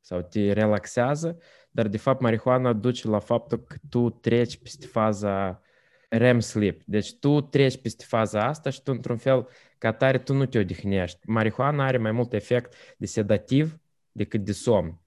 sau 0.00 0.20
te 0.20 0.52
relaxează, 0.52 1.38
dar, 1.70 1.88
de 1.88 1.96
fapt, 1.96 2.20
marihuana 2.20 2.72
duce 2.72 3.08
la 3.08 3.18
faptul 3.18 3.58
că 3.58 3.76
tu 3.88 4.10
treci 4.10 4.56
peste 4.56 4.86
faza 4.86 5.62
REM 6.08 6.40
sleep. 6.40 6.82
Deci 6.84 7.14
tu 7.14 7.40
treci 7.40 7.80
peste 7.80 8.04
faza 8.04 8.46
asta 8.46 8.70
și 8.70 8.82
tu, 8.82 8.90
într-un 8.90 9.16
fel, 9.16 9.48
ca 9.78 9.92
tare, 9.92 10.18
tu 10.18 10.34
nu 10.34 10.46
te 10.46 10.58
odihnești. 10.58 11.18
Marihuana 11.26 11.86
are 11.86 11.98
mai 11.98 12.12
mult 12.12 12.32
efect 12.32 12.74
de 12.96 13.06
sedativ 13.06 13.78
decât 14.12 14.44
de 14.44 14.52
somn. 14.52 15.00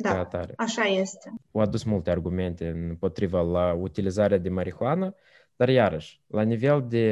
Da, 0.00 0.18
atare. 0.18 0.52
așa 0.56 0.82
este. 0.82 1.32
Au 1.52 1.60
adus 1.60 1.82
multe 1.82 2.10
argumente 2.10 2.68
împotriva 2.68 3.40
la 3.40 3.72
utilizarea 3.72 4.38
de 4.38 4.48
marihuana, 4.48 5.14
dar 5.56 5.68
iarăși, 5.68 6.22
la 6.26 6.42
nivel 6.42 6.84
de 6.88 7.04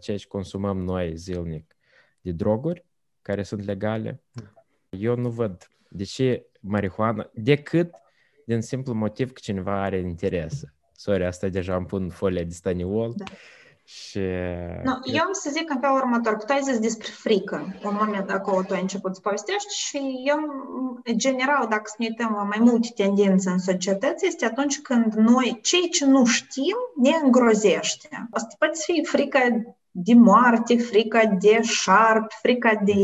ceea 0.00 0.16
ce 0.16 0.26
consumăm 0.26 0.78
noi 0.78 1.16
zilnic 1.16 1.76
de 2.20 2.32
droguri, 2.32 2.84
care 3.22 3.42
sunt 3.42 3.64
legale, 3.64 4.22
eu 4.90 5.16
nu 5.16 5.28
văd 5.28 5.68
de 5.88 6.04
ce 6.04 6.46
marihuana, 6.60 7.30
decât 7.32 7.94
din 8.46 8.60
simplu 8.60 8.94
motiv 8.94 9.32
că 9.32 9.40
cineva 9.42 9.82
are 9.82 9.98
interes. 9.98 10.62
Sorry, 10.92 11.24
asta 11.24 11.48
deja 11.48 11.76
îmi 11.76 11.86
pun 11.86 12.10
folia 12.10 12.42
de 12.42 12.52
staniol. 12.52 13.12
Da. 13.16 13.24
Și... 13.84 14.18
No, 14.84 14.92
eu 15.04 15.20
am 15.20 15.32
să 15.32 15.50
zic 15.52 15.70
în 15.70 15.80
felul 15.80 15.96
următor, 15.96 16.36
că 16.36 16.44
tu 16.44 16.52
ai 16.52 16.62
zis 16.62 16.78
despre 16.78 17.08
frică, 17.10 17.76
în 17.82 17.96
moment 18.00 18.30
acolo 18.30 18.62
tu 18.62 18.74
ai 18.74 18.80
început 18.80 19.14
să 19.14 19.20
povestești 19.20 19.74
și 19.74 20.00
eu, 20.24 20.38
în 21.04 21.18
general, 21.18 21.66
dacă 21.68 21.82
să 21.84 21.94
ne 21.98 22.06
uităm 22.08 22.32
la 22.36 22.42
mai 22.42 22.58
multe 22.60 22.88
tendințe 22.94 23.50
în 23.50 23.58
societăți, 23.58 24.26
este 24.26 24.44
atunci 24.44 24.80
când 24.80 25.12
noi, 25.14 25.58
cei 25.62 25.88
ce 25.88 26.06
nu 26.06 26.24
știm, 26.24 26.76
ne 26.96 27.10
îngrozește. 27.22 28.28
Asta 28.30 28.54
poate 28.58 28.78
fi 28.84 29.04
frică 29.04 29.38
de 29.94 30.14
moarte, 30.14 30.76
frica 30.76 31.24
de 31.24 31.60
șarpi, 31.62 32.34
frica 32.40 32.74
de... 32.84 32.94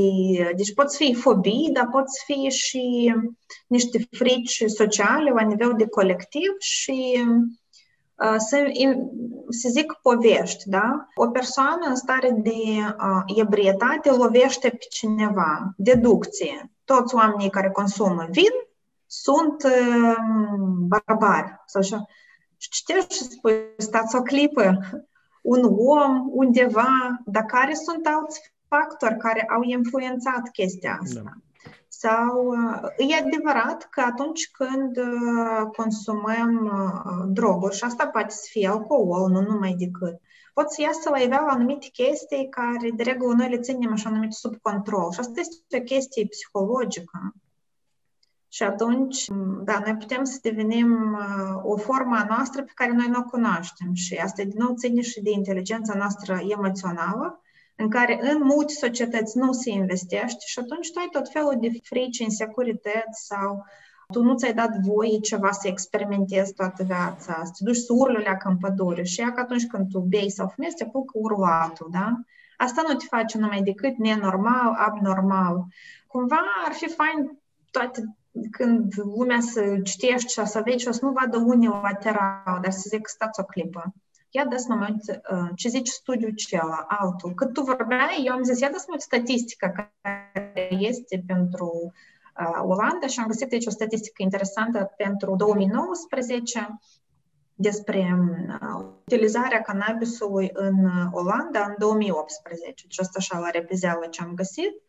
Deci 0.56 0.74
pot 0.74 0.94
fi 0.94 1.14
fobii, 1.14 1.70
dar 1.72 1.88
pot 1.90 2.04
fi 2.24 2.48
și 2.48 3.14
niște 3.66 4.08
frici 4.10 4.64
sociale 4.66 5.30
la 5.30 5.42
nivel 5.42 5.74
de 5.76 5.86
colectiv 5.86 6.50
și 6.58 7.24
să, 8.36 8.72
să 9.48 9.68
zic 9.68 9.92
povești, 10.02 10.68
da? 10.68 11.06
O 11.14 11.28
persoană 11.28 11.86
în 11.88 11.96
stare 11.96 12.30
de 12.30 12.50
uh, 12.50 13.22
ebrietate 13.36 14.10
lovește 14.10 14.68
pe 14.68 14.86
cineva, 14.90 15.72
deducție. 15.76 16.70
Toți 16.84 17.14
oamenii 17.14 17.50
care 17.50 17.70
consumă 17.70 18.26
vin 18.30 18.52
sunt 19.06 19.62
uh, 19.62 20.16
barbari. 20.86 21.62
Sau 21.66 21.80
așa. 21.80 22.06
Și 22.56 22.68
citești 22.68 23.14
și 23.14 23.22
spui, 23.22 23.54
stați 23.76 24.16
o 24.16 24.22
clipă, 24.22 24.78
un 25.48 25.62
om 25.76 26.28
undeva, 26.32 27.20
dar 27.24 27.44
care 27.44 27.74
sunt 27.74 28.06
alți 28.06 28.52
factori 28.68 29.16
care 29.16 29.46
au 29.48 29.62
influențat 29.62 30.50
chestia 30.52 30.98
asta? 31.02 31.20
Da. 31.24 31.30
Sau 31.88 32.54
e 32.96 33.24
adevărat 33.24 33.88
că 33.90 34.00
atunci 34.00 34.50
când 34.50 34.98
consumăm 35.76 36.72
droguri, 37.26 37.76
și 37.76 37.84
asta 37.84 38.06
poate 38.06 38.30
să 38.30 38.46
fie 38.50 38.68
alcool, 38.68 39.30
nu 39.30 39.40
numai 39.40 39.74
decât, 39.78 40.20
pot 40.54 40.70
să 40.70 40.82
iasă 40.82 41.10
la 41.10 41.18
iveală 41.18 41.50
anumite 41.50 41.88
chestii 41.92 42.48
care, 42.48 42.90
de 42.96 43.02
regulă, 43.02 43.34
noi 43.36 43.48
le 43.48 43.58
ținem 43.58 43.92
așa 43.92 44.10
numit 44.10 44.32
sub 44.32 44.56
control. 44.62 45.12
Și 45.12 45.20
asta 45.20 45.40
este 45.40 45.78
o 45.78 45.82
chestie 45.82 46.26
psihologică. 46.26 47.34
Și 48.48 48.62
atunci, 48.62 49.24
da, 49.64 49.78
noi 49.84 49.96
putem 49.96 50.24
să 50.24 50.38
devenim 50.42 51.18
o 51.62 51.76
formă 51.76 52.16
a 52.16 52.26
noastră 52.28 52.62
pe 52.62 52.72
care 52.74 52.92
noi 52.92 53.06
nu 53.08 53.18
o 53.18 53.30
cunoaștem. 53.30 53.94
Și 53.94 54.14
asta, 54.14 54.42
din 54.42 54.58
nou, 54.58 54.74
ține 54.74 55.00
și 55.00 55.22
de 55.22 55.30
inteligența 55.30 55.94
noastră 55.94 56.40
emoțională, 56.48 57.42
în 57.76 57.88
care 57.90 58.18
în 58.22 58.38
multe 58.42 58.72
societăți 58.72 59.38
nu 59.38 59.52
se 59.52 59.70
investește 59.70 60.44
și 60.46 60.58
atunci 60.58 60.92
tu 60.92 60.98
ai 60.98 61.08
tot 61.12 61.28
felul 61.28 61.56
de 61.60 61.70
frici, 61.82 62.18
insecurități 62.18 63.26
sau 63.26 63.64
tu 64.12 64.22
nu 64.22 64.34
ți-ai 64.34 64.54
dat 64.54 64.70
voie 64.80 65.18
ceva 65.18 65.50
să 65.50 65.68
experimentezi 65.68 66.52
toată 66.52 66.82
viața, 66.82 67.40
să 67.44 67.50
te 67.58 67.64
duci 67.64 67.76
să 67.76 67.92
urli 67.92 68.24
la 68.24 68.36
în 68.44 68.56
pădure 68.56 69.02
și 69.02 69.20
ea 69.20 69.32
că 69.32 69.40
atunci 69.40 69.66
când 69.66 69.88
tu 69.88 69.98
bei 69.98 70.30
sau 70.30 70.48
fumezi, 70.48 70.74
te 70.76 70.84
apucă 70.84 71.18
urlatul, 71.18 71.88
da? 71.90 72.20
Asta 72.56 72.82
nu 72.88 72.94
te 72.94 73.04
face 73.08 73.38
numai 73.38 73.62
decât 73.62 73.96
nenormal, 73.96 74.74
abnormal. 74.76 75.64
Cumva 76.06 76.40
ar 76.66 76.72
fi 76.72 76.88
fain 76.88 77.38
toate 77.70 78.17
când 78.50 78.92
lumea 78.96 79.40
să 79.40 79.78
citești 79.82 80.32
și 80.32 80.46
să 80.46 80.62
vezi 80.64 80.82
și 80.82 80.88
o 80.88 80.92
să 80.92 81.04
nu 81.04 81.10
vadă 81.10 81.36
unilateral, 81.36 82.58
dar 82.62 82.70
să 82.70 82.86
zic, 82.88 83.08
stați 83.08 83.40
o 83.40 83.44
clipă 83.44 83.94
ia 84.30 84.44
dați 84.44 84.68
moment 84.68 85.20
ce 85.54 85.68
zice 85.68 85.90
studiul 85.90 86.30
cela, 86.30 86.84
altul. 86.88 87.34
Cât 87.34 87.52
tu 87.52 87.62
vorbeai, 87.62 88.22
eu 88.24 88.32
am 88.32 88.42
zis, 88.42 88.60
ia 88.60 88.70
dați 88.70 88.84
moment 88.86 89.02
statistica 89.02 89.70
care 89.70 90.68
este 90.70 91.24
pentru 91.26 91.92
uh, 92.40 92.60
Olanda 92.62 93.06
și 93.06 93.20
am 93.20 93.26
găsit 93.26 93.52
aici 93.52 93.66
o 93.66 93.70
statistică 93.70 94.22
interesantă 94.22 94.92
pentru 94.96 95.36
2019 95.36 96.78
despre 97.54 98.18
uh, 98.48 98.84
utilizarea 99.04 99.60
cannabisului 99.60 100.50
în 100.52 100.88
Olanda 101.12 101.64
în 101.68 101.74
2018. 101.78 102.82
Deci 102.82 102.98
asta 102.98 103.18
așa 103.18 103.38
la 103.38 103.50
repezeală 103.50 104.06
ce 104.10 104.22
am 104.22 104.34
găsit. 104.34 104.82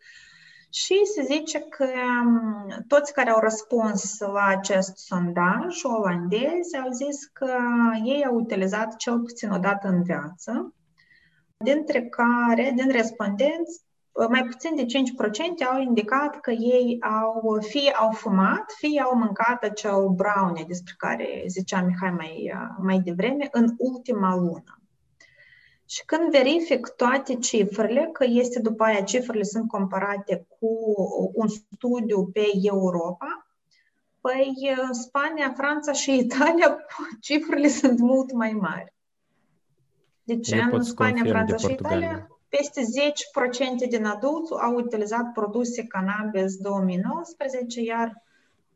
Și 0.71 1.05
se 1.15 1.21
zice 1.21 1.59
că 1.59 1.87
toți 2.87 3.13
care 3.13 3.29
au 3.29 3.39
răspuns 3.39 4.19
la 4.19 4.45
acest 4.45 4.97
sondaj, 4.97 5.83
olandezi, 5.83 6.77
au 6.83 6.91
zis 6.91 7.25
că 7.25 7.57
ei 8.03 8.25
au 8.25 8.35
utilizat 8.35 8.95
cel 8.95 9.19
puțin 9.19 9.49
o 9.49 9.57
dată 9.57 9.87
în 9.87 10.03
viață, 10.03 10.73
dintre 11.57 12.07
care, 12.07 12.73
din 12.75 12.91
respondenți, 12.91 13.81
mai 14.29 14.43
puțin 14.43 14.75
de 14.75 14.85
5% 14.85 14.85
au 15.71 15.81
indicat 15.81 16.39
că 16.39 16.51
ei 16.51 16.97
au, 17.01 17.57
fie 17.61 17.91
au 17.91 18.11
fumat, 18.11 18.73
fie 18.77 19.01
au 19.01 19.17
mâncat 19.17 19.63
acel 19.63 20.07
brownie 20.07 20.65
despre 20.67 20.93
care 20.97 21.43
zicea 21.47 21.81
Mihai 21.81 22.11
mai, 22.11 22.53
mai 22.77 22.99
devreme 22.99 23.47
în 23.51 23.73
ultima 23.77 24.35
lună. 24.35 24.78
Și 25.89 26.05
când 26.05 26.31
verific 26.31 26.87
toate 26.87 27.35
cifrele, 27.35 28.09
că 28.13 28.25
este 28.27 28.59
după 28.59 28.83
aia 28.83 29.01
cifrele 29.01 29.43
sunt 29.43 29.67
comparate 29.67 30.45
cu 30.59 30.93
un 31.33 31.47
studiu 31.47 32.25
pe 32.25 32.45
Europa, 32.61 33.47
păi 34.21 34.75
Spania, 34.91 35.53
Franța 35.57 35.91
și 35.91 36.17
Italia, 36.17 36.77
cifrele 37.27 37.67
sunt 37.67 37.99
mult 37.99 38.31
mai 38.31 38.51
mari. 38.51 38.93
Deci 40.23 40.51
în 40.71 40.83
Spania, 40.83 41.23
Franța 41.23 41.55
și 41.55 41.71
Italia, 41.71 42.27
peste 42.49 42.81
10% 43.85 43.89
din 43.89 44.05
adulți 44.05 44.51
au 44.51 44.75
utilizat 44.75 45.31
produse 45.33 45.83
cannabis 45.83 46.57
2019, 46.57 47.81
iar 47.81 48.07
uh, 48.07 48.28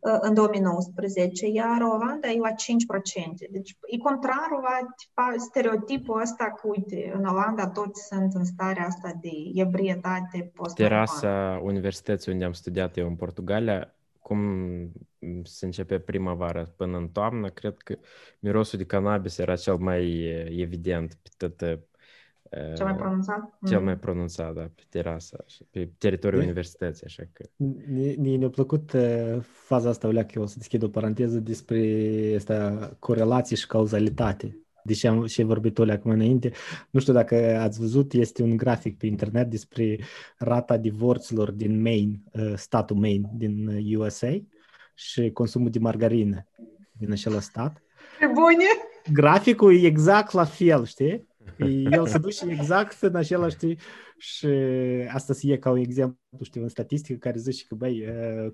în 0.04 0.34
2019, 0.34 1.47
iar 1.47 1.82
Olanda 1.82 2.28
e 2.30 2.39
la 2.39 2.49
5%. 2.49 2.54
Deci 3.51 3.78
e 3.86 3.97
contrarul 3.97 4.62
la 4.62 4.93
tipa, 4.97 5.34
stereotipul 5.38 6.22
ăsta 6.22 6.43
că, 6.43 6.68
uite, 6.68 7.14
în 7.16 7.26
Olanda 7.26 7.68
toți 7.68 8.08
sunt 8.08 8.34
în 8.34 8.43
starea 8.43 8.86
asta 8.86 9.12
de 9.22 9.30
ebrietate 9.54 10.51
post 10.56 10.76
Terasa 10.76 11.60
universității 11.64 12.32
unde 12.32 12.45
am 12.45 12.54
studiat 12.54 12.97
eu 12.97 13.08
în 13.08 13.16
Portugalia, 13.16 13.93
cum 14.20 14.39
se 15.43 15.66
începe 15.66 15.99
primăvara? 15.99 16.74
Până 16.76 16.97
în 16.97 17.08
toamnă, 17.08 17.49
cred 17.49 17.78
că 17.78 17.95
mirosul 18.39 18.78
de 18.78 18.86
cannabis 18.86 19.38
era 19.38 19.56
cel 19.56 19.76
mai 19.76 20.24
eh, 20.24 20.62
evident 20.62 21.18
pe 21.22 21.30
tot 21.38 21.62
cel 22.76 22.86
mai 22.86 22.95
pronunțat? 22.95 23.58
Cel 23.68 23.80
mai 23.80 23.97
pronunțat, 23.97 24.54
da, 24.54 24.62
pe 24.62 24.84
terasa, 24.89 25.45
pe 25.72 25.89
teritoriul 25.97 26.39
de... 26.39 26.45
universității, 26.45 27.06
așa 27.06 27.24
că... 27.34 27.45
Mie 28.18 28.38
ne-a 28.38 28.49
plăcut 28.49 28.93
uh, 28.93 29.38
faza 29.41 29.89
asta, 29.89 30.08
Olea, 30.08 30.26
că 30.26 30.32
eu 30.36 30.41
o 30.41 30.45
să 30.45 30.56
deschid 30.58 30.84
o 30.84 30.88
paranteză 30.88 31.39
despre 31.39 31.80
asta, 32.36 32.89
corelație 32.99 33.56
și 33.56 33.68
cauzalitate. 33.68 34.58
Deși 34.84 35.08
am 35.08 35.26
și 35.26 35.43
vorbit 35.43 35.78
Olea 35.78 35.95
acum 35.95 36.12
înainte, 36.12 36.51
nu 36.89 36.99
știu 36.99 37.14
dacă 37.14 37.36
ați 37.60 37.80
văzut, 37.80 38.14
este 38.14 38.43
un 38.43 38.58
grafic 38.58 38.97
pe 38.97 39.06
internet 39.06 39.49
despre 39.49 39.99
rata 40.38 40.78
divorților 40.78 41.51
din 41.51 41.82
Maine, 41.82 42.22
uh, 42.34 42.54
statul 42.56 42.95
Maine 42.95 43.30
din 43.34 43.68
USA 43.97 44.43
și 44.95 45.32
consumul 45.32 45.70
de 45.70 45.80
margarină 45.80 46.47
din 46.91 47.12
acel 47.12 47.39
stat. 47.39 47.84
Pe 48.20 48.26
bune! 48.34 48.66
Graficul 49.12 49.76
e 49.76 49.86
exact 49.86 50.32
la 50.32 50.43
fel, 50.43 50.86
știi? 50.86 51.28
El 51.97 52.08
se 52.08 52.18
duce 52.18 52.45
exact 52.49 53.01
în 53.01 53.16
același 53.16 53.56
timp 53.56 53.80
și 54.18 54.47
asta 55.14 55.34
se 55.34 55.51
e 55.51 55.58
ca 55.58 55.70
un 55.70 55.78
exemplu, 55.78 56.18
știu, 56.41 56.62
în 56.62 56.68
statistică 56.68 57.18
care 57.20 57.39
zice 57.39 57.66
că, 57.68 57.76
băi, 57.76 58.04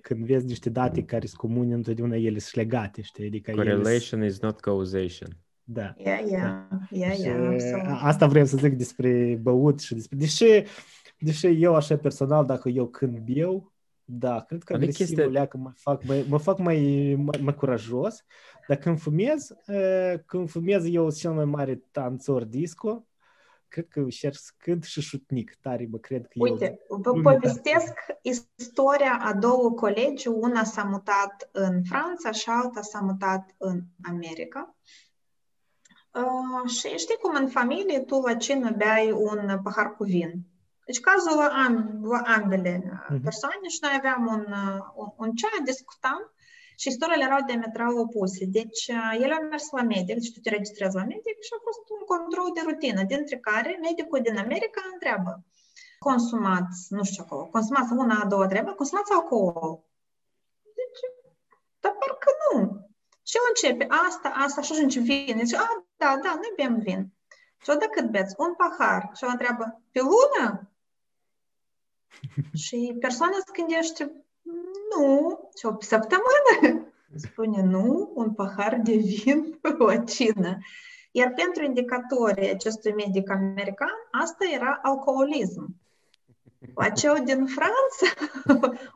când 0.01 0.25
vezi 0.25 0.45
niște 0.45 0.69
date 0.69 1.03
care 1.03 1.25
sunt 1.25 1.39
comune, 1.39 1.73
întotdeauna 1.73 2.15
ele 2.15 2.39
sunt 2.39 2.55
legate, 2.55 3.01
știi? 3.01 3.25
Adică 3.25 3.51
Correlation 3.51 4.23
is 4.23 4.39
not 4.39 4.59
causation. 4.59 5.29
Da. 5.63 5.93
Yeah, 5.97 6.23
yeah, 6.29 6.63
yeah, 6.89 7.19
yeah, 7.19 7.99
asta 8.01 8.27
vreau 8.27 8.45
să 8.45 8.57
zic 8.57 8.73
despre 8.73 9.39
băut 9.41 9.79
și 9.79 9.93
despre... 9.93 10.17
Deși, 10.17 10.63
deși 11.19 11.47
eu 11.47 11.75
așa 11.75 11.97
personal, 11.97 12.45
dacă 12.45 12.69
eu 12.69 12.87
când 12.87 13.17
beau, 13.17 13.73
da, 14.11 14.41
cred 14.41 14.63
că 14.63 14.73
agresivul 14.73 15.23
chestia... 15.23 15.47
că 15.47 15.57
mă 15.57 15.71
fac, 15.75 16.03
mai, 16.03 16.25
mă 16.29 16.37
fac 16.37 16.57
mai, 16.57 16.77
mai, 17.17 17.39
mai 17.41 17.55
curajos, 17.55 18.25
dar 18.67 18.77
când 18.77 18.99
fumez, 18.99 19.47
când 20.25 20.49
fumez 20.49 20.85
eu 20.85 21.11
cel 21.11 21.31
mai 21.31 21.45
mare 21.45 21.83
tanțor 21.91 22.43
disco, 22.43 23.07
cred 23.67 23.87
că 23.87 23.99
încerc 23.99 24.35
să 24.35 24.51
cânt 24.57 24.83
și 24.83 25.01
șutnic, 25.01 25.55
tare 25.61 25.87
mă 25.91 25.97
cred 25.97 26.21
că 26.21 26.33
Uite, 26.35 26.79
vă 26.87 27.11
povestesc 27.11 27.93
istoria 28.21 29.19
a 29.21 29.33
două 29.33 29.71
colegi, 29.71 30.27
una 30.27 30.63
s-a 30.63 30.83
mutat 30.83 31.49
în 31.51 31.83
Franța 31.83 32.31
și 32.31 32.49
alta 32.49 32.81
s-a 32.81 32.99
mutat 32.99 33.55
în 33.57 33.81
America. 34.03 34.75
Uh, 36.13 36.69
și 36.71 36.87
știi 36.87 37.17
cum 37.21 37.35
în 37.35 37.47
familie 37.47 37.99
tu 37.99 38.19
la 38.19 38.35
cină 38.35 38.71
beai 38.77 39.11
un 39.11 39.59
pahar 39.63 39.95
cu 39.95 40.03
vin. 40.03 40.43
Deci 40.89 41.05
cazul 41.09 41.35
la, 41.41 41.47
amb- 41.65 42.05
la 42.13 42.21
ambele 42.37 42.73
uh-huh. 42.83 43.21
persoane 43.27 43.67
și 43.73 43.79
noi 43.81 43.95
aveam 43.99 44.21
un, 44.35 44.43
un, 45.01 45.09
un 45.23 45.29
ceai, 45.39 45.69
discutam 45.71 46.21
și 46.81 46.87
istoriile 46.87 47.23
erau 47.29 47.41
diametral 47.47 47.93
opuse. 48.05 48.45
Deci, 48.59 48.83
el 49.23 49.31
a 49.37 49.39
mers 49.51 49.65
la 49.77 49.83
medic, 49.93 50.15
deci 50.17 50.33
tu 50.33 50.39
te 50.39 50.49
registrezi 50.49 50.95
la 50.95 51.05
medic 51.13 51.37
și 51.47 51.53
a 51.57 51.59
fost 51.67 51.83
un 51.95 52.03
control 52.13 52.49
de 52.55 52.61
rutină, 52.67 53.01
dintre 53.13 53.37
care 53.37 53.79
medicul 53.87 54.19
din 54.27 54.37
America 54.45 54.81
întreabă 54.93 55.31
consumați, 55.99 56.93
nu 56.97 57.03
știu 57.03 57.23
acolo, 57.25 57.43
consumați 57.45 57.93
una, 57.93 58.19
a 58.23 58.25
doua 58.25 58.47
treabă, 58.47 58.71
consumați 58.71 59.11
alcool. 59.11 59.83
Deci, 60.79 61.01
dar 61.79 61.93
parcă 61.99 62.31
nu. 62.41 62.53
Și 63.23 63.35
el 63.39 63.45
începe, 63.47 63.85
asta, 64.07 64.29
asta, 64.45 64.61
și 64.61 64.71
ajunge 64.71 64.99
vin. 64.99 65.37
Deci, 65.37 65.53
a, 65.53 65.85
da, 65.97 66.19
da, 66.23 66.31
noi 66.41 66.53
bem 66.55 66.79
vin. 66.79 67.13
Și 67.61 67.69
odată 67.69 67.85
cât 67.85 68.09
beți? 68.11 68.35
Un 68.37 68.53
pahar. 68.55 69.09
Și 69.15 69.23
el 69.23 69.29
întreabă, 69.29 69.81
pe 69.91 69.99
lună? 69.99 70.68
și 72.63 72.95
persoana 72.99 73.33
se 73.45 73.51
gândește, 73.55 74.11
nu, 74.95 75.39
ce 75.55 75.67
o 75.67 75.75
săptămână. 75.79 76.85
Spune 77.25 77.61
nu, 77.61 78.11
un 78.15 78.33
pahar 78.33 78.79
de 78.83 78.95
vin 78.95 79.59
o 79.79 80.03
cină. 80.03 80.57
Iar 81.11 81.33
pentru 81.35 81.63
indicatorii 81.63 82.49
acestui 82.49 82.93
medic 82.93 83.29
american, 83.29 83.93
asta 84.11 84.45
era 84.53 84.79
alcoolism. 84.81 85.75
Acel 86.75 87.21
din 87.25 87.45
Franța 87.45 88.07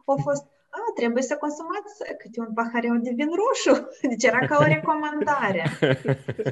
a 0.06 0.16
fost, 0.24 0.44
a, 0.70 0.80
trebuie 0.96 1.24
să 1.24 1.36
consumați 1.36 2.16
câte 2.18 2.40
un 2.40 2.54
pahareu 2.54 2.96
de 2.96 3.12
vin 3.16 3.30
roșu. 3.30 3.90
Deci 4.02 4.24
era 4.24 4.46
ca 4.46 4.58
o 4.60 4.64
recomandare. 4.64 5.64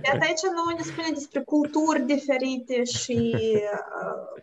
Iată 0.03 0.23
aici 0.27 0.45
nu 0.53 0.75
ne 0.77 0.83
spune 0.83 1.09
despre 1.13 1.41
culturi 1.41 2.01
diferite 2.01 2.83
și 2.83 3.35
uh, 3.35 4.41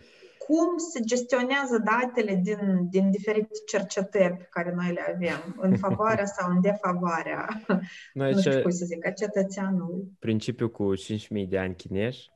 cum 0.49 0.76
se 0.76 1.01
gestionează 1.01 1.78
datele 1.84 2.34
din, 2.34 2.88
din 2.90 3.11
diferite 3.11 3.55
cercetări 3.66 4.36
pe 4.36 4.49
care 4.51 4.74
noi 4.74 4.92
le 4.92 5.01
avem, 5.14 5.57
în 5.61 5.76
favoarea 5.84 6.24
sau 6.24 6.51
în 6.51 6.61
defavoarea, 6.61 7.49
noi 8.12 8.32
nu 8.32 8.40
știu 8.40 8.61
cum 8.61 8.70
să 8.70 8.84
zic, 8.84 9.07
a 9.07 9.11
cetățeanului. 9.11 10.16
Principiul 10.18 10.70
cu 10.70 10.92
5.000 10.96 11.49
de 11.49 11.59
ani 11.59 11.76
chinești, 11.76 12.30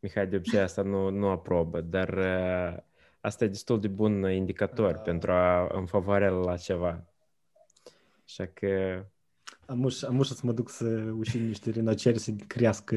Mihai 0.00 0.26
de 0.26 0.36
obicei 0.36 0.60
asta 0.60 0.82
nu, 0.82 1.10
nu 1.10 1.28
aprobă, 1.28 1.80
dar 1.80 2.08
uh, 2.08 2.82
asta 3.20 3.44
e 3.44 3.48
destul 3.48 3.80
de 3.80 3.88
bun 3.88 4.30
indicator 4.30 4.94
uh. 4.94 5.02
pentru 5.04 5.32
a 5.32 5.68
în 5.72 5.86
favoarea 5.86 6.30
la 6.30 6.56
ceva. 6.56 7.04
Așa 8.24 8.46
că... 8.54 9.02
Am 9.66 9.84
uș, 9.84 10.02
am 10.02 10.22
să 10.22 10.40
mă 10.42 10.52
duc 10.52 10.70
să 10.70 10.84
ușin 11.18 11.46
niște 11.46 11.70
rinoceri 11.70 12.18
să 12.18 12.30
crească 12.46 12.96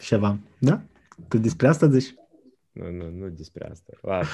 ceva, 0.00 0.38
da? 0.58 0.80
Tu 1.28 1.38
despre 1.38 1.68
asta 1.68 1.88
zici? 1.88 2.14
Nu, 2.75 2.89
nu, 2.89 3.09
nu 3.09 3.27
despre 3.27 3.69
asta. 3.71 3.93
Ладно. 4.01 4.29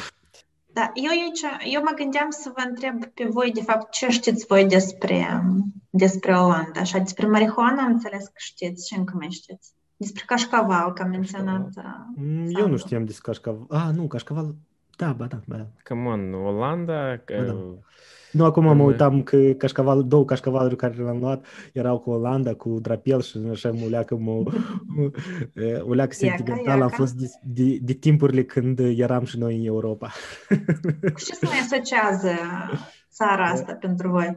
Da, 0.74 0.92
eu 0.94 1.10
aici, 1.10 1.72
eu 1.74 1.82
mă 1.84 1.92
gândeam 1.96 2.30
să 2.30 2.52
vă 2.56 2.64
întreb 2.70 3.06
pe 3.06 3.26
voi, 3.26 3.52
de 3.52 3.62
fapt, 3.62 3.92
ce 3.92 4.10
știți 4.10 4.46
voi 4.46 4.66
despre, 4.66 5.44
despre 5.90 6.32
Olanda? 6.32 6.80
Așa, 6.80 6.98
despre 6.98 7.28
marihuana 7.28 7.84
am 7.84 7.92
înțeles 7.92 8.26
că 8.26 8.34
știți 8.36 8.88
și 8.88 8.98
încă 8.98 9.14
mai 9.18 9.30
știți. 9.30 9.72
Despre 9.98 10.24
cașcaval, 10.26 10.94
că 10.94 11.02
am 11.02 11.10
menționat. 11.10 11.70
Mm, 12.16 12.50
eu 12.60 12.68
nu 12.68 12.78
știam 12.78 13.06
despre 13.06 13.32
cașcaval. 13.32 13.66
Ah, 13.70 13.96
nu, 13.96 14.08
cașcaval, 14.08 14.56
da, 14.97 15.13
ba 15.13 15.27
da, 15.27 15.41
ba 15.47 15.57
da. 15.57 15.67
Come 15.89 16.09
on, 16.09 16.33
Olanda, 16.33 17.23
ba, 17.37 17.43
da. 17.45 17.55
Nu, 18.33 18.45
acum 18.45 18.77
mă 18.77 18.83
uitam 18.83 19.23
că 19.23 19.37
cașcaval, 19.37 20.05
două 20.05 20.25
cașcavaluri 20.25 20.77
care 20.77 21.03
le-am 21.03 21.19
luat 21.19 21.47
erau 21.73 21.99
cu 21.99 22.11
Olanda, 22.11 22.55
cu 22.55 22.79
drapel 22.81 23.21
și 23.21 23.39
așa 23.51 23.71
mă 23.71 23.87
leacă, 23.89 24.17
mă, 24.17 24.43
o 25.81 25.95
leacă 25.95 26.13
sentimental 26.13 26.83
am 26.83 26.89
fost 26.89 27.15
de, 27.15 27.27
de, 27.43 27.79
de, 27.83 27.93
timpurile 27.93 28.45
când 28.45 28.79
eram 28.79 29.25
și 29.25 29.39
noi 29.39 29.57
în 29.57 29.65
Europa. 29.65 30.11
Cu 31.01 31.21
ce 31.21 31.35
se 31.35 31.47
mai 31.47 31.59
asociază 31.59 32.31
țara 33.11 33.45
asta 33.45 33.73
pentru 33.73 34.09
voi? 34.09 34.37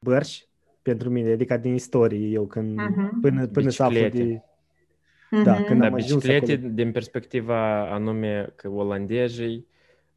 Bărși, 0.00 0.46
pentru 0.82 1.10
mine, 1.10 1.32
adică 1.32 1.56
din 1.56 1.74
istorie, 1.74 2.28
eu 2.28 2.46
când, 2.46 2.80
uh-huh. 2.80 3.20
până, 3.20 3.46
până 3.46 3.70
să 3.70 3.82
aflu 3.82 4.08
de... 4.08 4.42
Da, 5.44 5.62
când 5.62 5.80
da, 5.80 5.86
am 5.86 5.94
ajuns 5.94 6.24
acolo... 6.28 6.68
din 6.70 6.92
perspectiva 6.92 7.90
anume 7.92 8.52
că 8.56 8.68
olandezii 8.68 9.66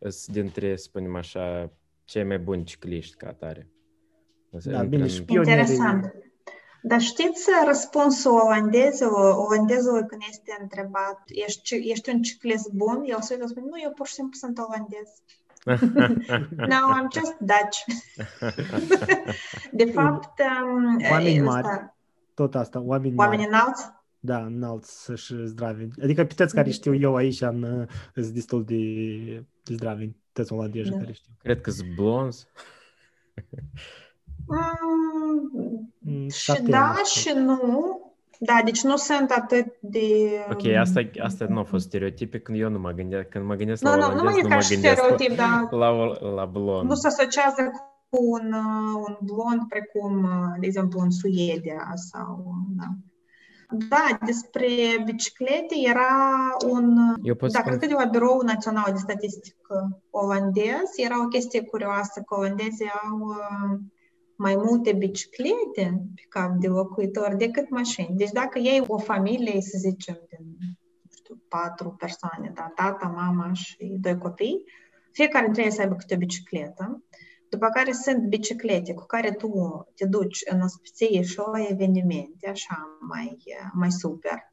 sunt 0.08 0.36
dintre, 0.36 0.76
să 0.76 0.84
spunem 0.84 1.16
așa, 1.16 1.72
cei 2.04 2.24
mai 2.24 2.40
buni 2.40 2.64
cicliști 2.64 3.16
ca 3.16 3.28
atare. 3.28 3.70
Da, 4.50 4.84
bine, 4.84 5.08
și 5.08 5.26
Interesant. 5.28 6.14
Dar 6.82 7.02
știți 7.02 7.50
răspunsul 7.66 8.32
olandezilor, 8.32 9.36
olandezului 9.38 10.06
când 10.06 10.22
este 10.30 10.58
întrebat, 10.62 11.22
ești, 11.26 11.90
ești 11.90 12.10
un 12.10 12.22
ciclist 12.22 12.72
bun? 12.72 13.04
El 13.06 13.22
se 13.22 13.34
uită 13.34 13.48
spune, 13.48 13.66
nu, 13.70 13.82
eu 13.84 13.92
pur 13.92 14.08
și 14.08 14.14
simplu 14.14 14.34
sunt 14.34 14.58
olandez. 14.58 15.08
no, 16.72 16.78
I'm 16.96 17.08
just 17.14 17.36
Dutch. 17.40 17.78
De 19.72 19.86
fapt, 19.86 20.40
um, 20.40 20.98
oameni 21.12 21.40
mari, 21.40 21.68
asta, 21.68 21.96
tot 22.34 22.56
asta, 22.56 22.82
oameni, 22.82 23.16
oameni 23.18 23.42
mari. 23.42 23.54
înalți? 23.54 23.84
Da, 24.20 24.46
înalți 24.46 25.12
și 25.16 25.36
zdravi. 25.46 25.88
Adică 26.02 26.26
puteți 26.26 26.54
care 26.54 26.70
știu 26.70 26.96
eu 26.96 27.16
aici, 27.16 27.42
în, 27.42 27.88
sunt 28.14 28.28
destul 28.28 28.64
de, 28.64 28.76
de 29.64 29.74
zdravi 29.74 30.10
toți 30.32 30.54
olandezi 30.54 30.90
da. 30.90 30.98
care 30.98 31.12
știu. 31.12 31.32
Cred 31.42 31.62
că 31.62 31.72
sunt 31.72 31.96
blonzi. 31.96 32.46
Mm, 36.00 36.30
și 36.30 36.62
da 36.62 36.96
și 37.14 37.32
nu. 37.36 38.00
Da, 38.40 38.62
deci 38.66 38.84
nu 38.84 38.96
sunt 38.96 39.32
atât 39.32 39.66
de... 39.80 40.00
Ok, 40.50 40.66
asta, 40.80 41.10
asta 41.20 41.46
nu 41.50 41.60
a 41.60 41.64
fost 41.64 41.86
stereotipic 41.86 42.44
când 42.44 42.60
eu 42.60 42.70
nu 42.70 42.80
mă 42.80 42.92
gândesc, 42.92 43.30
când 43.30 43.46
mă 43.46 43.56
gândesc 43.56 43.82
no, 43.84 43.90
la 43.90 43.96
no, 43.96 44.04
olandez, 44.04 44.24
nu, 44.24 44.30
nu, 44.30 44.48
nu 44.48 44.48
mă 44.48 44.68
gândesc 44.70 44.96
stereotip, 44.98 45.36
da. 45.36 45.68
la, 45.72 45.90
la, 45.90 46.30
la 46.30 46.46
blond. 46.46 46.90
Nu 46.90 46.96
se 46.96 47.08
asociază 47.08 47.72
cu 48.10 48.18
un, 48.32 48.54
un 49.08 49.18
blond 49.22 49.68
precum, 49.70 50.28
de 50.60 50.66
exemplu, 50.66 51.00
în 51.00 51.12
Suedia 51.12 51.92
sau... 51.94 52.56
Da. 52.78 52.86
Da, 53.72 54.18
despre 54.26 54.68
biciclete 55.06 55.76
era 55.90 56.08
un... 56.68 56.98
Eu 57.24 57.36
pot 57.36 57.52
da, 57.52 57.62
cred 57.62 57.80
că 57.80 57.86
de 57.86 57.94
la 57.94 58.06
Biroul 58.06 58.44
Național 58.44 58.92
de 58.92 58.98
Statistică 58.98 60.02
olandez 60.10 60.90
era 60.96 61.24
o 61.24 61.28
chestie 61.28 61.64
curioasă 61.64 62.22
că 62.22 62.36
olandezii 62.36 62.92
au 63.10 63.36
mai 64.36 64.56
multe 64.56 64.94
biciclete 64.94 66.04
pe 66.16 66.22
cap 66.30 66.52
de 66.52 66.68
locuitor 66.68 67.36
decât 67.36 67.70
mașini. 67.70 68.16
Deci 68.16 68.32
dacă 68.32 68.60
iei 68.60 68.84
o 68.88 68.98
familie, 68.98 69.62
să 69.62 69.78
zicem, 69.78 70.20
de 70.30 70.38
nu 70.40 71.16
știu, 71.16 71.42
patru 71.48 71.90
persoane, 71.90 72.52
da, 72.56 72.72
tata, 72.76 73.08
mama 73.08 73.54
și 73.54 73.98
doi 74.02 74.18
copii, 74.18 74.64
fiecare 75.12 75.50
trebuie 75.50 75.72
să 75.72 75.82
aibă 75.82 75.96
câte 75.96 76.14
o 76.14 76.18
bicicletă, 76.18 77.04
după 77.50 77.70
care 77.70 77.92
sunt 77.92 78.28
biciclete 78.28 78.94
cu 78.94 79.06
care 79.06 79.32
tu 79.32 79.50
te 79.96 80.06
duci 80.06 80.40
în 80.52 80.62
ospiție 80.62 81.22
și 81.22 81.38
la 81.38 81.68
evenimente, 81.70 82.50
așa, 82.50 82.98
mai, 83.00 83.38
mai 83.74 83.92
super 83.92 84.50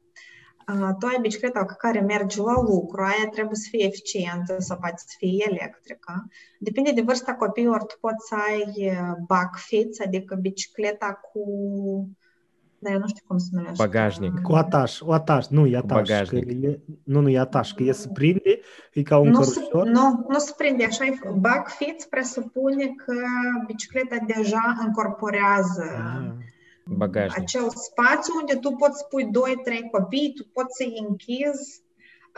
tu 0.99 1.05
ai 1.05 1.17
bicicleta 1.21 1.65
cu 1.65 1.73
care 1.77 1.99
mergi 1.99 2.39
la 2.39 2.61
lucru, 2.61 3.01
aia 3.01 3.29
trebuie 3.31 3.55
să 3.55 3.67
fie 3.69 3.85
eficientă 3.85 4.55
sau 4.59 4.77
poate 4.77 4.95
să 4.97 5.15
fie 5.17 5.45
electrică. 5.49 6.27
Depinde 6.59 6.91
de 6.91 7.01
vârsta 7.01 7.35
copiilor, 7.35 7.83
tu 7.83 7.97
poți 7.99 8.27
să 8.27 8.35
ai 8.35 8.91
back 9.27 9.57
fits, 9.57 9.99
adică 9.99 10.35
bicicleta 10.35 11.13
cu 11.13 11.43
dar 12.79 12.93
eu 12.93 12.99
nu 12.99 13.07
știu 13.07 13.23
cum 13.27 13.37
se 13.37 13.49
numește. 13.51 13.75
Bagajnic. 13.77 14.41
Cu 14.41 14.53
ataș, 14.53 14.99
o 15.01 15.11
ataș, 15.13 15.47
nu 15.47 15.65
e 15.65 15.77
ataș. 15.77 15.97
bagajnic. 15.97 16.45
Că 16.45 16.51
e, 16.67 16.79
nu, 17.03 17.19
nu 17.19 17.29
e 17.29 17.39
ataș, 17.39 17.71
că 17.73 17.83
e 17.83 17.91
să 17.91 18.07
prinde, 18.07 18.59
e 18.93 19.01
ca 19.01 19.17
un 19.17 19.29
Nu, 19.29 19.41
se, 19.43 19.53
cărucior. 19.53 19.87
nu, 19.87 20.25
nu 20.29 20.37
se 20.37 20.53
prinde 20.57 20.83
așa. 20.85 21.05
e- 21.05 21.19
Back 21.39 21.69
fits 21.69 22.05
presupune 22.05 22.85
că 23.05 23.13
bicicleta 23.65 24.15
deja 24.35 24.77
încorporează 24.85 25.83
Ah, 25.97 26.31
Bagajnic. 26.83 27.37
acel 27.37 27.69
spațiu 27.69 28.33
unde 28.39 28.53
tu 28.53 28.71
poți 28.71 29.07
pui 29.09 29.25
2-3 29.25 29.89
copii, 29.91 30.33
tu 30.35 30.47
poți 30.53 30.75
să-i 30.77 31.05
închizi 31.07 31.81
uh, 31.81 31.86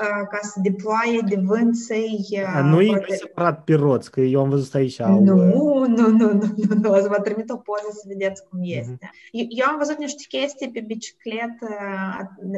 ca 0.06 0.40
să 0.42 0.60
deploaie 0.64 1.20
de 1.28 1.42
vânt 1.46 1.76
să-i... 1.76 2.26
uh, 2.32 2.56
a, 2.56 2.62
nu 2.62 2.82
e 2.82 2.88
prote- 2.92 3.16
separat 3.16 3.64
pe 3.64 3.74
roți, 3.74 4.12
că 4.12 4.22
eu 4.22 4.42
am 4.42 4.50
văzut 4.50 4.74
aici. 4.74 5.00
au, 5.02 5.24
Nu, 5.24 5.36
uh, 5.36 5.88
nu, 5.88 6.08
nu, 6.08 6.08
nu, 6.10 6.32
nu, 6.56 6.76
nu. 6.82 6.92
O 6.92 6.98
să 6.98 7.08
vă 7.08 7.20
trimit 7.24 7.50
o 7.50 7.56
poză 7.58 7.88
să 7.92 8.04
vedeți 8.08 8.44
cum 8.50 8.60
Mhm. 8.60 8.70
este. 8.80 9.10
Eu, 9.32 9.46
eu 9.50 9.66
am 9.68 9.78
văzut 9.78 9.98
niște 9.98 10.24
chestii 10.28 10.70
pe 10.72 10.80
bicicletă, 10.80 11.68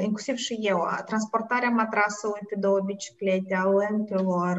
inclusiv 0.01 0.35
și 0.35 0.57
eu, 0.61 0.79
transportarea 1.05 1.69
matrasului 1.69 2.41
pe 2.49 2.55
două 2.59 2.79
biciclete, 2.85 3.55
a 3.55 3.63
lămpilor. 3.69 4.57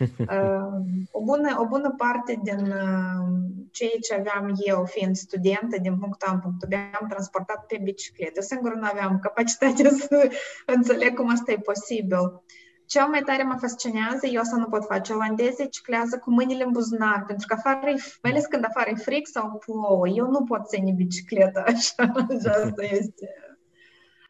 uh, 0.00 0.72
o, 1.18 1.22
bună, 1.22 1.56
o 1.60 1.66
bună 1.66 1.94
parte 1.96 2.40
din 2.42 2.60
uh, 2.66 3.26
ceea 3.70 3.90
ce 4.02 4.14
aveam 4.14 4.52
eu, 4.66 4.84
fiind 4.84 5.16
studentă, 5.16 5.76
din 5.82 5.98
punctul 5.98 6.28
A 6.28 6.32
în 6.32 6.38
punctul 6.40 6.68
B, 6.68 6.72
am 7.00 7.08
transportat 7.08 7.66
pe 7.66 7.80
bicicletă. 7.82 8.32
Eu 8.34 8.42
singur 8.42 8.74
nu 8.74 8.86
aveam 8.92 9.18
capacitatea 9.22 9.90
să 10.08 10.30
înțeleg 10.66 11.14
cum 11.16 11.30
asta 11.30 11.52
e 11.52 11.56
posibil. 11.56 12.11
Cel 12.86 13.06
mai 13.06 13.20
tare 13.20 13.42
mă 13.42 13.56
fascinează, 13.60 14.26
eu 14.26 14.40
asta 14.40 14.56
nu 14.56 14.64
pot 14.64 14.84
face, 14.84 15.12
olandezii 15.12 15.68
ciclează 15.68 16.18
cu 16.18 16.30
mâinile 16.30 16.64
în 16.64 16.72
buzunar, 16.72 17.24
pentru 17.26 17.46
că 17.46 17.54
afară 17.54 17.90
e, 17.90 17.96
mai 18.22 18.30
ales 18.32 18.46
când 18.46 18.64
afară 18.64 18.90
e 18.90 18.94
fric 18.94 19.26
sau 19.26 19.62
plouă, 19.64 20.08
eu 20.08 20.26
nu 20.30 20.44
pot 20.44 20.68
ține 20.68 20.92
bicicleta 20.92 21.60
așa, 21.66 22.12
și 22.40 22.46
asta 22.46 22.82
este. 22.82 23.28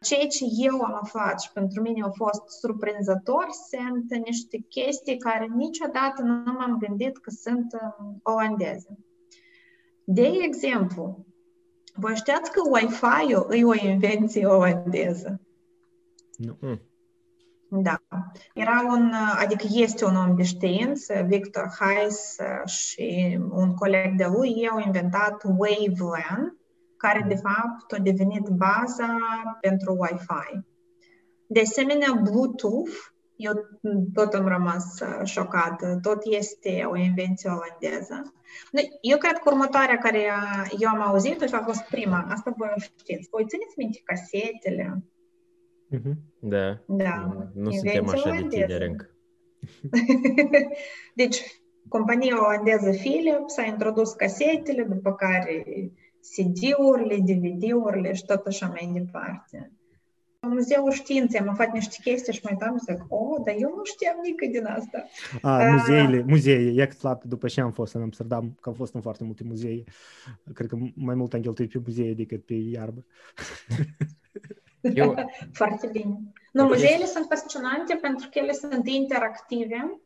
Ceea 0.01 0.27
ce 0.27 0.45
eu 0.57 0.81
am 0.81 0.99
aflat 1.01 1.41
și 1.41 1.51
pentru 1.51 1.81
mine 1.81 2.01
au 2.01 2.11
fost 2.15 2.41
surprinzător 2.59 3.47
sunt 3.69 4.23
niște 4.25 4.57
chestii 4.57 5.17
care 5.17 5.47
niciodată 5.55 6.21
nu 6.21 6.51
m-am 6.51 6.77
gândit 6.79 7.17
că 7.17 7.29
sunt 7.29 7.73
um, 7.73 8.19
olandeze. 8.23 8.97
De 10.03 10.31
exemplu, 10.41 11.25
voi 11.93 12.15
știați 12.15 12.51
că 12.51 12.61
Wi-Fi-ul 12.69 13.47
e 13.53 13.63
o 13.63 13.87
invenție 13.89 14.45
olandeză? 14.45 15.39
nu. 16.59 16.79
Hmm. 17.73 17.81
Da. 17.81 17.97
Era 18.53 18.85
un, 18.89 19.13
adică 19.39 19.65
este 19.69 20.05
un 20.05 20.15
om 20.15 20.35
de 20.35 20.43
știință, 20.43 21.25
Victor 21.27 21.71
Hayes 21.79 22.37
și 22.65 23.39
un 23.51 23.73
coleg 23.73 24.15
de 24.15 24.25
lui, 24.25 24.49
ei 24.49 24.69
au 24.69 24.79
inventat 24.79 25.43
WaveLAN, 25.43 26.57
care 26.97 27.25
de 27.27 27.35
fapt 27.35 27.91
a 27.91 27.97
devenit 27.97 28.47
baza 28.47 29.17
pentru 29.61 29.97
Wi-Fi. 29.99 30.59
De 31.47 31.59
asemenea, 31.59 32.21
Bluetooth, 32.23 33.11
eu 33.35 33.53
tot 34.13 34.33
am 34.33 34.47
rămas 34.47 34.99
uh, 34.99 35.19
șocată, 35.23 35.99
tot 36.01 36.17
este 36.23 36.83
o 36.91 36.95
invenție 36.95 37.49
olandeză. 37.49 38.33
Nu, 38.71 38.79
Eu 39.01 39.17
cred 39.17 39.37
că 39.37 39.49
următoarea 39.49 39.97
care 39.97 40.17
uh, 40.17 40.75
eu 40.79 40.89
am 40.89 41.01
auzit-o 41.01 41.45
și 41.45 41.53
a 41.53 41.63
fost 41.63 41.83
prima, 41.83 42.25
asta 42.29 42.53
voi 42.57 42.73
o 42.75 42.79
știți. 42.79 43.29
Voi 43.29 43.45
țineți 43.47 43.73
minte 43.77 44.01
casetele? 44.03 45.03
Mhm. 45.93 46.17
Da. 46.39 46.83
Da. 46.87 47.47
Nu 47.53 47.71
suntem 47.71 48.03
Invenție 48.03 48.13
așa 48.13 48.29
de 48.29 48.29
olandeză. 48.29 48.65
tineri 48.65 48.87
încă. 48.87 49.09
deci, 51.21 51.41
compania 51.87 52.45
olandeză 52.45 52.89
Philips 52.89 53.57
a 53.57 53.65
introdus 53.65 54.13
casetele, 54.13 54.83
după 54.83 55.13
care 55.13 55.63
CD-urile, 56.35 57.17
DVD-urile 57.17 58.13
și 58.13 58.25
tot 58.25 58.45
așa 58.45 58.67
mai 58.67 58.89
departe. 58.93 59.71
La 60.39 60.49
Muzeul 60.49 60.91
Științei 60.91 61.39
am 61.39 61.49
aflat 61.49 61.73
niște 61.73 61.97
chestii 62.03 62.33
și 62.33 62.39
mă 62.43 62.49
uitam 62.51 62.77
și 62.77 62.93
zic, 62.93 63.05
oh, 63.07 63.41
dar 63.45 63.55
eu 63.57 63.69
nu 63.75 63.83
știam 63.83 64.15
nică 64.23 64.45
din 64.51 64.65
asta. 64.65 65.05
A, 65.41 65.71
muzeile, 65.71 66.23
muzee, 66.27 66.81
e 66.81 66.85
clar, 66.85 67.19
după 67.23 67.47
ce 67.47 67.61
am 67.61 67.71
fost 67.71 67.93
în 67.93 68.01
Amsterdam, 68.01 68.57
că 68.61 68.69
am 68.69 68.75
fost 68.75 68.93
în 68.93 69.01
foarte 69.01 69.23
multe 69.23 69.43
muzee, 69.43 69.83
cred 70.53 70.69
că 70.69 70.77
mai 70.95 71.15
mult 71.15 71.33
am 71.33 71.41
cheltuit 71.41 71.71
pe 71.71 71.81
muzee 71.85 72.13
decât 72.13 72.45
pe 72.45 72.53
iarbă. 72.53 73.05
Eu, 74.93 75.15
Foarte 75.59 75.89
bine. 75.91 76.19
Nu, 76.51 76.63
muzeele 76.63 77.05
sunt 77.05 77.25
fascinante 77.29 77.95
pentru 78.01 78.29
că 78.31 78.39
ele 78.39 78.51
sunt 78.51 78.87
interactive 78.87 79.99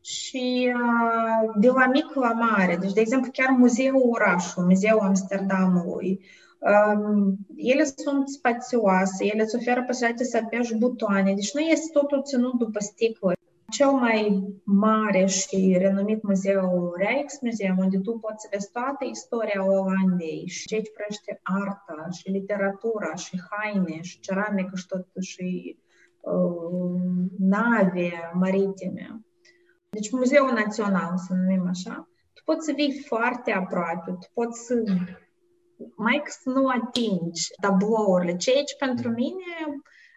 și 0.00 0.72
uh, 0.74 1.50
de 1.56 1.68
la 1.68 1.86
mic 1.86 2.14
la 2.14 2.32
mare. 2.32 2.76
Deci, 2.76 2.92
de 2.92 3.00
exemplu, 3.00 3.30
chiar 3.30 3.48
Muzeul 3.48 4.08
Orașului, 4.10 4.68
Muzeul 4.68 5.00
Amsterdamului, 5.00 6.20
um, 6.58 7.36
ele 7.56 7.84
sunt 7.84 8.28
spațioase, 8.28 9.24
ele 9.24 9.42
îți 9.42 9.56
oferă 9.56 9.82
posibilitatea 9.82 10.26
să 10.26 10.40
apeși 10.44 10.74
butoane, 10.74 11.34
deci 11.34 11.54
nu 11.54 11.60
este 11.60 11.90
totul 11.92 12.22
ținut 12.22 12.58
după 12.58 12.78
sticlă. 12.78 13.32
Cel 13.72 13.90
mai 13.90 14.42
mare 14.64 15.26
și 15.26 15.76
renumit 15.78 16.22
muzeu 16.22 16.92
Rijksmuseum, 16.96 17.78
unde 17.78 17.98
tu 17.98 18.18
poți 18.18 18.42
să 18.42 18.48
vezi 18.50 18.70
toată 18.70 19.04
istoria 19.10 19.64
Olandei 19.64 20.44
și 20.46 20.66
ceea 20.66 20.80
ce 20.80 20.90
privește 20.90 21.40
arta 21.42 22.08
și 22.10 22.30
literatura 22.30 23.14
și 23.14 23.40
haine 23.50 24.02
și 24.02 24.20
ceramică 24.20 24.76
și 24.76 24.86
tot 24.86 25.06
și 25.20 25.78
uh, 26.20 27.00
nave 27.38 28.30
maritime. 28.32 29.20
Deci 29.90 30.10
Muzeul 30.10 30.52
Național, 30.52 31.16
să 31.16 31.34
numim 31.34 31.66
așa. 31.68 32.08
Tu 32.32 32.42
poți 32.44 32.64
să 32.64 32.72
vii 32.74 33.04
foarte 33.06 33.52
aproape, 33.52 34.10
tu 34.10 34.26
poți 34.32 34.64
să 34.66 34.74
mai 35.96 36.22
să 36.24 36.50
nu 36.50 36.66
atingi 36.66 37.42
tablourile, 37.60 38.36
ceea 38.36 38.62
ce 38.62 38.76
pentru 38.78 39.10
mine 39.10 39.54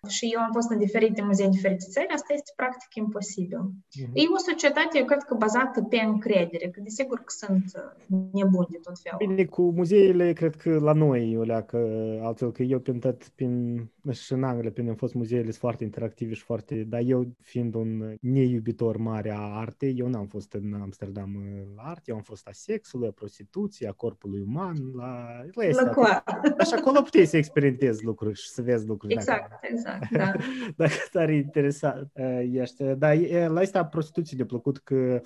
și 0.08 0.30
eu 0.34 0.40
am 0.42 0.52
fost 0.52 0.70
în 0.72 0.78
diferite 0.78 1.22
muzee, 1.22 1.46
în 1.46 1.52
diferite 1.52 1.86
țări, 1.90 2.08
asta 2.14 2.34
este 2.34 2.52
practic 2.56 2.96
imposibil. 2.96 3.60
Mhm. 3.60 4.12
E 4.14 4.22
o 4.36 4.38
societate, 4.38 4.98
eu 4.98 5.06
cred 5.06 5.24
că 5.24 5.36
bazată 5.36 5.82
pe 5.90 5.98
încredere, 5.98 6.70
că 6.70 6.80
desigur 6.84 7.18
că 7.18 7.34
sunt 7.44 7.66
uh, 7.76 8.18
nebuni 8.34 8.68
de 8.70 8.78
tot 8.84 9.00
felul. 9.00 9.18
Bine, 9.36 9.46
cu 9.46 9.62
muzeile, 9.76 10.34
cred 10.34 10.56
că 10.56 10.80
la 10.80 10.94
noi 10.94 11.38
o 11.38 11.44
leacă 11.44 11.78
altfel, 12.22 12.52
că 12.52 12.64
eu 12.64 12.80
prin 12.80 13.00
tot, 13.00 13.28
prin, 13.36 13.84
și 14.12 14.34
în 14.34 14.44
Anglia, 14.44 14.72
prin 14.72 14.90
am 14.90 14.96
fost 14.96 15.14
muzeele 15.14 15.44
sunt 15.44 15.56
foarte 15.56 15.84
interactive 15.84 16.34
și 16.34 16.44
foarte, 16.44 16.76
dar 16.76 17.02
eu 17.06 17.26
fiind 17.42 17.74
un 17.74 18.16
neiubitor 18.22 18.98
mare 18.98 19.32
a 19.32 19.40
artei, 19.40 19.96
eu 19.98 20.08
n-am 20.08 20.26
fost 20.28 20.54
în 20.54 20.74
Amsterdam 20.82 21.30
la 21.76 21.82
arte, 21.84 22.04
eu 22.06 22.16
am 22.16 22.22
fost 22.22 22.48
a 22.48 22.52
sexului, 22.54 23.08
a 23.08 23.12
prostituției, 23.12 23.90
a 23.90 23.92
corpului 23.92 24.44
uman, 24.48 24.76
la, 24.96 25.06
la 25.54 25.64
La 25.64 25.68
astea. 25.70 25.90
coa. 25.90 26.24
Așa 26.58 26.76
acolo 26.76 27.02
puteai 27.02 27.26
să 27.26 27.38
experimentezi 27.38 28.04
lucruri 28.06 28.40
și 28.40 28.50
să 28.50 28.62
vezi 28.62 28.88
lucruri. 28.88 29.14
dacă- 29.16 29.48
Exact, 29.62 29.95
exact, 30.02 30.12
da. 30.18 30.34
Dacă 30.76 30.94
tare 31.12 31.36
interesant 31.36 32.12
uh, 32.14 32.50
ești. 32.52 32.84
Dar 32.84 33.14
e, 33.14 33.48
la 33.48 33.60
asta 33.60 33.86
prostituții 33.86 34.38
de 34.38 34.46
plăcut 34.46 34.78
că 34.78 35.22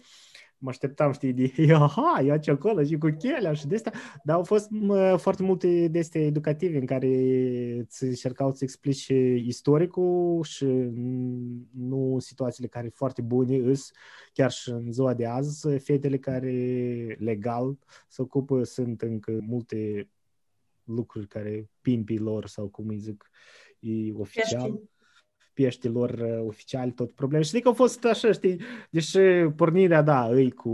mă 0.59 0.69
așteptam, 0.69 1.11
știi, 1.11 1.33
de 1.33 1.73
aha, 1.73 2.21
ia 2.25 2.37
ce 2.37 2.51
acolo 2.51 2.83
și 2.83 2.97
cu 2.97 3.09
chelea 3.17 3.53
și 3.53 3.67
de 3.67 3.75
asta, 3.75 3.91
dar 4.23 4.35
au 4.35 4.43
fost 4.43 4.69
mă, 4.69 5.15
foarte 5.15 5.43
multe 5.43 5.87
de 5.87 5.99
astea 5.99 6.21
educative 6.21 6.77
în 6.77 6.85
care 6.85 7.07
îți 7.79 8.03
încercau 8.03 8.53
să 8.53 8.63
explici 8.63 9.07
istoricul 9.35 10.43
și 10.43 10.65
mm, 10.65 11.69
nu 11.73 12.17
situațiile 12.19 12.67
care 12.67 12.89
foarte 12.93 13.21
bune 13.21 13.55
îs, 13.55 13.91
chiar 14.33 14.51
și 14.51 14.69
în 14.69 14.91
ziua 14.91 15.13
de 15.13 15.25
azi, 15.25 15.67
fetele 15.77 16.17
care 16.17 16.51
legal 17.19 17.77
se 18.07 18.21
ocupă, 18.21 18.63
sunt 18.63 19.01
încă 19.01 19.37
multe 19.41 20.09
lucruri 20.83 21.27
care 21.27 21.69
pimpii 21.81 22.17
lor 22.17 22.47
sau 22.47 22.67
cum 22.67 22.87
îi 22.87 22.97
zic, 22.97 23.29
e 23.68 23.68
oficial 24.17 24.61
Peștii. 24.71 24.89
peștilor 25.53 26.09
uh, 26.09 26.47
oficiali, 26.47 26.91
tot 26.91 27.11
probleme. 27.11 27.43
Știi 27.43 27.61
că 27.61 27.67
au 27.67 27.73
fost 27.73 28.05
așa, 28.05 28.31
știi, 28.31 28.61
deși 28.89 29.19
pornirea, 29.55 30.01
da, 30.01 30.25
îi 30.25 30.51
cu 30.51 30.69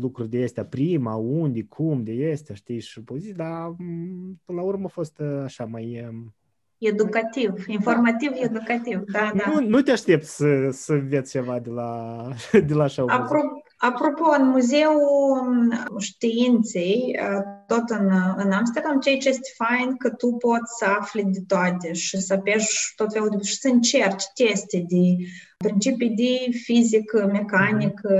lucruri 0.00 0.28
de 0.28 0.42
astea, 0.42 0.64
prima, 0.64 1.14
unde, 1.14 1.62
cum, 1.62 2.02
de 2.04 2.30
astea, 2.32 2.54
știi, 2.54 2.80
și 2.80 3.02
poziții, 3.02 3.34
dar 3.34 3.68
m, 3.68 4.40
până 4.44 4.60
la 4.60 4.62
urmă 4.62 4.84
a 4.84 4.88
fost 4.88 5.18
uh, 5.18 5.40
așa 5.44 5.64
mai... 5.64 6.06
um, 6.08 6.34
Educativ, 6.78 7.52
informativ, 7.66 8.30
educativ, 8.34 9.00
da, 9.12 9.32
da. 9.36 9.50
Nu, 9.50 9.68
nu 9.68 9.80
te 9.80 9.90
aștept 9.90 10.24
să, 10.24 10.68
să 10.70 10.92
înveți 10.92 11.30
ceva 11.30 11.58
de 11.58 11.70
la, 11.70 12.22
de 12.66 12.74
la 12.74 12.82
așa 12.82 13.04
un 13.04 13.08
muzeu. 13.12 13.26
Apro- 13.26 13.65
Apropo, 13.76 14.24
în 14.38 14.48
Muzeul 14.48 15.72
Științei, 15.98 17.18
tot 17.66 17.88
în, 17.88 18.10
în 18.36 18.52
Amsterdam, 18.52 19.00
ceea 19.00 19.16
ce 19.16 19.28
este 19.28 19.50
fain 19.56 19.96
că 19.96 20.10
tu 20.10 20.32
poți 20.32 20.76
să 20.78 20.84
afli 20.84 21.24
de 21.24 21.40
toate 21.46 21.92
și 21.92 22.20
să 22.20 22.36
pești 22.36 22.94
tot 22.96 23.12
felul 23.12 23.28
de... 23.28 23.42
și 23.42 23.56
să 23.56 23.68
încerci 23.68 24.24
teste 24.34 24.84
de 24.88 25.16
principii 25.56 26.10
de 26.10 26.58
fizică, 26.58 27.28
mecanică, 27.32 28.14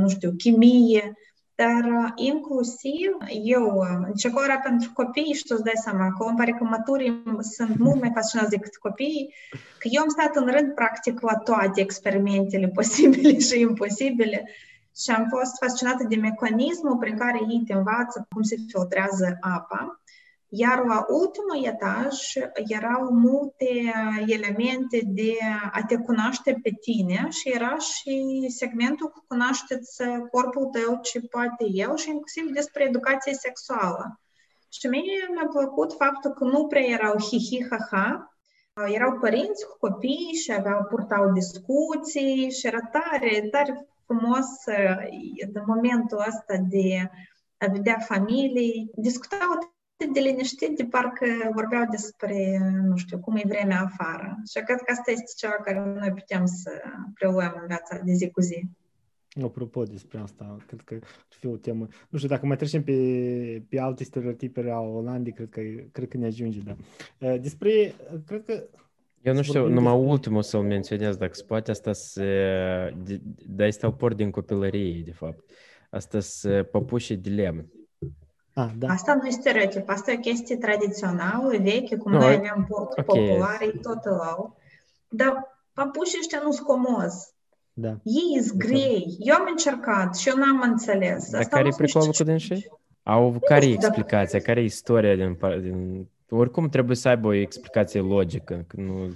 nu 0.00 0.08
știu, 0.08 0.32
chimie, 0.36 1.16
dar 1.54 2.12
inclusiv 2.14 3.10
eu, 3.42 3.84
școala 4.16 4.56
pentru 4.56 4.90
copii, 4.94 5.32
și 5.32 5.42
tu 5.42 5.54
îți 5.54 5.64
dai 5.64 5.80
seama 5.82 6.12
că 6.18 6.24
îmi 6.24 6.36
pare 6.36 6.50
că 6.50 6.64
maturii 6.64 7.22
sunt 7.40 7.78
mult 7.84 8.00
mai 8.00 8.10
fascinați 8.14 8.50
decât 8.50 8.76
copiii, 8.76 9.34
că 9.78 9.88
eu 9.90 10.02
am 10.02 10.08
stat 10.08 10.36
în 10.36 10.46
rând 10.46 10.74
practic 10.74 11.20
la 11.20 11.34
toate 11.34 11.80
experimentele 11.80 12.68
posibile 12.78 13.38
și 13.38 13.60
imposibile 13.60 14.48
și 15.02 15.10
am 15.10 15.26
fost 15.28 15.56
fascinată 15.58 16.04
de 16.08 16.16
mecanismul 16.16 16.96
prin 16.96 17.16
care 17.18 17.38
ei 17.38 17.62
te 17.66 17.72
învață 17.72 18.26
cum 18.30 18.42
se 18.42 18.56
filtrează 18.68 19.36
apa. 19.40 20.00
Iar 20.48 20.84
la 20.84 21.06
ultimul 21.08 21.64
etaj 21.64 22.14
erau 22.54 23.12
multe 23.12 23.92
elemente 24.26 25.00
de 25.04 25.32
a 25.72 25.82
te 25.86 25.96
cunoaște 25.96 26.60
pe 26.62 26.70
tine 26.80 27.26
și 27.30 27.48
era 27.48 27.76
și 27.78 28.46
segmentul 28.48 29.08
cu 29.08 29.24
cunoașteți 29.28 30.02
corpul 30.30 30.64
tău, 30.64 30.98
ce 31.02 31.20
poate 31.20 31.64
eu 31.72 31.94
și 31.94 32.10
inclusiv 32.10 32.50
despre 32.50 32.84
educație 32.84 33.34
sexuală. 33.34 34.20
Și 34.68 34.86
mie 34.86 35.28
mi-a 35.34 35.48
plăcut 35.52 35.92
faptul 35.92 36.30
că 36.30 36.44
nu 36.44 36.66
prea 36.66 36.82
erau 36.82 37.14
hi-hi-ha-ha, 37.18 38.36
erau 38.86 39.18
părinți 39.18 39.66
cu 39.66 39.76
copii 39.80 40.38
și 40.42 40.52
aveau, 40.52 40.84
purtau 40.84 41.32
discuții 41.32 42.50
și 42.50 42.66
era 42.66 42.80
tare, 42.80 43.48
tare 43.50 43.88
frumos 44.06 44.46
în 45.52 45.62
momentul 45.66 46.18
ăsta 46.28 46.56
de 46.68 47.10
a 47.56 47.66
vedea 47.66 47.98
familii, 47.98 48.90
discutau 48.96 49.48
atât 49.54 50.14
de 50.14 50.20
liniștit, 50.20 50.76
de 50.76 50.84
parcă 50.84 51.26
vorbeau 51.54 51.84
despre, 51.90 52.58
nu 52.82 52.96
știu, 52.96 53.18
cum 53.18 53.36
e 53.36 53.42
vremea 53.46 53.80
afară. 53.80 54.36
Și 54.50 54.64
cred 54.64 54.78
că 54.78 54.92
asta 54.92 55.10
este 55.10 55.32
ceva 55.36 55.52
care 55.52 55.78
noi 55.78 56.12
putem 56.12 56.46
să 56.46 56.70
preluăm 57.14 57.56
în 57.60 57.66
viața 57.66 57.98
de 58.04 58.12
zi 58.12 58.30
cu 58.30 58.40
zi. 58.40 58.62
Apropo 59.42 59.82
despre 59.82 60.18
asta, 60.18 60.56
cred 60.66 60.80
că 60.80 60.94
ar 60.94 61.36
fi 61.38 61.46
o 61.46 61.56
temă. 61.56 61.86
Nu 62.08 62.18
știu, 62.18 62.30
dacă 62.30 62.46
mai 62.46 62.56
trecem 62.56 62.82
pe, 62.82 63.62
pe 63.68 63.80
alte 63.80 64.04
stereotipe 64.04 64.70
a 64.70 64.80
Olandei, 64.80 65.32
cred 65.32 65.48
că, 65.48 65.60
cred 65.92 66.08
că 66.08 66.16
ne 66.16 66.26
ajunge, 66.26 66.60
da. 66.60 66.76
Despre, 67.36 67.94
cred 68.26 68.44
că 68.44 68.64
eu 69.26 69.34
nu 69.34 69.42
știu, 69.42 69.68
numai 69.68 69.92
despre... 69.92 70.10
ultimul 70.10 70.42
să-l 70.42 70.62
menționez, 70.62 71.16
dacă 71.16 71.34
se 71.34 71.44
poate, 71.46 71.70
asta 71.70 71.92
se... 71.92 72.24
Da, 73.46 73.66
este 73.66 73.86
al 73.86 73.92
port 73.92 74.16
din 74.16 74.30
copilărie, 74.30 75.02
de 75.04 75.12
fapt. 75.12 75.50
Asta 75.90 76.20
se 76.20 76.62
păpușe 76.62 77.14
de 77.14 77.30
lemn. 77.30 77.66
Ah, 78.52 78.70
da. 78.78 78.88
Asta 78.88 79.14
nu 79.14 79.26
este 79.26 79.40
stereotip, 79.40 79.88
asta 79.88 80.10
e 80.10 80.16
o 80.16 80.20
chestie 80.20 80.56
tradițională, 80.56 81.56
veche, 81.62 81.96
cum 81.96 82.12
no, 82.12 82.18
noi 82.18 82.34
aveam 82.34 82.66
port 82.68 82.98
okay. 82.98 83.04
populare, 83.04 83.66
tot 83.82 84.04
îl 84.04 84.18
au. 84.18 84.56
Dar 85.08 85.58
papușii 85.72 86.18
ăștia 86.20 86.40
nu 86.44 86.52
sunt 86.52 86.66
comozi. 86.66 87.34
Da. 87.72 87.88
Ei 87.88 88.42
sunt 88.42 88.58
grei. 88.58 89.16
Eu 89.18 89.34
am 89.34 89.46
încercat 89.50 90.16
și 90.16 90.28
eu 90.28 90.36
n-am 90.36 90.60
înțeles. 90.70 91.30
Dar 91.30 91.44
care 91.44 91.68
e 91.68 91.76
pricolul 91.76 92.12
cu 92.12 92.24
dânsii? 92.24 92.72
Au, 93.02 93.38
care 93.44 93.66
e 93.66 93.72
explicația? 93.72 94.40
Care 94.40 94.60
e 94.60 94.64
istoria 94.64 95.14
din, 95.14 95.38
din 95.60 96.08
oricum 96.28 96.68
trebuie 96.68 96.96
să 96.96 97.08
aibă 97.08 97.26
o 97.26 97.32
explicație 97.32 98.00
logică. 98.00 98.64
Că 98.66 98.80
nu... 98.80 99.14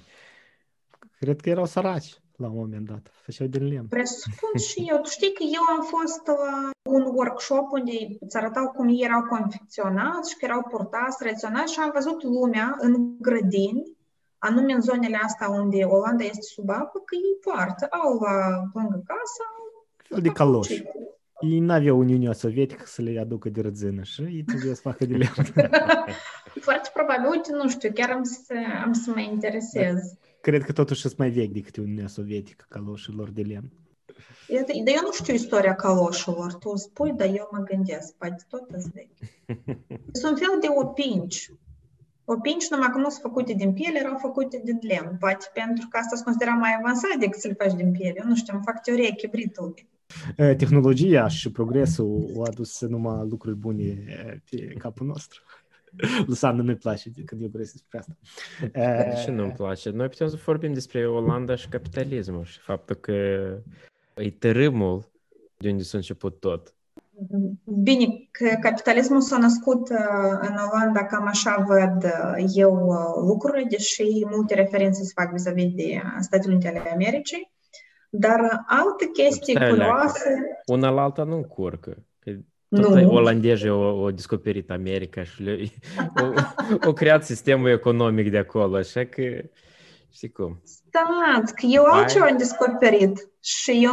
Cred 1.18 1.40
că 1.40 1.48
erau 1.48 1.64
săraci 1.64 2.20
la 2.36 2.46
un 2.46 2.56
moment 2.56 2.86
dat. 2.86 3.10
Făceau 3.22 3.46
din 3.46 3.66
lemn. 3.66 3.86
Presupun 3.86 4.60
și 4.68 4.84
eu. 4.88 4.96
Tu 4.96 5.08
știi 5.08 5.32
că 5.32 5.42
eu 5.42 5.76
am 5.76 5.82
fost 5.82 6.26
la 6.26 6.70
un 6.90 7.04
workshop 7.14 7.70
unde 7.70 7.92
îți 8.20 8.36
arătau 8.36 8.68
cum 8.68 8.88
ei 8.88 9.04
erau 9.04 9.22
confecționați 9.22 10.30
și 10.30 10.36
că 10.36 10.44
erau 10.44 10.62
purtați, 10.70 11.16
tradiționali 11.16 11.68
și 11.68 11.80
am 11.80 11.90
văzut 11.94 12.22
lumea 12.22 12.76
în 12.78 13.20
grădini, 13.20 13.96
anume 14.38 14.72
în 14.72 14.80
zonele 14.80 15.18
astea 15.22 15.48
unde 15.48 15.84
Olanda 15.84 16.24
este 16.24 16.40
sub 16.40 16.68
apă, 16.70 16.98
că 17.04 17.14
ei 17.14 17.52
poartă, 17.52 17.86
au 17.90 18.18
la 18.18 18.62
lângă 18.74 19.02
casă 19.04 19.42
fel 20.10 20.22
de 20.22 20.28
caloși. 20.28 20.82
Ei 21.40 21.58
n-aveau 21.58 21.98
Uniunea 21.98 22.32
Sovietică 22.32 22.82
să 22.86 23.02
le 23.02 23.20
aducă 23.20 23.48
de 23.48 23.60
rădzină 23.60 24.02
și 24.02 24.22
ei 24.22 24.42
trebuie 24.42 24.74
să 24.74 24.80
facă 24.80 25.04
de 25.04 25.16
lemn. 25.16 25.70
Foarte 26.68 26.90
probabil, 26.94 27.28
uite, 27.30 27.52
nu 27.52 27.68
știu, 27.68 27.90
chiar 27.94 28.10
am 28.10 28.22
să, 28.22 28.54
am 28.84 28.92
să 28.92 29.12
mă 29.14 29.20
interesez. 29.20 29.94
Da. 29.94 30.28
Cred 30.40 30.62
că 30.62 30.72
totuși 30.72 31.00
sunt 31.00 31.16
mai 31.16 31.30
vechi 31.30 31.52
decât 31.52 31.76
Uniunea 31.76 32.06
Sovietică, 32.06 32.64
caloșilor 32.68 33.30
de 33.30 33.42
lemn. 33.42 33.72
Dar 34.84 34.94
eu 34.94 35.02
nu 35.02 35.12
știu 35.12 35.34
istoria 35.34 35.74
caloșilor. 35.74 36.54
Tu 36.54 36.76
spui, 36.76 37.12
dar 37.12 37.26
eu 37.26 37.48
mă 37.52 37.58
gândesc, 37.58 38.14
poate 38.14 38.44
tot 38.48 38.70
îți 38.70 38.90
vechi. 38.94 39.30
Sunt 40.22 40.38
fel 40.38 40.58
de 40.60 40.66
opinci. 40.74 41.50
Opinci, 42.24 42.68
numai 42.68 42.88
că 42.90 42.98
nu 42.98 43.08
sunt 43.08 43.22
făcute 43.22 43.52
din 43.52 43.72
piele, 43.72 43.98
erau 43.98 44.16
făcute 44.18 44.60
din 44.64 44.78
lemn. 44.80 45.16
Poate 45.18 45.46
pentru 45.54 45.88
că 45.88 45.96
asta 45.96 46.16
se 46.16 46.22
considera 46.22 46.54
mai 46.54 46.76
avansat 46.78 47.16
decât 47.18 47.40
să 47.40 47.48
le 47.48 47.54
faci 47.54 47.74
din 47.74 47.92
piele. 47.92 48.20
Eu 48.22 48.28
nu 48.28 48.36
știu, 48.36 48.54
îmi 48.54 48.62
fac 48.64 48.82
teorie 48.82 49.14
chibritul. 49.14 49.74
Tehnologia 50.36 51.28
și 51.28 51.50
progresul 51.52 52.30
au 52.34 52.42
adus 52.42 52.80
numai 52.80 53.26
lucruri 53.28 53.56
bune 53.56 54.04
pe 54.50 54.74
capul 54.78 55.06
nostru. 55.06 55.42
Lusan 56.26 56.56
nu-mi 56.56 56.74
place 56.74 57.10
când 57.24 57.42
eu 57.42 57.48
vorbesc 57.48 57.72
despre 57.72 57.98
asta. 57.98 58.16
Și 59.22 59.30
nu-mi 59.30 59.52
place. 59.52 59.90
Noi 59.90 60.08
putem 60.08 60.28
să 60.28 60.38
vorbim 60.44 60.72
despre 60.72 61.08
Olanda 61.08 61.54
și 61.54 61.68
capitalismul 61.68 62.44
și 62.44 62.58
faptul 62.58 62.96
că 62.96 63.12
e 64.14 64.30
tărâmul 64.38 65.10
de 65.56 65.70
unde 65.70 65.82
s-a 65.82 65.96
început 65.96 66.40
tot. 66.40 66.74
Bine, 67.64 68.06
că 68.30 68.56
capitalismul 68.60 69.20
s-a 69.20 69.38
născut 69.38 69.88
în 70.40 70.56
Olanda, 70.72 71.04
cam 71.06 71.26
așa 71.26 71.64
văd 71.68 72.12
eu 72.54 72.74
lucrurile, 73.26 73.66
deși 73.70 74.04
multe 74.30 74.54
referințe 74.54 75.02
se 75.02 75.12
fac 75.14 75.32
vis-a-vis 75.32 75.74
de 75.74 76.02
Statele 76.20 76.52
Unite 76.52 76.68
ale 76.68 76.90
Americii. 76.92 77.52
Dar 78.10 78.64
alte 78.66 79.06
chestii 79.12 79.54
Stai 79.54 79.68
curioase... 79.68 80.62
Una 80.66 80.90
la 80.90 81.02
alta 81.02 81.24
nu 81.24 81.36
încurcă. 81.36 81.96
Tot 82.68 82.94
nu. 82.94 83.10
olandezii 83.10 83.68
au, 83.68 83.82
au 83.82 84.10
descoperit 84.10 84.70
America 84.70 85.22
și 85.22 85.42
le, 85.42 85.58
au, 86.14 86.34
au 86.84 86.92
creat 86.92 87.24
sistemul 87.24 87.68
economic 87.68 88.30
de 88.30 88.38
acolo, 88.38 88.76
așa 88.76 89.04
că 89.04 89.22
știi 90.10 90.30
cum. 90.30 90.60
Stați, 90.64 91.54
că 91.54 91.66
eu 91.66 91.84
altceva 91.84 92.26
am 92.26 92.36
descoperit 92.36 93.28
și 93.40 93.80
eu 93.84 93.90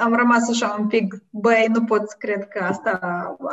am 0.00 0.14
rămas 0.14 0.50
așa 0.50 0.76
un 0.78 0.86
pic, 0.86 1.14
băi, 1.30 1.66
nu 1.72 1.84
pot 1.84 2.08
să 2.08 2.16
cred 2.18 2.48
că 2.48 2.64
asta 2.64 2.98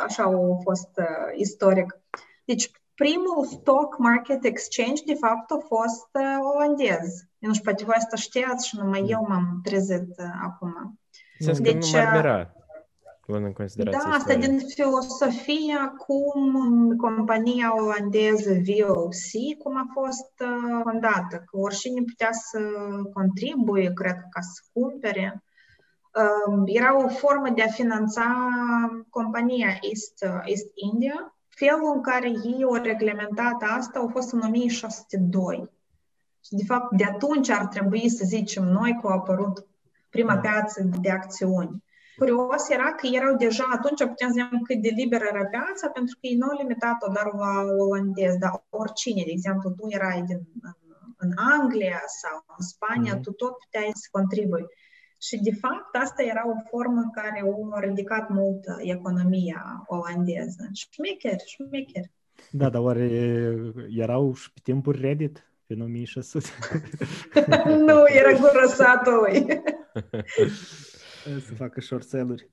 așa 0.06 0.22
a 0.22 0.60
fost 0.62 0.90
uh, 0.96 1.38
istoric. 1.38 2.00
Deci 2.44 2.70
primul 2.96 3.44
stock 3.44 3.98
market 3.98 4.44
exchange, 4.44 5.02
de 5.06 5.14
fapt, 5.14 5.50
a 5.50 5.58
fost 5.66 6.08
uh, 6.12 6.38
olandez. 6.54 7.08
Eu 7.38 7.48
nu 7.48 7.54
știu, 7.54 7.64
poate 7.64 7.84
voi 7.84 7.94
asta 7.98 8.16
știați 8.16 8.68
și 8.68 8.76
numai 8.78 9.04
eu 9.08 9.24
m-am 9.28 9.60
trezit 9.62 10.08
uh, 10.18 10.26
acum. 10.42 11.00
Deci, 11.38 11.60
că 11.60 11.72
nu 11.72 12.00
m-ar 12.00 12.56
luând 13.26 13.44
în 13.44 13.52
considerație 13.52 14.00
Da, 14.10 14.16
asta 14.16 14.34
din 14.34 14.58
filosofia 14.58 15.94
cum 16.06 16.96
compania 16.96 17.82
olandeză 17.82 18.52
VOC, 18.52 19.58
cum 19.58 19.76
a 19.76 19.86
fost 19.92 20.32
uh, 20.40 20.80
fondată, 20.82 21.36
că 21.36 21.56
oricine 21.58 22.02
putea 22.02 22.32
să 22.32 22.58
contribuie, 23.12 23.92
cred, 23.92 24.16
ca 24.30 24.40
să 24.40 24.62
cumpere. 24.72 25.42
Uh, 26.14 26.62
era 26.64 27.04
o 27.04 27.08
formă 27.08 27.48
de 27.54 27.62
a 27.62 27.68
finanța 27.68 28.48
compania 29.10 29.78
East, 29.80 30.24
uh, 30.26 30.40
East 30.44 30.66
India, 30.92 31.35
Felul 31.58 31.92
în 31.94 32.02
care 32.02 32.28
ei 32.28 32.62
au 32.64 32.74
reglementat 32.74 33.62
asta 33.76 33.98
a 33.98 34.10
fost 34.12 34.32
în 34.32 34.40
1602. 34.40 35.70
Și, 36.44 36.54
de 36.54 36.64
fapt, 36.64 36.96
de 36.96 37.04
atunci 37.04 37.48
ar 37.48 37.66
trebui 37.66 38.08
să 38.08 38.24
zicem 38.24 38.64
noi 38.64 38.98
că 39.00 39.08
a 39.08 39.12
apărut 39.12 39.66
prima 40.10 40.34
da. 40.34 40.40
piață 40.40 40.82
de 41.00 41.10
acțiuni. 41.10 41.84
Curios 42.18 42.68
era 42.68 42.92
că 42.92 43.06
erau 43.06 43.36
deja 43.36 43.66
atunci, 43.72 43.98
putem 43.98 44.28
să 44.28 44.32
zicem 44.32 44.60
cât 44.62 44.82
de 44.82 44.92
liberă 44.96 45.24
era 45.32 45.44
piața, 45.44 45.88
pentru 45.88 46.14
că 46.20 46.26
ei 46.26 46.36
nu 46.36 46.46
au 46.46 46.56
limitat-o 46.56 47.12
doar 47.12 47.32
la 47.32 47.52
olandez, 47.84 48.34
dar 48.36 48.64
oricine, 48.70 49.22
de 49.24 49.30
exemplu, 49.30 49.70
tu 49.70 49.86
erai 49.88 50.22
din, 50.22 50.40
în, 50.62 50.72
în 51.16 51.30
Anglia 51.36 52.02
sau 52.20 52.44
în 52.56 52.64
Spania, 52.72 53.14
mm-hmm. 53.16 53.22
tu 53.22 53.32
tot 53.32 53.54
puteai 53.58 53.90
să 53.94 54.08
contribui. 54.10 54.66
Și, 55.20 55.36
de 55.42 55.52
fapt, 55.60 55.94
asta 55.94 56.22
era 56.22 56.48
o 56.48 56.54
formă 56.68 57.10
care 57.12 57.42
a 57.72 57.80
ridicat 57.80 58.28
mult 58.28 58.64
economia 58.78 59.84
olandeză. 59.86 60.70
Șmecher, 60.72 61.38
șmecher. 61.46 62.04
Da, 62.50 62.68
dar 62.68 62.82
oare 62.82 63.10
erau 63.88 64.34
și 64.34 64.52
pe 64.52 64.60
timpuri 64.62 65.00
Reddit? 65.00 65.50
Pe 65.66 65.76
1600? 65.80 66.48
nu, 67.86 68.04
era 68.06 68.32
gură 68.32 68.66
satului. 68.66 69.46
să 71.46 71.54
facă 71.54 71.80
short 71.80 72.06
sell-uri. 72.06 72.48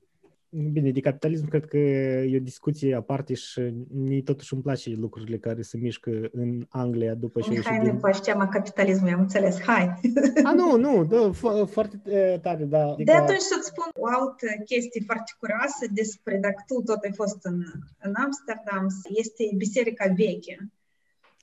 Bine, 0.72 0.90
de 0.90 1.00
capitalism 1.00 1.48
cred 1.48 1.64
că 1.64 1.76
e 1.76 2.36
o 2.36 2.42
discuție 2.42 2.94
aparte 2.94 3.34
și 3.34 3.60
mie 3.92 4.22
totuși 4.22 4.52
îmi 4.52 4.62
place 4.62 4.90
lucrurile 4.90 5.38
care 5.38 5.62
se 5.62 5.76
mișcă 5.76 6.10
în 6.32 6.66
Anglia 6.68 7.14
după 7.14 7.40
ce 7.40 7.60
Hai, 7.64 7.78
din... 7.78 8.00
nu 8.02 8.10
cheamă 8.22 8.46
capitalismul, 8.46 9.12
am 9.12 9.20
înțeles, 9.20 9.60
hai. 9.60 10.00
A, 10.44 10.52
nu, 10.52 10.76
nu, 10.76 11.04
da, 11.04 11.30
fo- 11.30 11.70
foarte 11.70 11.96
tare, 12.42 12.64
da. 12.64 12.84
Adică... 12.84 13.12
De 13.12 13.16
atunci 13.16 13.38
să-ți 13.38 13.66
spun 13.66 13.84
o 13.94 14.06
altă 14.06 14.46
chestie 14.64 15.02
foarte 15.06 15.32
curioasă 15.38 15.86
despre 15.90 16.38
dacă 16.40 16.62
tu 16.66 16.82
tot 16.82 17.02
ai 17.02 17.12
fost 17.14 17.38
în, 17.42 17.58
în 17.98 18.12
Amsterdam, 18.24 18.86
este 19.08 19.42
biserica 19.56 20.06
veche. 20.16 20.56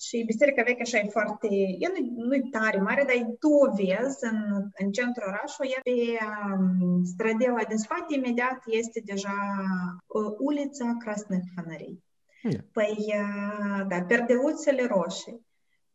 Și 0.00 0.22
Biserica 0.26 0.62
Veche 0.62 0.82
așa 0.82 0.98
e 0.98 1.08
foarte, 1.08 1.46
e 1.78 1.86
nu, 1.94 2.24
nu 2.24 2.34
e 2.34 2.42
tare 2.50 2.80
mare, 2.80 3.04
dar 3.06 3.16
tu 3.38 3.48
o 3.48 3.70
vezi 3.70 4.24
în, 4.30 4.38
în 4.78 4.90
centrul 4.90 5.28
orașului, 5.28 5.76
pe 5.82 5.90
um, 5.90 7.04
strădela 7.04 7.62
din 7.68 7.76
spate, 7.76 8.14
imediat 8.14 8.58
este 8.66 9.02
deja 9.04 9.38
uh, 10.06 10.32
ulița 10.38 10.96
Crasных 10.98 11.42
Fănărei. 11.54 12.04
Yeah. 12.42 12.64
Păi, 12.72 12.96
uh, 13.22 13.86
da, 13.88 14.02
perdeluțele 14.02 14.86
roșii. 14.86 15.46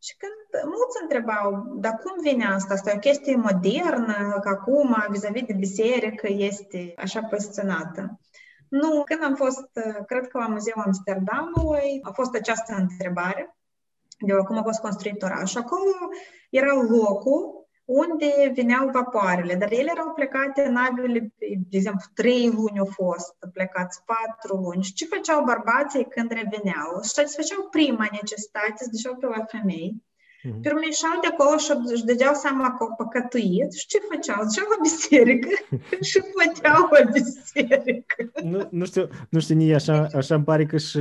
Și 0.05 0.15
când 0.17 0.63
mulți 0.63 1.01
întrebau, 1.01 1.75
dar 1.79 1.95
cum 2.03 2.15
vine 2.21 2.45
asta? 2.45 2.73
Asta 2.73 2.91
e 2.91 2.95
o 2.95 3.07
chestie 3.09 3.35
modernă, 3.35 4.39
că 4.41 4.49
acum, 4.49 5.05
vis-a-vis 5.09 5.45
de 5.45 5.53
biserică, 5.53 6.27
este 6.29 6.93
așa 6.97 7.21
poziționată. 7.23 8.19
Nu, 8.67 9.03
când 9.03 9.23
am 9.23 9.35
fost, 9.35 9.69
uh, 9.85 10.05
cred 10.05 10.27
că 10.27 10.37
la 10.37 10.47
Muzeul 10.47 10.83
Amsterdamului, 10.85 11.99
a 12.01 12.11
fost 12.11 12.35
această 12.35 12.73
întrebare 12.73 13.55
de 14.18 14.32
cum 14.32 14.56
a 14.56 14.62
fost 14.62 14.80
construit 14.80 15.22
orașul. 15.22 15.60
Acolo 15.60 15.90
era 16.50 16.74
locul 16.74 17.66
unde 17.84 18.52
veneau 18.54 18.88
vapoarele, 18.88 19.54
dar 19.54 19.72
ele 19.72 19.90
erau 19.90 20.12
plecate 20.12 20.68
navele, 20.68 21.32
de 21.38 21.76
exemplu, 21.76 22.10
trei 22.14 22.50
luni 22.50 22.78
au 22.78 22.88
fost 22.90 23.34
plecați, 23.52 24.02
patru 24.04 24.56
luni. 24.56 24.82
Și 24.82 24.92
ce 24.92 25.06
făceau 25.06 25.44
bărbații 25.44 26.04
când 26.04 26.30
reveneau? 26.30 27.02
Și 27.02 27.34
făceau 27.36 27.68
prima 27.70 28.08
necesitate, 28.12 28.74
se 28.76 28.88
duceau 28.90 29.16
pe 29.16 29.26
la 29.26 29.44
femei, 29.44 30.04
Mm-hmm. 30.46 30.62
Pe 30.62 30.68
urmă 30.68 30.84
ieșeau 30.84 31.20
de 31.20 31.26
acolo 31.26 31.56
și 31.56 31.72
își 31.84 32.04
dădeau 32.04 32.34
seama 32.34 32.74
că 32.74 32.82
au 32.82 32.94
păcătuit 32.96 33.72
și 33.72 33.86
ce 33.86 33.98
făceau? 34.10 34.44
Duceau 34.44 34.66
la 34.68 34.78
biserică 34.82 35.48
și 36.08 36.18
plăteau 36.32 36.88
la 36.90 37.10
biserică. 37.10 38.30
Nu, 38.42 38.68
nu 38.70 38.84
știu, 38.84 39.08
nu 39.28 39.40
știu 39.40 39.54
nici 39.54 39.72
așa, 39.72 40.08
așa 40.14 40.34
îmi 40.34 40.44
pare 40.44 40.66
că 40.66 40.76
și 40.76 41.00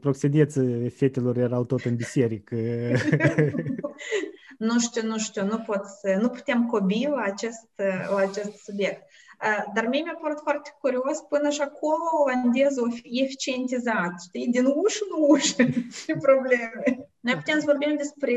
proxedeță 0.00 0.62
fetelor 0.94 1.36
erau 1.36 1.64
tot 1.64 1.84
în 1.84 1.94
biserică. 1.94 2.56
nu 4.58 4.78
știu, 4.78 5.06
nu 5.06 5.18
știu, 5.18 5.44
nu 5.44 5.58
pot 5.58 5.84
să, 6.00 6.18
nu 6.20 6.28
putem 6.28 6.66
cobi 6.66 7.06
la 7.10 7.22
acest, 7.22 7.68
la 8.10 8.16
acest 8.16 8.56
subiect. 8.62 9.02
Dar 9.74 9.86
mie 9.86 10.02
mi-a 10.02 10.18
părut 10.20 10.40
foarte 10.42 10.70
curios 10.80 11.18
până 11.28 11.48
și 11.50 11.60
acolo 11.60 12.04
olandezul 12.24 12.92
eficientizat, 13.02 14.12
știi, 14.26 14.48
din 14.48 14.64
ușă 14.64 15.04
în 15.10 15.24
ușă, 15.28 15.62
ce 16.06 16.16
probleme. 16.16 17.08
Noi 17.20 17.34
putem 17.34 17.58
să 17.58 17.64
vorbim 17.66 17.96
despre 17.96 18.32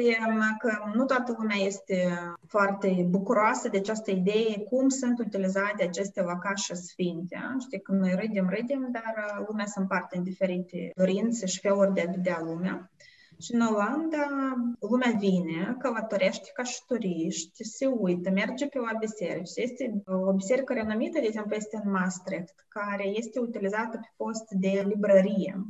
că 0.57 0.71
nu 0.93 1.05
toată 1.05 1.35
lumea 1.37 1.57
este 1.57 2.17
foarte 2.47 3.05
bucuroasă 3.09 3.69
de 3.69 3.77
această 3.77 4.11
idee, 4.11 4.63
cum 4.69 4.89
sunt 4.89 5.19
utilizate 5.19 5.83
aceste 5.83 6.21
locașe 6.21 6.73
sfinte. 6.73 7.37
Știi, 7.59 7.81
când 7.81 7.99
noi 7.99 8.15
râdem, 8.19 8.49
râdem, 8.49 8.89
dar 8.91 9.43
lumea 9.47 9.65
se 9.65 9.79
împarte 9.79 10.17
în 10.17 10.23
diferite 10.23 10.91
dorințe 10.95 11.45
și 11.45 11.59
feluri 11.59 11.93
de 11.93 12.01
a 12.07 12.11
vedea 12.11 12.41
lumea. 12.43 12.91
Și 13.39 13.53
în 13.53 13.61
Olanda 13.61 14.53
lumea 14.79 15.13
vine, 15.17 15.75
călătorește 15.79 16.51
ca 16.53 16.63
și 16.63 16.81
turiști, 16.87 17.63
se 17.63 17.85
uită, 17.85 18.29
merge 18.29 18.67
pe 18.67 18.79
la 18.79 18.97
biserici. 18.99 19.49
Este 19.55 20.03
o 20.05 20.33
biserică 20.33 20.73
renumită, 20.73 21.19
de 21.19 21.25
exemplu, 21.25 21.55
este 21.55 21.81
în 21.83 21.91
Maastricht, 21.91 22.65
care 22.67 23.07
este 23.07 23.39
utilizată 23.39 23.97
pe 23.97 24.07
post 24.15 24.49
de 24.49 24.85
librărie 24.87 25.65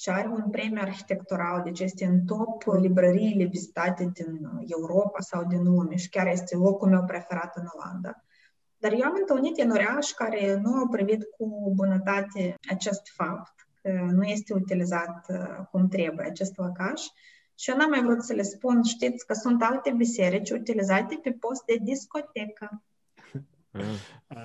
și 0.00 0.10
are 0.10 0.28
un 0.28 0.50
premiu 0.50 0.80
arhitectural, 0.80 1.62
deci 1.62 1.80
este 1.80 2.04
în 2.04 2.24
top 2.24 2.62
librăriile 2.80 3.44
vizitate 3.44 4.10
din 4.12 4.48
Europa 4.66 5.20
sau 5.20 5.44
din 5.44 5.62
lume 5.62 5.96
și 5.96 6.08
chiar 6.08 6.26
este 6.26 6.56
locul 6.56 6.88
meu 6.88 7.04
preferat 7.04 7.56
în 7.56 7.64
Olanda. 7.74 8.24
Dar 8.78 8.92
eu 8.92 9.02
am 9.02 9.16
întâlnit 9.20 9.58
în 9.58 9.70
oraș 9.70 10.10
care 10.10 10.60
nu 10.62 10.74
au 10.74 10.88
privit 10.88 11.24
cu 11.36 11.72
bunătate 11.74 12.54
acest 12.68 13.02
fapt 13.14 13.67
nu 14.10 14.22
este 14.22 14.54
utilizat 14.54 15.26
uh, 15.28 15.64
cum 15.70 15.88
trebuie 15.88 16.26
acest 16.26 16.58
lăcaș. 16.58 17.02
Și 17.54 17.70
eu 17.70 17.76
n-am 17.76 17.90
mai 17.90 18.02
vrut 18.02 18.22
să 18.22 18.32
le 18.32 18.42
spun, 18.42 18.82
știți 18.82 19.26
că 19.26 19.32
sunt 19.32 19.62
alte 19.62 19.94
biserici 19.96 20.50
utilizate 20.50 21.18
pe 21.22 21.30
post 21.30 21.64
de 21.64 21.78
discotecă. 21.82 22.82
Ah. 24.26 24.44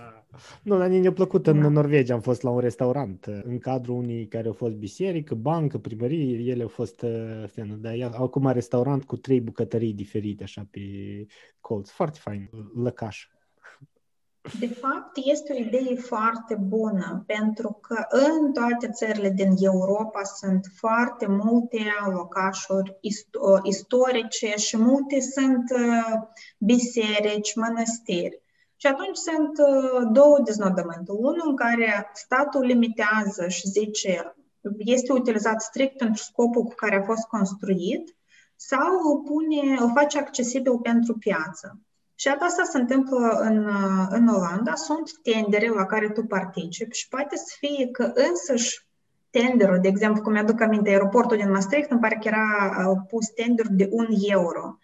Nu, 0.64 0.78
dar 0.78 0.88
ne-a 0.88 1.14
plăcut 1.14 1.48
în 1.48 1.62
da. 1.62 1.68
Norvegia, 1.68 2.14
am 2.14 2.22
fost 2.22 2.42
la 2.42 2.50
un 2.50 2.60
restaurant 2.60 3.26
uh, 3.26 3.40
în 3.44 3.58
cadrul 3.58 3.96
unii 3.96 4.28
care 4.28 4.48
au 4.48 4.54
fost 4.54 4.74
biserică, 4.74 5.36
bancă, 5.36 5.78
primărie, 5.78 6.52
ele 6.52 6.62
au 6.62 6.68
fost 6.68 7.02
uh, 7.02 7.76
dar 7.80 8.12
acum 8.14 8.52
restaurant 8.52 9.04
cu 9.04 9.18
trei 9.18 9.42
bucătării 9.42 9.94
diferite 9.94 10.44
așa 10.44 10.68
pe 10.72 10.82
colț, 11.60 11.90
foarte 11.90 12.20
fain, 12.22 12.50
lăcaș. 12.76 13.28
De 14.60 14.68
fapt, 14.68 15.18
este 15.24 15.54
o 15.54 15.58
idee 15.58 15.96
foarte 15.96 16.56
bună, 16.56 17.24
pentru 17.28 17.78
că 17.82 18.06
în 18.10 18.54
toate 18.54 18.90
țările 18.90 19.30
din 19.30 19.54
Europa 19.60 20.24
sunt 20.24 20.66
foarte 20.76 21.26
multe 21.28 21.80
locașuri 22.12 22.98
istorice 23.64 24.56
și 24.56 24.78
multe 24.78 25.20
sunt 25.20 25.72
uh, 25.72 26.28
biserici, 26.58 27.56
mănăstiri. 27.56 28.42
Și 28.76 28.88
atunci 28.88 29.18
sunt 29.18 29.58
uh, 29.58 30.10
două 30.12 30.40
deznodământe. 30.44 31.12
Unul 31.12 31.48
în 31.48 31.56
care 31.56 32.10
statul 32.14 32.66
limitează 32.66 33.48
și 33.48 33.68
zice 33.68 34.36
este 34.78 35.14
utilizat 35.14 35.62
strict 35.62 35.98
pentru 35.98 36.24
scopul 36.24 36.64
cu 36.64 36.74
care 36.76 36.96
a 36.96 37.04
fost 37.04 37.28
construit 37.28 38.16
sau 38.56 39.12
îl, 39.12 39.22
pune, 39.24 39.78
îl 39.80 39.92
face 39.96 40.20
accesibil 40.20 40.78
pentru 40.78 41.18
piață. 41.18 41.80
Și 42.24 42.30
asta 42.30 42.64
se 42.64 42.78
întâmplă 42.78 43.38
în, 43.40 43.70
în 44.10 44.28
Olanda, 44.28 44.76
sunt 44.76 45.12
tendere 45.22 45.70
la 45.70 45.86
care 45.86 46.10
tu 46.10 46.24
participi 46.24 46.98
și 46.98 47.08
poate 47.08 47.36
să 47.36 47.56
fie 47.60 47.88
că 47.88 48.12
însăși 48.14 48.86
tenderul, 49.30 49.80
de 49.82 49.88
exemplu, 49.88 50.22
cum 50.22 50.32
mi-aduc 50.32 50.62
aminte, 50.62 50.90
aeroportul 50.90 51.38
din 51.38 51.52
Maastricht, 51.52 51.92
îmi 51.92 52.00
pare 52.00 52.16
că 52.22 52.28
era 52.28 52.46
pus 53.10 53.28
tender 53.28 53.66
de 53.70 53.88
un 53.92 54.08
euro. 54.28 54.78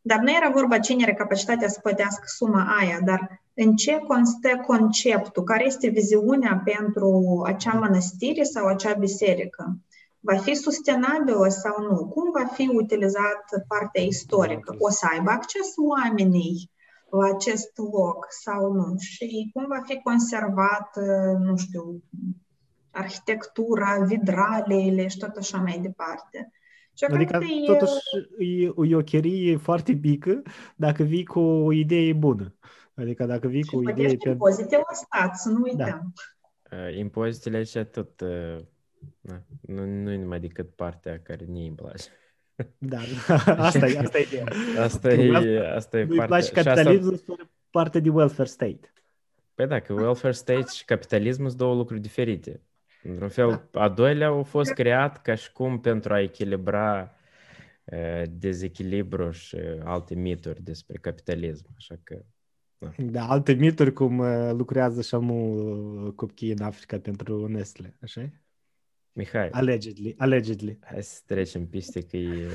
Dar 0.00 0.18
nu 0.18 0.30
era 0.30 0.50
vorba 0.50 0.78
cine 0.78 1.02
are 1.02 1.14
capacitatea 1.14 1.68
să 1.68 1.80
plătească 1.82 2.24
suma 2.26 2.76
aia, 2.80 2.98
dar 3.04 3.42
în 3.54 3.76
ce 3.76 3.98
constă 4.06 4.48
conceptul, 4.66 5.42
care 5.44 5.66
este 5.66 5.88
viziunea 5.88 6.62
pentru 6.64 7.42
acea 7.46 7.72
mănăstire 7.72 8.42
sau 8.42 8.66
acea 8.66 8.92
biserică. 8.92 9.78
Va 10.20 10.36
fi 10.36 10.54
sustenabilă 10.54 11.48
sau 11.48 11.82
nu? 11.82 12.06
Cum 12.06 12.30
va 12.30 12.44
fi 12.44 12.70
utilizat 12.72 13.44
partea 13.68 14.02
istorică? 14.02 14.74
O 14.78 14.90
să 14.90 15.06
aibă 15.10 15.30
acces 15.30 15.72
oamenii 15.76 16.76
la 17.10 17.34
acest 17.34 17.76
loc 17.76 18.26
sau 18.28 18.72
nu? 18.72 18.94
Și 18.98 19.50
cum 19.52 19.66
va 19.68 19.82
fi 19.84 20.00
conservat, 20.02 20.98
nu 21.38 21.56
știu, 21.56 22.02
arhitectura, 22.90 24.04
vidralele 24.04 25.06
și 25.06 25.18
tot 25.18 25.36
așa 25.36 25.58
mai 25.58 25.78
departe. 25.78 26.52
Și 26.94 27.04
adică 27.04 27.36
e... 27.36 27.72
totuși 27.72 27.92
e 28.38 28.72
o 28.74 28.84
iocherie 28.84 29.56
foarte 29.56 29.98
mică 30.02 30.42
dacă 30.76 31.02
vii 31.02 31.24
cu 31.24 31.38
o 31.38 31.72
idee 31.72 32.12
bună. 32.12 32.54
Adică 32.94 33.24
dacă 33.24 33.48
vii 33.48 33.62
și 33.62 33.70
cu 33.70 33.76
o 33.76 33.90
idee... 33.90 34.08
Și 34.08 34.18
impozite 34.24 34.76
la 34.76 34.94
stat, 34.94 35.38
să 35.38 35.48
nu 35.48 35.62
uităm. 35.62 36.12
Da. 36.70 36.76
Uh, 36.76 36.96
impozitele 36.96 37.56
aici 37.56 37.78
tot... 37.90 38.20
Uh, 38.20 38.58
na, 39.20 39.42
nu, 39.60 39.84
nu 39.84 40.12
e 40.12 40.16
numai 40.16 40.40
decât 40.40 40.74
partea 40.74 41.20
care 41.22 41.44
nu 41.48 41.58
îmi 41.58 41.74
place. 41.74 42.08
Da, 42.78 42.98
asta 43.68 43.86
e, 43.86 43.98
asta 43.98 44.18
e 44.18 44.22
ideea. 44.22 44.44
Asta 44.78 45.12
e, 45.12 45.74
asta 45.74 45.98
e 45.98 46.06
partea. 46.06 46.26
place 46.26 46.50
capitalismul 46.50 47.14
asta... 47.14 47.50
parte 47.70 48.00
de 48.00 48.08
welfare 48.08 48.48
state. 48.48 48.92
Păi 49.54 49.66
da, 49.66 49.80
că 49.80 49.92
welfare 49.92 50.32
state 50.32 50.66
și 50.74 50.84
capitalismul 50.84 51.46
sunt 51.48 51.60
două 51.60 51.74
lucruri 51.74 52.00
diferite. 52.00 52.62
Într-un 53.02 53.28
fel, 53.28 53.68
da. 53.70 53.80
a 53.80 53.88
doilea 53.88 54.28
a 54.28 54.42
fost 54.42 54.72
creat 54.72 55.22
ca 55.22 55.34
și 55.34 55.52
cum 55.52 55.80
pentru 55.80 56.12
a 56.12 56.20
echilibra 56.20 57.14
uh, 57.84 58.22
dezechilibru 58.30 59.30
și 59.30 59.56
alte 59.84 60.14
mituri 60.14 60.62
despre 60.62 60.98
capitalism. 60.98 61.66
Așa 61.76 61.94
că 62.02 62.24
da. 62.78 62.90
da, 62.96 63.28
alte 63.28 63.52
mituri 63.52 63.92
cum 63.92 64.18
uh, 64.18 64.50
lucrează 64.52 65.02
și 65.02 65.14
amul 65.14 66.14
copchii 66.14 66.50
în 66.50 66.62
Africa 66.62 66.98
pentru 66.98 67.46
Nestle, 67.46 67.96
așa 68.02 68.30
Mihai. 69.18 69.48
Allegedly, 69.50 70.14
allegedly. 70.18 70.78
Hai 70.84 71.02
să 71.02 71.20
trecem 71.26 71.66
piste 71.66 72.00
că 72.00 72.16
e... 72.16 72.48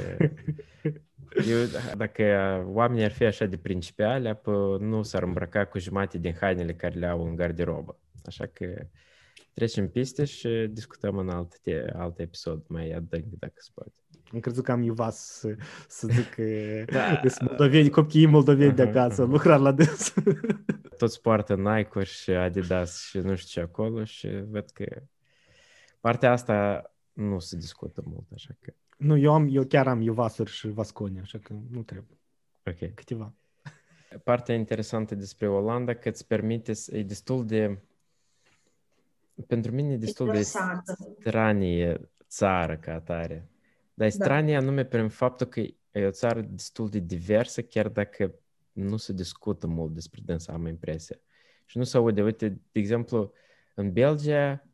Eu, 1.50 1.58
dacă 1.98 2.24
oamenii 2.68 3.04
ar 3.04 3.12
fi 3.12 3.24
așa 3.24 3.46
de 3.46 3.58
principiali, 3.58 4.28
apă 4.28 4.78
nu 4.82 5.02
s-ar 5.02 5.24
îmbrăca 5.24 5.66
cu 5.66 5.80
jumate 5.80 6.18
din 6.18 6.36
hainele 6.40 6.74
care 6.74 7.00
le 7.00 7.06
au 7.06 7.28
în 7.28 7.36
garderobă. 7.36 8.00
Așa 8.26 8.46
că 8.46 8.88
trecem 9.54 9.90
piste 9.90 10.26
și 10.26 10.68
discutăm 10.70 11.18
în 11.18 11.30
alt, 11.30 11.54
alt 11.94 12.20
episod 12.20 12.64
mai 12.68 12.92
adânc, 12.92 13.26
dacă 13.40 13.54
se 13.56 13.70
poate. 13.74 13.92
Am 14.34 14.40
crezut 14.40 14.64
că 14.64 14.72
am 14.72 14.82
iuvat 14.82 15.14
să, 15.14 15.56
să 15.88 16.08
zic 16.08 16.30
că 16.30 16.44
da. 16.92 17.22
sunt 17.30 17.50
moldoveni, 17.50 17.90
copiii 17.90 18.26
moldoveni 18.26 18.72
uh-huh, 18.72 18.76
de 18.76 18.82
acasă, 18.82 19.26
uh-huh. 19.26 19.30
lucrat 19.30 19.60
la 19.60 19.72
dâns. 19.72 20.14
toți 20.98 21.22
poartă 21.22 21.56
Nike-uri 21.56 22.10
și 22.10 22.32
Adidas 22.32 23.02
și 23.02 23.18
nu 23.18 23.36
știu 23.36 23.62
ce 23.62 23.68
acolo 23.68 24.04
și 24.04 24.28
văd 24.50 24.70
că 24.70 25.02
partea 26.04 26.32
asta 26.32 26.84
nu 27.14 27.40
se 27.40 27.56
discută 27.58 28.04
mult, 28.06 28.26
așa 28.34 28.56
că... 28.60 28.74
Nu, 28.98 29.18
eu, 29.18 29.34
am, 29.34 29.48
eu 29.52 29.64
chiar 29.64 29.88
am 29.88 30.04
Juvasuri 30.04 30.52
și 30.52 30.68
Vasconia, 30.68 31.22
așa 31.22 31.38
că 31.38 31.54
nu 31.70 31.82
trebuie. 31.82 32.18
Ok. 32.66 32.94
Câteva. 32.94 33.34
Partea 34.24 34.56
interesantă 34.56 35.16
despre 35.16 35.48
Olanda 35.48 35.94
că 35.94 36.10
îți 36.10 36.28
permite, 36.28 36.72
e 36.88 37.04
destul 37.04 37.46
de... 37.46 37.82
Pentru 39.48 39.72
mine 39.72 39.94
e 39.94 39.98
destul 39.98 40.26
de 40.26 40.38
Interesantă. 40.38 40.98
stranie 41.20 42.10
țară 42.28 42.78
ca 42.78 42.94
atare. 42.94 43.50
Dar 43.94 44.08
e 44.08 44.18
Da. 44.18 44.24
stranie 44.24 44.56
anume 44.56 44.84
prin 44.86 45.10
faptul 45.10 45.48
că 45.48 45.60
e 45.92 46.06
o 46.06 46.12
țară 46.12 46.42
destul 46.42 46.90
de 46.90 47.00
diversă, 47.00 47.62
chiar 47.62 47.90
dacă 47.90 48.34
nu 48.72 48.98
se 48.98 49.14
discută 49.14 49.68
mult 49.68 49.94
despre 49.94 50.22
dânsa, 50.26 50.54
am 50.54 50.68
impresia. 50.68 51.18
Și 51.66 51.78
nu 51.78 51.84
se 51.84 51.98
aude, 51.98 52.24
uite, 52.24 52.50
de 52.50 52.80
exemplu, 52.80 53.32
în 53.74 53.92
Belgia, 53.94 54.68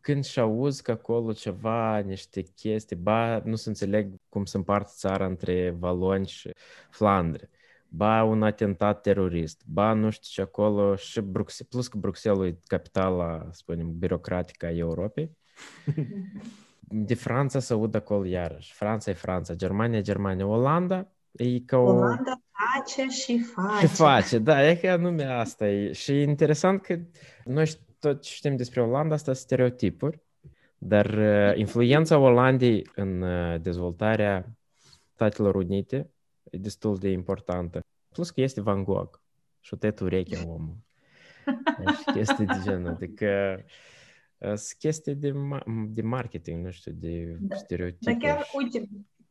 când 0.00 0.24
și 0.24 0.40
auzi 0.40 0.82
că 0.82 0.90
acolo 0.90 1.32
ceva, 1.32 1.98
niște 1.98 2.42
chestii, 2.42 2.96
ba, 2.96 3.42
nu 3.44 3.54
se 3.54 3.68
înțeleg 3.68 4.12
cum 4.28 4.44
se 4.44 4.56
împarte 4.56 4.90
țara 4.94 5.26
între 5.26 5.70
Valoni 5.78 6.26
și 6.26 6.50
Flandre, 6.90 7.50
ba 7.88 8.22
un 8.24 8.42
atentat 8.42 9.00
terorist, 9.00 9.62
ba 9.66 9.92
nu 9.92 10.10
știu 10.10 10.28
ce 10.30 10.40
acolo, 10.40 10.96
și 10.96 11.20
Bruxelles, 11.20 11.68
plus 11.68 11.88
că 11.88 11.98
Bruxelles 11.98 12.52
e 12.52 12.58
capitala, 12.66 13.42
să 13.44 13.50
spunem, 13.52 13.98
birocratică 13.98 14.66
a 14.66 14.70
Europei, 14.70 15.36
de 16.80 17.14
Franța 17.14 17.58
se 17.58 17.72
aud 17.72 17.94
acolo 17.94 18.24
iarăși. 18.24 18.72
Franța 18.72 19.10
e 19.10 19.14
Franța, 19.14 19.54
Germania 19.54 19.98
e 19.98 20.02
Germania, 20.02 20.46
Olanda 20.46 21.12
e 21.32 21.60
ca 21.60 21.76
o... 21.76 21.82
Olanda 21.82 22.40
face 22.74 23.08
și 23.08 23.38
face. 23.54 23.86
Ce 23.86 23.86
face, 23.86 24.38
da, 24.38 24.68
e 24.68 24.74
că 24.74 24.90
anume 24.90 25.24
asta 25.24 25.68
e. 25.68 25.92
Și 25.92 26.10
e 26.10 26.22
interesant 26.22 26.82
că 26.82 26.98
noi 27.44 27.66
ș- 27.66 27.87
tot 27.98 28.22
ce 28.22 28.32
știm 28.32 28.56
despre 28.56 28.80
Olanda, 28.80 29.14
asta 29.14 29.32
sunt 29.32 29.44
stereotipuri, 29.44 30.20
dar 30.78 31.06
uh, 31.06 31.56
influența 31.56 32.18
Olandei 32.18 32.90
în 32.94 33.22
uh, 33.22 33.60
dezvoltarea 33.60 34.58
Statelor 35.14 35.54
Unite 35.54 36.10
e 36.50 36.58
destul 36.58 36.98
de 36.98 37.10
importantă. 37.10 37.80
Plus 38.12 38.30
că 38.30 38.40
este 38.40 38.60
Van 38.60 38.84
Gogh 38.84 39.18
și 39.60 39.74
o 39.74 39.76
tăiat 39.76 40.00
urechea 40.00 40.42
omul. 40.46 40.76
Și 41.98 42.04
chestii 42.12 42.46
de 42.46 42.60
genul, 42.62 42.88
adică 42.88 43.62
uh, 44.38 44.54
sunt 44.54 44.78
chestii 44.78 45.14
de, 45.14 45.30
ma- 45.30 45.64
de 45.88 46.02
marketing, 46.02 46.64
nu 46.64 46.70
știu, 46.70 46.92
de 46.92 47.24
Da. 47.24 47.36
Dar 47.40 47.58
stereotipuri. 47.58 48.18
chiar, 48.18 48.46
uite, 48.56 48.88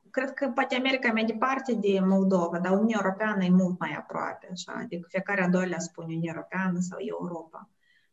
cred 0.10 0.34
că 0.34 0.48
poate 0.48 0.76
America 0.76 1.08
e 1.08 1.12
mai 1.12 1.26
departe 1.26 1.74
de 1.74 2.00
Moldova, 2.00 2.60
dar 2.60 2.72
Uniunea 2.72 3.00
Europeană 3.04 3.44
e 3.44 3.50
mult 3.50 3.80
mai 3.80 3.92
aproape, 3.98 4.48
așa, 4.52 4.74
adică 4.84 5.08
fiecare 5.10 5.44
a 5.44 5.50
doilea 5.50 5.80
spune 5.80 6.08
Uniunea 6.08 6.34
Europeană 6.36 6.80
sau 6.80 6.98
Europa. 7.00 7.70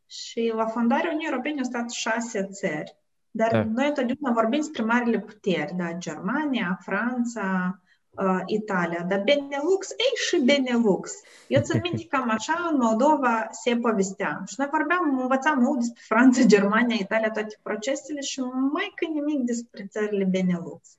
Și 0.06 0.52
la 0.54 0.66
fondarea 0.66 1.06
Uniunii 1.06 1.26
Europene 1.26 1.58
au 1.58 1.64
stat 1.64 1.90
șase 1.90 2.48
țări, 2.52 2.96
dar 3.30 3.50
Da. 3.50 3.64
noi 3.64 3.88
întotdeauna 3.88 4.40
vorbim 4.40 4.60
despre 4.60 4.82
marile 4.82 5.18
puteri, 5.20 5.74
da, 5.76 5.92
Germania, 5.92 6.78
Franța, 6.82 7.78
uh, 8.10 8.42
Italia, 8.46 9.04
dar 9.08 9.22
Benelux, 9.22 9.90
ei 9.90 10.14
și 10.26 10.44
Benelux. 10.44 11.12
Eu 11.48 11.62
țin 11.62 11.80
minte 11.82 12.06
cam 12.16 12.30
așa 12.30 12.68
în 12.70 12.76
Moldova 12.80 13.46
se 13.50 13.76
povestea. 13.76 14.42
Și 14.46 14.54
noi 14.58 14.68
vorbeam, 14.70 15.18
învățam 15.18 15.58
mult 15.58 15.78
despre 15.78 16.02
Franța, 16.06 16.42
Germania, 16.54 16.96
Italia, 17.00 17.30
toate 17.30 17.58
procesele 17.62 18.20
și 18.20 18.40
mai 18.72 18.92
că 18.94 19.06
nimic 19.12 19.44
despre 19.44 19.86
țările 19.90 20.24
Benelux. 20.24 20.98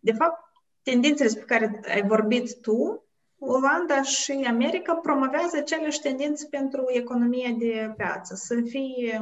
De 0.00 0.12
fapt, 0.12 0.52
tendințele 0.82 1.28
despre 1.28 1.44
care 1.44 1.80
ai 1.88 2.02
vorbit 2.02 2.60
tu, 2.60 3.04
Olanda 3.42 4.02
și 4.02 4.32
America 4.48 4.94
promovează 4.94 5.56
aceleași 5.56 6.00
tendințe 6.00 6.46
pentru 6.50 6.84
economia 6.88 7.50
de 7.58 7.94
piață, 7.96 8.34
să 8.34 8.60
fie 8.64 9.20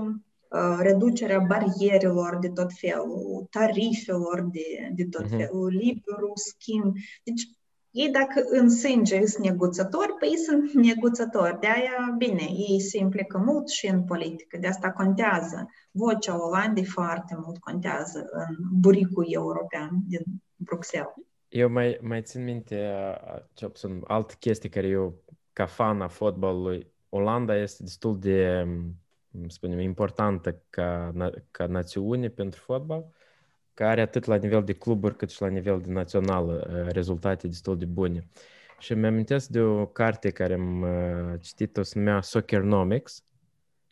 uh, 0.49 0.79
reducerea 0.81 1.39
barierelor 1.39 2.39
de 2.41 2.49
tot 2.49 2.71
felul, 2.81 3.47
tarifelor 3.51 4.49
de, 4.53 4.93
de 4.95 5.05
tot 5.11 5.25
Mhm. 5.31 5.37
felul, 5.37 5.67
liberul 5.69 6.33
schimb. 6.35 6.95
Deci, 7.25 7.49
ei 7.91 8.11
dacă 8.11 8.43
în 8.51 8.71
sânge 8.71 9.27
sunt 9.27 9.45
negociatori, 9.47 10.15
păi 10.19 10.29
ei 10.29 10.37
sunt 10.37 10.73
negociatori. 10.73 11.61
De 11.61 11.67
aia, 11.67 12.15
bine, 12.19 12.43
ei 12.69 12.81
se 12.81 12.99
implică 12.99 13.39
mult 13.39 13.69
și 13.69 13.87
în 13.87 14.05
politică, 14.05 14.59
de 14.61 14.67
asta 14.67 14.91
contează. 14.91 15.69
Vocea 15.91 16.47
Olandei 16.47 16.85
foarte 16.85 17.39
mult 17.43 17.59
contează 17.59 18.25
în 18.31 18.57
buricul 18.81 19.25
european 19.29 19.91
din 20.07 20.23
Bruxelles. 20.57 21.15
Eu 21.49 21.69
mai, 21.69 21.99
mai 22.01 22.23
țin 22.23 22.45
minte, 22.45 22.85
a- 22.85 23.15
a- 23.15 23.49
ce 23.55 23.71
sunt 23.75 24.03
altă 24.07 24.35
chestie 24.39 24.69
care 24.69 24.87
eu, 24.87 25.23
ca 25.53 25.67
fan 25.67 26.01
a 26.01 26.09
fotbalului, 26.09 26.93
Olanda 27.09 27.57
este 27.57 27.83
destul 27.83 28.19
de, 28.19 28.63
m, 29.31 29.49
spunem, 29.49 29.79
importantă 29.81 30.63
ca, 30.71 31.11
na- 31.15 31.43
ca 31.51 31.67
națiune 31.67 32.29
pentru 32.29 32.61
fotbal, 32.61 33.07
care 33.75 34.01
atât 34.01 34.25
la 34.25 34.37
nivel 34.37 34.65
de 34.65 34.73
cluburi 34.73 35.17
cât 35.17 35.31
și 35.31 35.41
la 35.41 35.49
nivel 35.49 35.81
de 35.81 35.93
național 35.93 36.49
uh, 36.49 36.87
rezultate 36.93 37.47
destul 37.47 37.79
de 37.79 37.85
bune. 37.85 38.29
Și 38.79 38.93
îmi 38.93 39.07
amintesc 39.07 39.49
de 39.49 39.61
o 39.61 39.87
carte 39.87 40.31
care 40.31 40.55
am 40.55 40.83
uh, 40.83 41.41
citit-o, 41.41 41.83
se 41.83 41.99
numea 41.99 42.21
Soccernomics, 42.21 43.25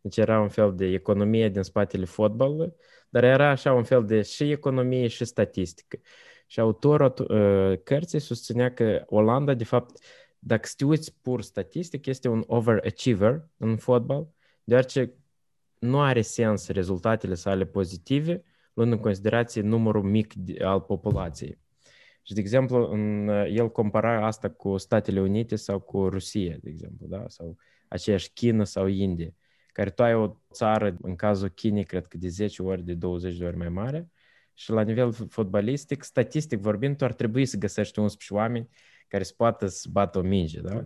deci 0.00 0.16
era 0.16 0.40
un 0.40 0.48
fel 0.48 0.74
de 0.74 0.86
economie 0.86 1.48
din 1.48 1.62
spatele 1.62 2.04
fotbalului, 2.04 2.72
dar 3.09 3.24
era 3.24 3.50
așa 3.50 3.72
un 3.72 3.84
fel 3.84 4.04
de 4.04 4.22
și 4.22 4.50
economie 4.50 5.07
și 5.07 5.24
statistică. 5.24 5.98
Și 6.47 6.61
autorul 6.61 7.14
uh, 7.18 7.78
cărții 7.82 8.18
susținea 8.18 8.72
că 8.72 9.03
Olanda, 9.07 9.55
de 9.55 9.64
fapt, 9.64 9.99
dacă 10.38 10.66
să 10.66 10.74
te 10.76 10.84
uiți 10.84 11.16
pur 11.20 11.42
statistic, 11.42 12.07
este 12.07 12.28
un 12.28 12.44
overachiever 12.47 13.49
în 13.57 13.76
fotbal, 13.76 14.28
deoarece 14.64 15.12
nu 15.78 16.01
are 16.01 16.20
sens 16.20 16.68
rezultatele 16.68 17.34
sale 17.34 17.64
pozitive, 17.64 18.42
luând 18.72 18.92
în 18.92 18.99
considerație 18.99 19.62
numărul 19.62 20.03
mic 20.03 20.34
de- 20.34 20.64
al 20.64 20.80
populației. 20.80 21.59
Și, 22.22 22.34
de 22.34 22.40
exemplu, 22.40 22.90
în, 22.90 23.28
uh, 23.28 23.47
el 23.51 23.70
compara 23.70 24.26
asta 24.26 24.51
cu 24.51 24.76
Statele 24.76 25.20
Unite 25.20 25.57
sau 25.57 25.80
cu 25.80 26.09
Rusia, 26.09 26.57
de 26.62 26.70
exemplu, 26.70 27.07
da? 27.07 27.24
sau 27.28 27.57
aceeași 27.88 28.32
China 28.32 28.64
sau 28.64 28.86
India, 28.86 29.34
care 29.72 29.90
tu 29.90 30.03
ai 30.03 30.14
o 30.14 30.36
țară, 30.53 30.97
în 31.01 31.16
cazul 31.16 31.49
Chinei, 31.49 31.84
cred 31.84 32.07
că 32.07 32.16
de 32.16 32.28
10 32.28 32.62
ori, 32.62 32.82
de 32.82 32.94
20 32.94 33.36
de 33.36 33.44
ori 33.44 33.57
mai 33.57 33.68
mare, 33.68 34.11
și 34.59 34.70
la 34.70 34.80
nivel 34.82 35.12
fotbalistic, 35.28 36.02
statistic 36.02 36.61
vorbind, 36.61 36.96
tu 36.96 37.04
ar 37.04 37.12
trebui 37.12 37.46
să 37.46 37.57
găsești 37.57 37.98
11 37.98 38.34
oameni 38.34 38.68
care 39.09 39.22
să 39.22 39.32
poată 39.36 39.66
să 39.66 39.88
bată 39.92 40.18
o 40.18 40.22
minge, 40.22 40.61
da? 40.61 40.84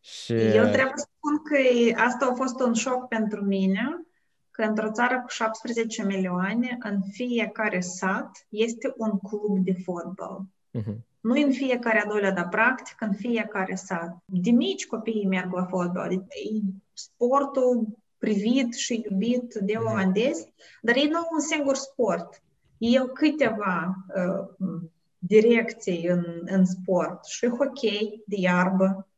Și... 0.00 0.32
Eu 0.32 0.62
trebuie 0.64 0.92
să 0.94 1.08
spun 1.16 1.42
că 1.42 1.58
e- 1.58 1.94
asta 1.96 2.28
a 2.30 2.34
fost 2.34 2.60
un 2.60 2.72
șoc 2.74 3.08
pentru 3.08 3.44
mine, 3.44 4.02
că 4.50 4.62
într-o 4.62 4.90
țară 4.90 5.20
cu 5.22 5.28
17 5.28 6.04
milioane, 6.04 6.76
în 6.80 7.00
fiecare 7.10 7.80
sat 7.80 8.46
este 8.48 8.92
un 8.96 9.18
club 9.18 9.64
de 9.64 9.72
fotbal. 9.84 10.40
Mhm. 10.70 11.06
Nu 11.20 11.34
în 11.42 11.52
fiecare 11.52 12.00
a 12.00 12.06
doilea, 12.08 12.32
dar 12.32 12.48
practic 12.48 13.00
în 13.00 13.12
fiecare 13.14 13.74
sat. 13.74 14.16
De 14.24 14.50
mici 14.50 14.86
copiii 14.86 15.26
merg 15.26 15.52
la 15.52 15.64
fotbal. 15.64 16.04
Adică 16.04 16.24
e 16.28 16.60
sportul 16.92 17.86
privit 18.18 18.74
și 18.74 19.06
iubit 19.10 19.54
de 19.54 19.74
Mhm. 19.76 19.86
olandezi, 19.90 20.52
dar 20.82 20.96
ei 20.96 21.08
nu 21.08 21.16
au 21.18 21.28
un 21.32 21.40
singur 21.40 21.74
sport. 21.74 22.42
Ei 22.78 22.98
au 22.98 23.06
câteva 23.06 23.94
uh, 24.16 24.78
direcții 25.18 26.06
în, 26.06 26.24
în 26.44 26.64
sport. 26.64 27.24
Și 27.24 27.46
hockey 27.46 28.22
de 28.26 28.36
iarbă, 28.38 29.08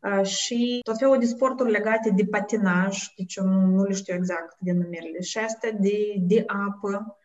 uh, 0.00 0.26
și 0.26 0.80
tot 0.82 0.98
felul 0.98 1.18
de 1.18 1.26
sporturi 1.26 1.70
legate 1.70 2.10
de 2.10 2.24
patinaj, 2.30 2.98
deci 3.16 3.34
eu 3.34 3.44
nu, 3.44 3.66
nu 3.66 3.82
le 3.82 3.94
știu 3.94 4.14
exact 4.14 4.56
denumirile, 4.58 5.20
și 5.20 5.38
astea 5.38 5.72
de, 5.72 6.14
de 6.18 6.44
apă. 6.46 7.18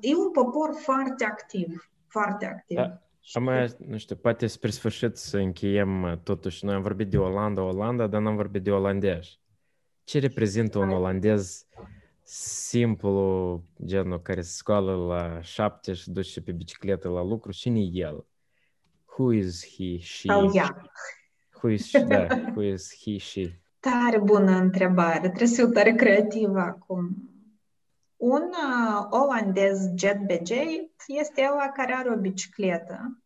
E 0.00 0.16
un 0.16 0.30
popor 0.30 0.74
foarte 0.74 1.24
activ, 1.24 1.90
foarte 2.06 2.46
activ. 2.46 2.76
Da. 2.76 3.02
Am, 3.32 3.50
nu 3.86 3.98
știu, 3.98 4.16
poate 4.16 4.46
spre 4.46 4.70
sfârșit 4.70 5.16
să 5.16 5.36
încheiem 5.36 6.02
uh, 6.02 6.12
totuși. 6.22 6.64
Noi 6.64 6.74
am 6.74 6.82
vorbit 6.82 7.10
de 7.10 7.18
Olanda, 7.18 7.62
Olanda, 7.62 8.06
dar 8.06 8.20
n-am 8.20 8.36
vorbit 8.36 8.62
de 8.62 8.70
olandez. 8.70 9.26
Ce 10.04 10.18
reprezintă 10.18 10.78
un 10.78 10.90
olandez 10.90 11.66
simplu, 12.30 13.64
genul 13.84 14.22
care 14.22 14.40
se 14.40 14.50
scoală 14.50 14.94
la 14.94 15.40
șapte 15.40 15.92
și 15.92 16.10
duce 16.10 16.42
pe 16.42 16.52
bicicletă 16.52 17.08
la 17.08 17.22
lucru? 17.22 17.52
Cine 17.52 17.80
e 17.80 17.90
el? 17.92 18.26
Who 19.16 19.32
is 19.32 19.66
he, 19.76 19.98
she? 19.98 20.28
Sau 20.28 20.50
ea. 20.54 20.90
Who 21.62 21.68
is, 21.68 21.86
she, 21.86 21.98
da, 21.98 22.26
who 22.54 22.62
is 22.62 22.96
he, 23.04 23.18
she? 23.18 23.60
Tare 23.80 24.18
bună 24.18 24.56
întrebare. 24.56 25.18
Trebuie 25.18 25.48
să 25.48 25.54
fiu 25.54 25.72
tare 25.72 25.92
creativă 25.94 26.58
acum. 26.58 27.16
Un 28.16 28.42
uh, 28.42 29.06
olandez 29.10 29.94
jet 29.94 30.18
BJ 30.18 30.50
este 31.06 31.48
ăla 31.52 31.68
care 31.68 31.92
are 31.92 32.10
o 32.10 32.16
bicicletă. 32.16 33.22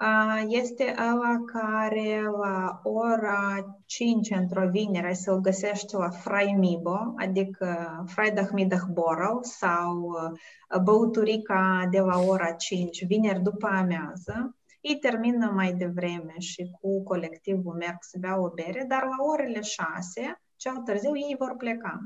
Uh, 0.00 0.44
este 0.46 0.94
ăla 1.10 1.44
care 1.46 2.22
la 2.22 2.80
ora 2.82 3.76
5 3.86 4.30
într-o 4.30 4.68
vinere 4.68 5.14
să-l 5.14 5.40
găsești 5.40 5.94
la 5.94 6.08
Fraimibo, 6.08 7.14
adică 7.16 8.04
Freitag 8.06 8.50
Borrow 8.92 9.38
sau 9.42 9.96
uh, 10.00 10.80
băuturica 10.82 11.88
de 11.90 12.00
la 12.00 12.18
ora 12.18 12.50
5, 12.52 13.04
vineri 13.06 13.42
după 13.42 13.66
amiază. 13.66 14.56
ei 14.80 14.98
termină 14.98 15.50
mai 15.54 15.72
devreme 15.72 16.34
și 16.38 16.70
cu 16.80 17.02
colectivul 17.02 17.74
merg 17.74 17.96
să 18.00 18.16
bea 18.20 18.40
o 18.40 18.48
bere, 18.48 18.84
dar 18.88 19.02
la 19.02 19.24
orele 19.32 19.60
6, 19.60 20.40
cel 20.56 20.76
târziu, 20.76 21.16
ei 21.16 21.36
vor 21.38 21.54
pleca. 21.58 21.98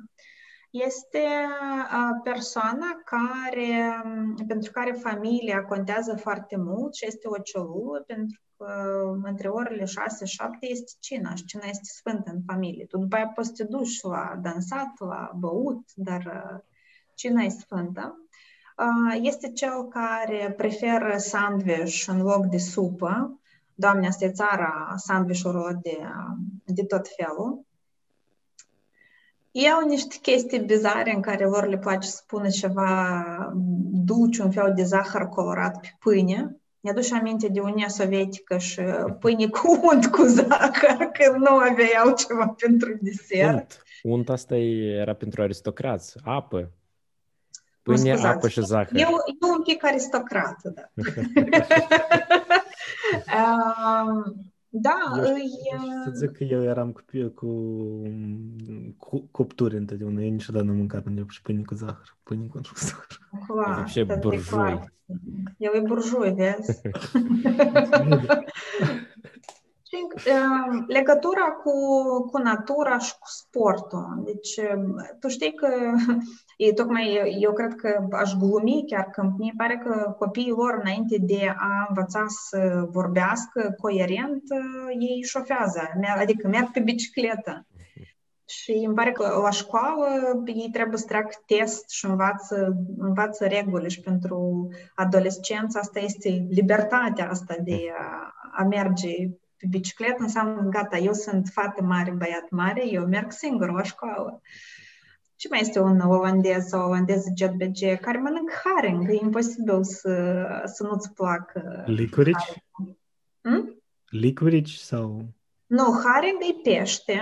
Este 0.71 1.25
persoana 2.23 3.01
care, 3.05 4.03
pentru 4.47 4.71
care 4.73 4.93
familia 4.93 5.65
contează 5.65 6.17
foarte 6.17 6.57
mult 6.57 6.95
și 6.95 7.07
este 7.07 7.29
o 7.29 7.39
ciolulă, 7.39 8.05
pentru 8.07 8.41
între 9.23 9.49
orele 9.49 9.83
6-7 9.83 9.87
este 10.61 10.93
cina 11.01 11.35
și 11.35 11.45
cina 11.45 11.63
este 11.65 11.85
sfântă 11.85 12.31
în 12.31 12.41
familie. 12.47 12.85
Tu 12.85 12.99
după 12.99 13.17
aia 13.17 13.29
poți 13.29 13.49
să 13.49 13.55
te 13.55 13.65
duci 13.65 14.01
la 14.03 14.39
dansat, 14.43 14.93
la 14.99 15.31
băut, 15.37 15.85
dar 15.95 16.23
uh, 16.27 16.61
cina 17.15 17.43
este 17.43 17.61
sfântă. 17.61 18.19
Uh, 18.79 19.19
este 19.23 19.53
cel 19.53 19.89
care 19.89 20.55
preferă 20.57 21.17
sandwich 21.17 22.05
în 22.07 22.23
loc 22.23 22.47
de 22.47 22.59
supă. 22.59 23.41
Doamne, 23.75 24.07
asta 24.07 24.25
e 24.25 24.31
țara 24.31 24.95
sandvișurilor 24.97 25.79
de, 25.83 25.99
de 26.65 26.85
tot 26.85 27.07
felul. 27.17 27.65
Iau 29.51 29.87
niște 29.87 30.17
chestii 30.23 30.59
bizare 30.59 31.15
în 31.15 31.21
care 31.21 31.47
vor 31.47 31.67
le 31.67 31.79
place 31.79 32.09
să 32.09 32.23
pună 32.27 32.49
ceva 32.49 33.53
dulce, 33.93 34.43
un 34.43 34.51
fel 34.51 34.73
de 34.77 34.83
zahăr 34.83 35.29
colorat 35.29 35.81
pe 35.81 35.89
pâine 35.99 36.61
ne 36.81 36.91
aduce 36.91 37.15
aminte 37.15 37.49
de 37.49 37.61
Uniunea 37.61 37.89
Sovietică 37.89 38.59
și 38.59 38.81
pâine 39.19 39.49
cu 39.49 39.81
unt 39.83 40.07
cu 40.07 40.23
zahăr, 40.23 40.97
că 41.17 41.37
nu 41.37 41.57
aveai 41.57 41.95
altceva 42.05 42.55
pentru 42.59 42.99
desert. 43.01 43.53
Unt. 43.53 43.83
Unt 44.03 44.29
asta 44.29 44.57
era 44.57 45.15
pentru 45.15 45.43
aristocrați. 45.43 46.17
Apă. 46.25 46.73
Pâine, 47.83 48.13
apă 48.13 48.49
și 48.49 48.61
zahăr. 48.61 48.89
Eu, 48.93 49.09
eu 49.43 49.51
un 49.57 49.63
pic 49.63 49.85
aristocrată, 49.85 50.75
da. 50.75 50.91
um, 54.07 54.53
Da, 54.73 54.99
eu, 55.17 55.35
îi... 55.35 55.51
Să 56.05 56.11
zic 56.15 56.31
că 56.31 56.45
eu 56.45 56.63
eram 56.63 56.93
cu, 56.93 57.03
cu, 57.35 57.47
cu 58.97 59.29
cupturi 59.31 59.77
întotdeauna. 59.77 60.23
Eu 60.23 60.31
niciodată 60.31 60.65
nu 60.65 60.71
am 60.71 60.77
mâncat 60.77 61.07
în 61.07 61.27
și 61.29 61.43
pâine 61.43 61.63
cu 61.63 61.75
zahăr. 61.75 62.17
Pâine 62.23 62.47
cu 62.47 62.61
zahăr. 62.75 63.07
Вообще 63.49 64.05
буржуй. 64.05 64.81
Eu 65.57 65.73
e 65.75 65.81
burjui, 65.81 66.35
vezi? 66.35 66.81
Legătura 70.87 71.51
cu, 71.51 71.73
cu 72.31 72.39
natura 72.39 72.99
și 72.99 73.13
cu 73.13 73.27
sportul. 73.27 74.23
Deci, 74.25 74.61
tu 75.21 75.29
știi 75.29 75.55
că 75.55 75.69
e, 76.57 76.73
tocmai 76.73 77.37
eu 77.41 77.53
cred 77.53 77.75
că 77.75 78.07
aș 78.11 78.35
glumi 78.35 78.85
chiar 78.87 79.05
că 79.05 79.33
mi 79.39 79.53
pare 79.57 79.83
că 79.85 80.15
copiii 80.19 80.51
lor, 80.51 80.79
înainte 80.83 81.17
de 81.21 81.55
a 81.57 81.87
învăța 81.89 82.25
să 82.29 82.89
vorbească 82.91 83.75
coerent, 83.81 84.43
ei 84.99 85.23
șofează, 85.23 85.81
adică 86.19 86.49
merg 86.49 86.71
pe 86.71 86.81
bicicletă. 86.81 87.67
Și 88.45 88.83
îmi 88.87 88.95
pare 88.95 89.13
că 89.13 89.41
la 89.43 89.51
școală 89.51 90.07
ei 90.45 90.69
trebuie 90.73 90.99
să 90.99 91.07
treacă 91.07 91.31
test 91.47 91.91
și 91.91 92.05
învață, 92.07 92.77
învață 92.99 93.47
reguli 93.47 93.91
și 93.91 94.01
pentru 94.01 94.69
adolescență 94.95 95.79
asta 95.79 95.99
este 95.99 96.47
libertatea 96.49 97.31
asta 97.31 97.55
de 97.65 97.79
a, 97.99 98.33
a 98.53 98.63
merge 98.63 99.09
pe 99.61 99.67
bicicletă, 99.71 100.17
înseamnă 100.19 100.69
gata, 100.69 100.97
eu 100.97 101.13
sunt 101.13 101.49
fată 101.53 101.83
mare, 101.83 102.11
băiat 102.11 102.51
mare, 102.51 102.91
eu 102.91 103.07
merg 103.07 103.33
singur 103.33 103.73
la 103.73 103.83
școală. 103.83 104.41
Ce 105.37 105.49
mai 105.51 105.61
este 105.61 105.81
un 105.81 106.01
olandez 106.01 106.67
sau 106.67 106.89
olandez 106.89 107.25
jet 107.37 107.53
BG 107.53 108.01
care 108.01 108.19
mănâncă 108.19 108.53
haring? 108.65 109.09
E 109.11 109.19
imposibil 109.23 109.85
să, 109.85 110.45
să 110.65 110.83
nu-ți 110.83 111.13
placă. 111.13 111.85
Licorici? 111.87 112.63
Hmm? 113.41 113.83
Licorici 114.09 114.75
sau... 114.75 115.25
Nu, 115.67 116.01
haring 116.05 116.39
e 116.41 116.71
pește, 116.71 117.13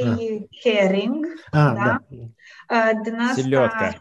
e 0.00 0.08
ah. 0.08 0.42
herring, 0.62 1.26
ah, 1.50 1.72
da? 1.74 2.04
da. 2.08 2.92
Din 3.02 3.14
asta, 3.14 3.40
Siliotca. 3.40 3.98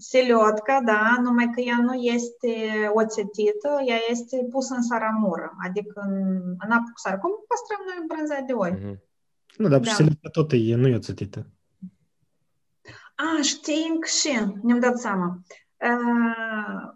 Seliotca, 0.00 0.80
da, 0.84 1.16
numai 1.22 1.50
că 1.54 1.60
ea 1.60 1.78
nu 1.80 1.94
este 1.94 2.54
oțetită, 2.94 3.68
ea 3.86 3.98
este 4.10 4.46
pusă 4.50 4.74
în 4.74 4.82
saramură, 4.82 5.56
adică 5.64 6.02
în, 6.06 6.22
în 6.58 6.70
apă 6.70 6.90
cu 6.92 6.98
sare. 6.98 7.16
Cum 7.16 7.30
păstrăm 7.48 7.80
noi 7.86 8.06
brânza 8.08 8.40
de 8.46 8.52
oi? 8.52 8.72
Mm-hmm. 8.76 8.98
Nu, 9.56 9.68
dar 9.68 9.80
da. 9.80 9.90
seliotca 9.90 10.28
tot 10.28 10.52
e, 10.52 10.74
nu 10.74 10.88
e 10.88 10.94
oțetită. 10.94 11.46
A, 13.14 13.42
știm 13.42 13.98
că 14.00 14.08
și, 14.08 14.54
ne-am 14.62 14.80
dat 14.80 14.98
seama. 14.98 15.40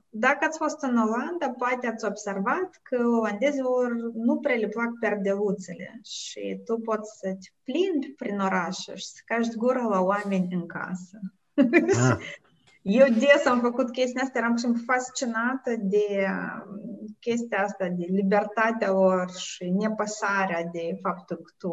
Dacă 0.08 0.44
ați 0.44 0.58
fost 0.58 0.82
în 0.82 0.96
Olanda, 0.96 1.50
poate 1.58 1.86
ați 1.86 2.04
observat 2.04 2.80
că 2.82 2.96
olandezilor 3.20 3.92
nu 4.14 4.36
prea 4.36 4.56
le 4.56 4.68
plac 4.68 4.90
perdeluțele 5.00 6.00
și 6.02 6.60
tu 6.64 6.76
poți 6.78 7.18
să 7.18 7.28
te 7.28 7.48
plimbi 7.62 8.14
prin 8.16 8.40
oraș 8.40 8.76
și 8.76 9.06
să 9.06 9.20
cași 9.24 9.56
gura 9.56 9.86
la 9.86 10.00
oameni 10.00 10.54
în 10.54 10.66
casă. 10.66 11.18
Ah. 11.54 12.16
Eu 12.86 13.06
des 13.08 13.46
am 13.46 13.60
făcut 13.60 13.90
chestia 13.90 14.22
asta, 14.22 14.38
eram 14.38 14.56
și 14.56 14.84
fascinată 14.86 15.70
de 15.78 16.26
chestia 17.20 17.62
asta, 17.62 17.88
de 17.88 18.04
libertatea 18.08 18.90
lor 18.90 19.30
și 19.30 19.70
nepăsarea 19.70 20.64
de 20.72 20.98
faptul 21.02 21.36
că 21.36 21.52
tu, 21.58 21.72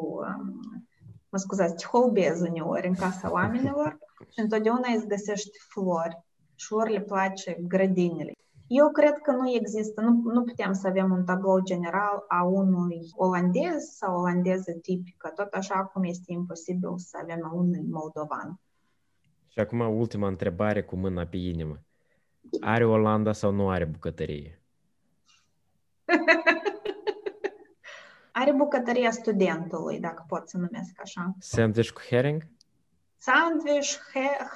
mă 1.30 1.38
scuzați, 1.38 1.76
te 1.76 1.86
holbezi 1.86 2.50
uneori 2.50 2.88
în 2.88 2.94
casa 2.94 3.32
oamenilor 3.38 3.98
și 4.30 4.40
întotdeauna 4.40 4.94
îți 4.96 5.08
găsești 5.08 5.58
flori 5.70 6.18
și 6.56 6.72
lor 6.72 6.90
le 6.90 7.02
place 7.02 7.58
grădinile. 7.68 8.34
Eu 8.68 8.90
cred 8.90 9.18
că 9.18 9.32
nu 9.32 9.50
există, 9.50 10.02
nu, 10.02 10.22
nu 10.34 10.44
putem 10.44 10.74
să 10.74 10.88
avem 10.88 11.12
un 11.12 11.24
tablou 11.24 11.60
general 11.60 12.24
a 12.28 12.44
unui 12.44 13.00
olandez 13.16 13.84
sau 13.98 14.20
olandeză 14.20 14.72
tipică, 14.82 15.32
tot 15.36 15.54
așa 15.54 15.84
cum 15.84 16.04
este 16.04 16.32
imposibil 16.32 16.94
să 16.98 17.18
avem 17.22 17.40
a 17.44 17.54
unui 17.54 17.86
moldovan. 17.90 18.60
Și 19.52 19.60
acum 19.60 19.80
ultima 19.80 20.28
întrebare 20.28 20.84
cu 20.84 20.96
mâna 20.96 21.26
pe 21.26 21.38
inimă. 21.38 21.82
Are 22.62 22.86
Olanda 22.86 23.34
sau 23.34 23.52
nu 23.52 23.70
are 23.70 23.86
bucătărie? 23.86 24.62
are 28.42 28.52
bucătăria 28.52 29.12
studentului, 29.12 30.00
dacă 30.00 30.26
pot 30.28 30.50
să 30.50 30.58
numesc 30.58 30.92
așa. 31.02 31.36
Sandwich 31.40 31.90
cu 31.90 32.02
herring? 32.10 32.48
Sandwich, 33.18 33.98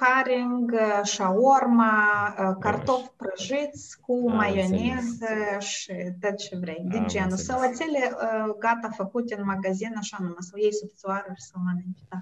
haring, 0.00 0.74
shawarma, 1.02 2.34
cartofi 2.60 3.10
prăjiți 3.16 4.00
cu 4.00 4.24
Am 4.28 4.36
maioneză 4.36 5.58
și 5.58 5.92
tot 6.20 6.36
ce 6.36 6.56
vrei. 6.56 6.84
De 6.88 6.96
Am 6.96 7.06
genul. 7.06 7.36
Sălățele 7.36 8.16
gata 8.58 8.88
făcute 8.88 9.38
în 9.38 9.44
magazin, 9.44 9.94
așa 9.96 10.16
numai, 10.20 10.36
să 10.38 10.50
o 10.54 10.58
iei 10.58 10.74
subțioară 10.74 11.32
și 11.34 11.44
să 11.44 11.52
o 11.56 11.60
mănânci. 11.64 12.04
Da. 12.08 12.18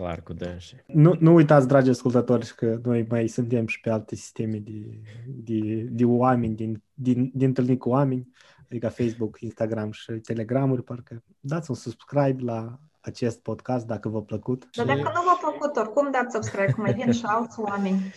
Clar, 0.00 0.22
cu 0.22 0.32
dânsi. 0.32 0.76
Nu, 0.86 1.16
nu 1.18 1.34
uitați, 1.34 1.66
dragi 1.66 1.90
ascultători, 1.90 2.52
că 2.56 2.80
noi 2.82 3.06
mai 3.08 3.26
suntem 3.26 3.66
și 3.66 3.80
pe 3.80 3.90
alte 3.90 4.14
sisteme 4.14 4.58
de, 4.58 5.00
de, 5.26 5.86
de 5.90 6.04
oameni, 6.04 6.54
din, 6.54 6.82
din, 6.94 7.30
din 7.34 7.46
întâlniri 7.46 7.78
cu 7.78 7.88
oameni, 7.88 8.28
adică 8.64 8.88
Facebook, 8.88 9.40
Instagram 9.40 9.90
și 9.90 10.12
Telegramuri, 10.12 10.82
parcă 10.82 11.22
dați 11.40 11.70
un 11.70 11.76
subscribe 11.76 12.42
la 12.42 12.78
acest 13.00 13.42
podcast 13.42 13.86
dacă 13.86 14.08
v-a 14.08 14.20
plăcut. 14.20 14.68
Dar 14.76 14.86
dacă 14.86 14.98
nu 14.98 15.22
v-a 15.26 15.38
plăcut, 15.40 15.76
oricum 15.76 16.10
dați 16.10 16.34
subscribe, 16.34 16.72
cum 16.72 16.82
mai 16.82 16.94
vin 16.94 17.12
și 17.12 17.24
alți 17.24 17.60
oameni. 17.60 18.12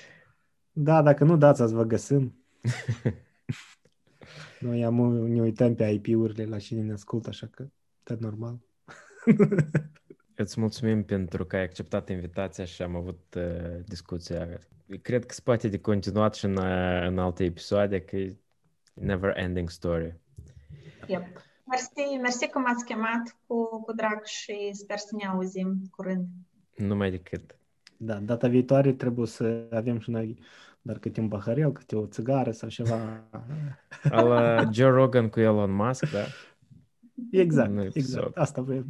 Da, 0.71 1.01
dacă 1.01 1.23
nu 1.23 1.37
dați, 1.37 1.61
ați 1.61 1.73
vă 1.73 1.83
găsim. 1.83 2.35
Noi 4.59 4.85
am, 4.85 4.95
ne 5.27 5.41
uităm 5.41 5.75
pe 5.75 5.85
IP-urile 5.85 6.45
la 6.45 6.57
cine 6.57 6.81
ne 6.81 6.93
ascultă, 6.93 7.29
așa 7.29 7.47
că 7.51 7.65
tot 8.03 8.19
normal. 8.19 8.59
Îți 10.35 10.59
mulțumim 10.59 11.03
pentru 11.03 11.45
că 11.45 11.55
ai 11.55 11.63
acceptat 11.63 12.09
invitația 12.09 12.65
și 12.65 12.81
am 12.81 12.95
avut 12.95 13.35
uh, 13.37 13.79
discuția. 13.85 14.47
Cred 15.01 15.25
că 15.25 15.33
se 15.33 15.41
poate 15.43 15.67
de 15.67 15.79
continuat 15.79 16.35
și 16.35 16.45
în, 16.45 16.57
uh, 16.57 17.07
în 17.07 17.17
alte 17.19 17.43
episoade, 17.43 18.01
că 18.01 18.15
e 18.15 18.37
never 18.93 19.37
ending 19.37 19.69
story. 19.69 20.15
Yep. 21.07 21.27
Mersi, 21.65 22.17
mersi 22.21 22.47
că 22.47 22.59
m-ați 22.59 22.85
chemat 22.85 23.37
cu, 23.47 23.81
cu 23.81 23.93
drag 23.93 24.23
și 24.23 24.69
sper 24.73 24.97
să 24.97 25.15
ne 25.17 25.27
auzim 25.27 25.81
curând. 25.91 26.27
Numai 26.75 27.11
decât. 27.11 27.55
Da, 27.97 28.15
data 28.15 28.47
viitoare 28.47 28.93
trebuie 28.93 29.27
să 29.27 29.67
avem 29.71 29.99
și 29.99 30.09
noi 30.09 30.39
dar 30.85 30.99
câte 30.99 31.19
un 31.19 31.27
paharel, 31.27 31.71
câte 31.71 31.95
o 31.95 32.05
țigară 32.05 32.51
sau 32.51 32.69
ceva. 32.69 33.23
Al 34.09 34.69
Joe 34.73 34.89
Rogan 34.89 35.29
cu 35.29 35.39
Elon 35.39 35.71
Musk, 35.71 36.11
da? 36.11 36.23
Exact, 37.31 37.95
exact. 37.95 38.37
Asta 38.37 38.61
vrem. 38.61 38.85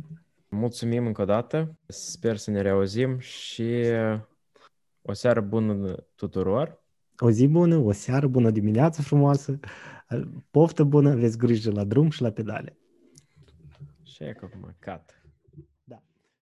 Mulțumim 0.54 1.06
încă 1.06 1.22
o 1.22 1.26
dată, 1.26 1.78
sper 1.88 2.38
să 2.38 2.52
ne 2.52 2.62
reauzim 2.62 3.20
și 3.20 3.84
o 5.02 5.14
seară 5.14 5.42
bună 5.42 5.96
tuturor. 6.16 6.82
O 7.18 7.32
zi 7.32 7.48
bună, 7.48 7.78
o 7.78 7.92
seară 7.92 8.28
bună, 8.28 8.52
dimineață 8.52 9.02
frumoasă, 9.02 9.60
poftă 10.52 10.84
bună, 10.84 11.10
aveți 11.10 11.38
grijă 11.38 11.72
la 11.72 11.84
drum 11.84 12.10
și 12.10 12.22
la 12.22 12.32
pedale. 12.32 12.78
Și 14.04 14.24
e 14.24 14.30
acum, 14.30 14.76
cat. 14.80 15.23